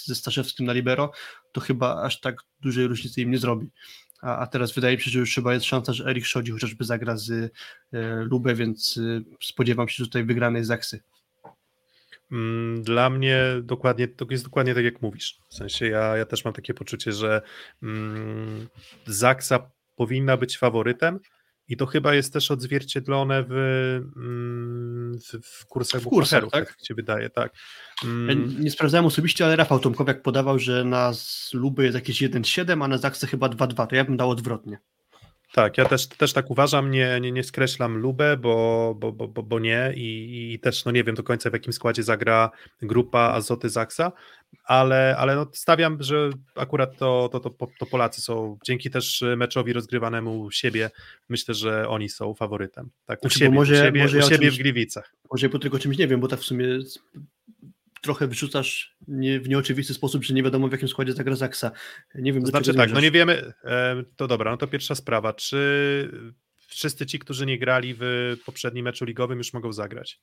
[0.05, 1.12] ze Staszewskim na libero,
[1.52, 3.70] to chyba aż tak dużej różnicy im nie zrobi.
[4.23, 6.85] A, a teraz wydaje mi się, że już chyba jest szansa, że Erik Szodzi chociażby
[6.85, 7.51] zagra z e,
[8.24, 11.02] Lubę, więc e, spodziewam się tutaj wygranej Zaksy.
[12.32, 15.39] Mm, dla mnie dokładnie, to jest dokładnie tak, jak mówisz.
[15.48, 17.43] W sensie ja, ja też mam takie poczucie, że
[17.82, 18.69] mm,
[19.07, 21.20] Zaksa powinna być faworytem
[21.69, 23.52] i to chyba jest też odzwierciedlone w,
[24.16, 26.51] mm, w, w kursach w kursach, tak?
[26.51, 27.52] tak się wydaje, tak.
[28.05, 28.57] Mm.
[28.61, 31.12] nie sprawdzałem osobiście, ale Rafał Tomkowiak podawał, że na
[31.52, 34.78] Luby jest jakieś 1,7, a na Zaksę chyba 2,2, to ja bym dał odwrotnie.
[35.52, 39.59] Tak, ja też, też tak uważam, nie, nie, nie skreślam Lubę, bo, bo, bo, bo
[39.59, 42.51] nie I, i też no nie wiem do końca w jakim składzie zagra
[42.82, 44.12] grupa Azoty Zaksa,
[44.64, 49.72] ale, ale no stawiam, że akurat to, to, to, to Polacy są, dzięki też meczowi
[49.72, 50.90] rozgrywanemu siebie,
[51.28, 52.90] myślę, że oni są faworytem.
[53.06, 55.14] Tak, u znaczy, siebie, może, u siebie, może u siebie czymś, w Gliwicach.
[55.31, 56.66] Może ja po tylko czymś nie wiem, bo tak w sumie
[58.01, 61.70] trochę wyrzucasz nie, w nieoczywisty sposób, że nie wiadomo w jakim składzie zagra Zaksa.
[62.14, 65.32] Nie wiem, to znaczy tak, no nie wiemy, e, to dobra, no to pierwsza sprawa,
[65.32, 66.10] czy
[66.66, 70.20] wszyscy ci, którzy nie grali w poprzednim meczu ligowym już mogą zagrać?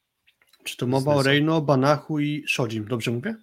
[0.63, 3.35] Czy to mowa o Reino, Banachu i Szodzim, dobrze mówię?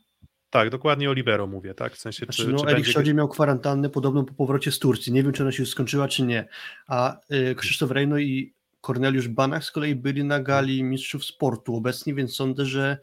[0.50, 1.94] Tak, dokładnie o Libero mówię, tak?
[1.94, 3.14] W sensie, znaczy, czy, no, czy Erik będzie...
[3.14, 6.22] Miał kwarantannę podobną po powrocie z Turcji, nie wiem, czy ona się już skończyła, czy
[6.22, 6.48] nie,
[6.86, 7.18] a
[7.50, 12.36] y, Krzysztof Reino i Korneliusz Banach z kolei byli na gali mistrzów sportu obecni, więc
[12.36, 12.98] sądzę, że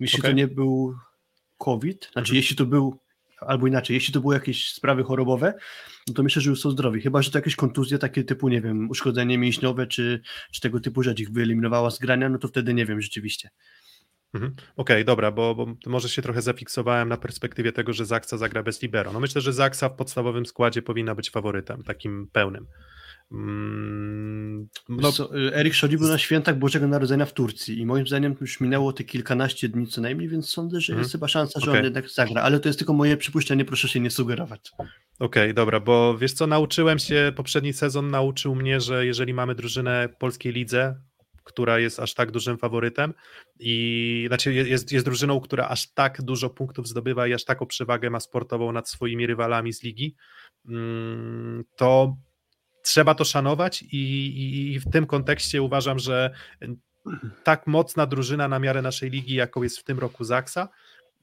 [0.00, 0.30] jeśli okay.
[0.30, 0.94] to nie był
[1.58, 2.36] COVID, znaczy mhm.
[2.36, 3.00] jeśli to był,
[3.40, 5.54] albo inaczej, jeśli to były jakieś sprawy chorobowe,
[6.08, 7.00] no to myślę, że już są zdrowi.
[7.00, 10.20] Chyba, że to jakieś kontuzje takie typu, nie wiem, uszkodzenie mięśniowe, czy,
[10.52, 13.50] czy tego typu rzecz ich wyeliminowała z grania, no to wtedy nie wiem rzeczywiście.
[14.34, 14.52] Mhm.
[14.52, 18.62] Okej, okay, dobra, bo, bo może się trochę zafiksowałem na perspektywie tego, że Zaksa zagra
[18.62, 19.12] bez libero.
[19.12, 22.66] No myślę, że Zaksa w podstawowym składzie powinna być faworytem, takim pełnym.
[23.32, 28.06] Mm, no, co, y, Erik Szodzi był na świętach Bożego Narodzenia w Turcji i moim
[28.06, 31.12] zdaniem już minęło te kilkanaście dni co najmniej, więc sądzę, że jest mhm.
[31.12, 31.78] chyba szansa, że okay.
[31.78, 34.70] on jednak zagra, ale to jest tylko moje przypuszczenie, proszę się nie sugerować.
[34.74, 34.88] Okej,
[35.18, 40.08] okay, dobra, bo wiesz co, nauczyłem się, poprzedni sezon nauczył mnie, że jeżeli mamy drużynę
[40.18, 40.96] polskiej lidze,
[41.44, 43.14] która jest aż tak dużym faworytem
[43.60, 48.10] i znaczy jest, jest drużyną, która aż tak dużo punktów zdobywa i aż taką przewagę
[48.10, 50.16] ma sportową nad swoimi rywalami z ligi,
[50.68, 52.16] mm, to
[52.86, 56.30] trzeba to szanować i, i w tym kontekście uważam, że
[57.44, 60.68] tak mocna drużyna na miarę naszej ligi, jaką jest w tym roku Zaksa,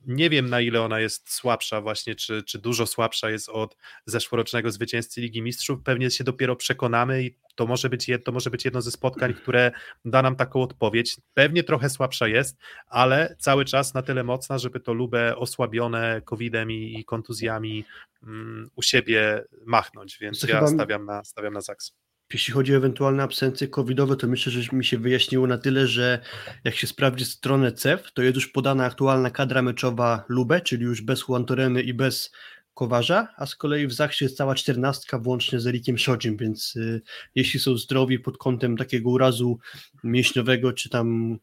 [0.07, 4.71] nie wiem na ile ona jest słabsza właśnie, czy, czy dużo słabsza jest od zeszłorocznego
[4.71, 5.79] zwycięzcy Ligi Mistrzów.
[5.83, 9.71] Pewnie się dopiero przekonamy i to może być, to może być jedno ze spotkań, które
[10.05, 11.17] da nam taką odpowiedź.
[11.33, 12.57] Pewnie trochę słabsza jest,
[12.87, 17.85] ale cały czas na tyle mocna, żeby to lubę osłabione COVID-em i, kontuzjami
[18.23, 20.67] um, u siebie machnąć, więc ja chyba...
[20.67, 21.93] stawiam na, stawiam na Zaks.
[22.33, 26.19] Jeśli chodzi o ewentualne absencje covidowe, to myślę, że mi się wyjaśniło na tyle, że
[26.63, 31.01] jak się sprawdzi stronę CEF, to jest już podana aktualna kadra meczowa Lube, czyli już
[31.01, 32.31] bez Juan Toreny i bez
[32.73, 37.01] Kowarza, a z kolei w Zachsie jest cała czternastka włącznie z Erikiem Szodzim, więc y,
[37.35, 39.59] jeśli są zdrowi pod kątem takiego urazu
[40.03, 41.37] mięśniowego czy tam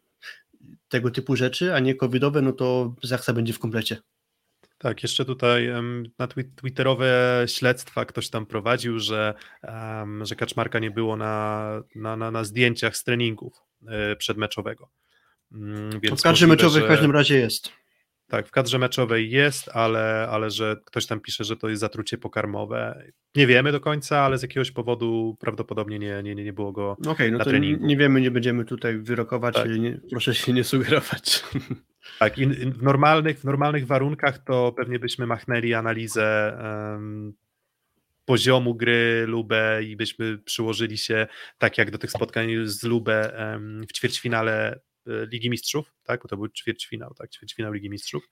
[0.89, 3.97] tego typu rzeczy, a nie covidowe, no to Zachsa będzie w komplecie.
[4.83, 5.69] Tak, jeszcze tutaj
[6.19, 9.35] na twitterowe śledztwa ktoś tam prowadził, że,
[10.23, 13.63] że Kaczmarka nie było na, na, na, na zdjęciach z treningów
[14.13, 14.91] y, przedmeczowego.
[15.53, 16.23] Mm, więc w
[16.85, 17.73] w każdym razie jest.
[18.31, 22.19] Tak, w kadrze meczowej jest, ale, ale że ktoś tam pisze, że to jest zatrucie
[22.19, 23.05] pokarmowe.
[23.37, 27.11] Nie wiemy do końca, ale z jakiegoś powodu prawdopodobnie nie, nie, nie było go Okej,
[27.11, 27.87] okay, no na to treningu.
[27.87, 29.71] nie wiemy, nie będziemy tutaj wyrokować, tak.
[29.71, 31.45] nie, proszę się nie sugerować.
[32.19, 37.33] Tak, i w normalnych, w normalnych warunkach to pewnie byśmy machnęli analizę um,
[38.25, 41.27] poziomu gry Lubę i byśmy przyłożyli się
[41.59, 44.81] tak jak do tych spotkań z Lubę um, w ćwierćfinale
[45.33, 48.29] Ligi Mistrzów, tak, bo to był ćwierćfinał, tak, ćwierćfinał Ligi Mistrzów,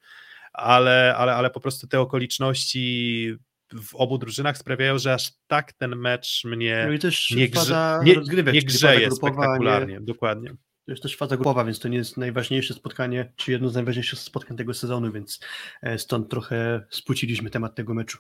[0.53, 3.37] ale, ale, ale po prostu te okoliczności
[3.73, 8.01] w obu drużynach sprawiają, że aż tak ten mecz mnie no i też nie, grze,
[8.05, 8.15] nie,
[8.53, 10.51] nie grzeje spektakularnie, nie, dokładnie.
[10.89, 14.19] To jest też faza grupowa, więc to nie jest najważniejsze spotkanie, czy jedno z najważniejszych
[14.19, 15.41] spotkań tego sezonu, więc
[15.83, 18.19] e, stąd trochę spłuciliśmy temat tego meczu.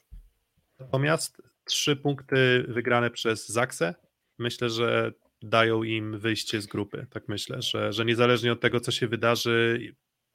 [0.79, 3.95] Natomiast trzy punkty wygrane przez Zaksę,
[4.39, 5.13] myślę, że
[5.43, 7.07] dają im wyjście z grupy.
[7.11, 9.81] Tak myślę, że, że niezależnie od tego, co się wydarzy,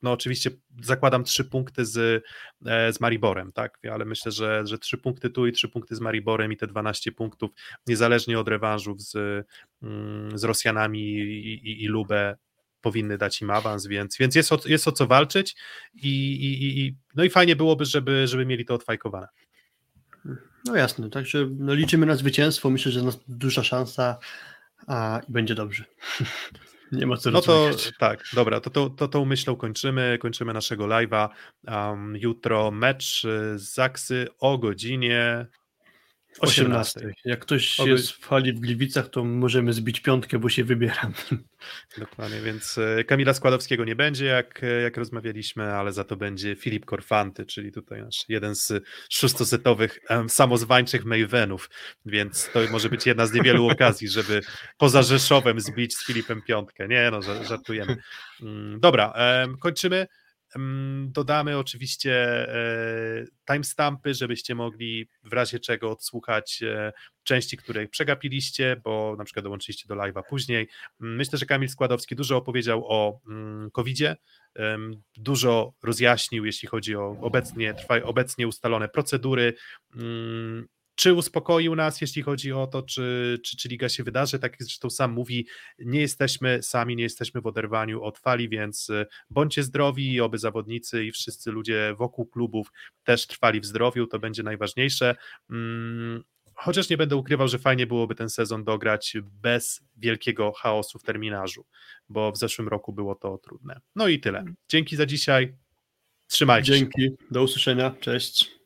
[0.02, 0.52] no oczywiście
[0.84, 2.24] zakładam trzy punkty z,
[2.66, 6.00] e, z Mariborem, tak, ale myślę, że, że trzy punkty tu i trzy punkty z
[6.00, 7.52] Mariborem i te 12 punktów,
[7.88, 9.16] niezależnie od rewanżów z,
[9.82, 12.36] mm, z Rosjanami i, i, i Lubę,
[12.82, 15.56] powinny dać im awans, więc, więc jest, o, jest o co walczyć
[15.94, 19.28] i, i, i, no i fajnie byłoby, żeby, żeby mieli to odfajkowane.
[20.66, 24.18] No jasne, także no liczymy na zwycięstwo, myślę, że jest duża szansa
[24.88, 25.84] a i będzie dobrze.
[26.92, 27.70] Nie ma co No to
[28.00, 30.18] tak, dobra, to, to, to tą myślą kończymy.
[30.22, 31.30] Kończymy naszego live'a.
[31.68, 33.22] Um, jutro mecz
[33.56, 35.48] z Zaksy o godzinie
[36.40, 37.00] 18.
[37.00, 37.14] 18.
[37.26, 41.14] Jak ktoś jest w hali w Gliwicach, to możemy zbić piątkę, bo się wybieram.
[41.98, 46.56] Dokładnie, więc e, Kamila Składowskiego nie będzie, jak, e, jak rozmawialiśmy, ale za to będzie
[46.56, 51.70] Filip Korfanty, czyli tutaj nasz jeden z szóstosetowych um, samozwańczych Mavenów,
[52.06, 54.42] więc to może być jedna z niewielu okazji, żeby
[54.78, 56.88] poza Rzeszowem zbić z Filipem piątkę.
[56.88, 57.98] Nie, no, żartujemy.
[58.42, 59.14] Mm, dobra,
[59.46, 60.08] um, kończymy.
[61.08, 62.14] Dodamy oczywiście
[62.50, 66.94] e, timestampy, żebyście mogli w razie czego odsłuchać e,
[67.24, 70.68] części, które przegapiliście, bo na przykład dołączyliście do live'a później.
[71.00, 73.20] Myślę, że Kamil Składowski dużo opowiedział o
[73.74, 74.16] COVID-zie,
[75.18, 79.54] dużo rozjaśnił, jeśli chodzi o obecnie, trwa, obecnie ustalone procedury,
[80.96, 84.40] czy uspokoił nas, jeśli chodzi o to, czy, czy, czy liga się wydarzy.
[84.40, 85.48] Tak jak zresztą sam mówi,
[85.80, 90.38] nie jesteśmy sami, nie jesteśmy w oderwaniu od fali, więc y, bądźcie zdrowi i oby
[90.38, 92.72] zawodnicy i wszyscy ludzie wokół klubów
[93.04, 95.16] też trwali w zdrowiu, to będzie najważniejsze.
[95.50, 96.24] Mm,
[96.56, 101.66] chociaż nie będę ukrywał, że fajnie byłoby ten sezon dograć bez wielkiego chaosu w terminarzu,
[102.10, 103.80] bo w zeszłym roku było to trudne.
[103.96, 104.46] No i tyle.
[104.70, 105.56] Dzięki za dzisiaj.
[106.28, 107.10] Trzymajcie Dzięki.
[107.32, 107.96] Do usłyszenia.
[108.00, 108.63] Cześć.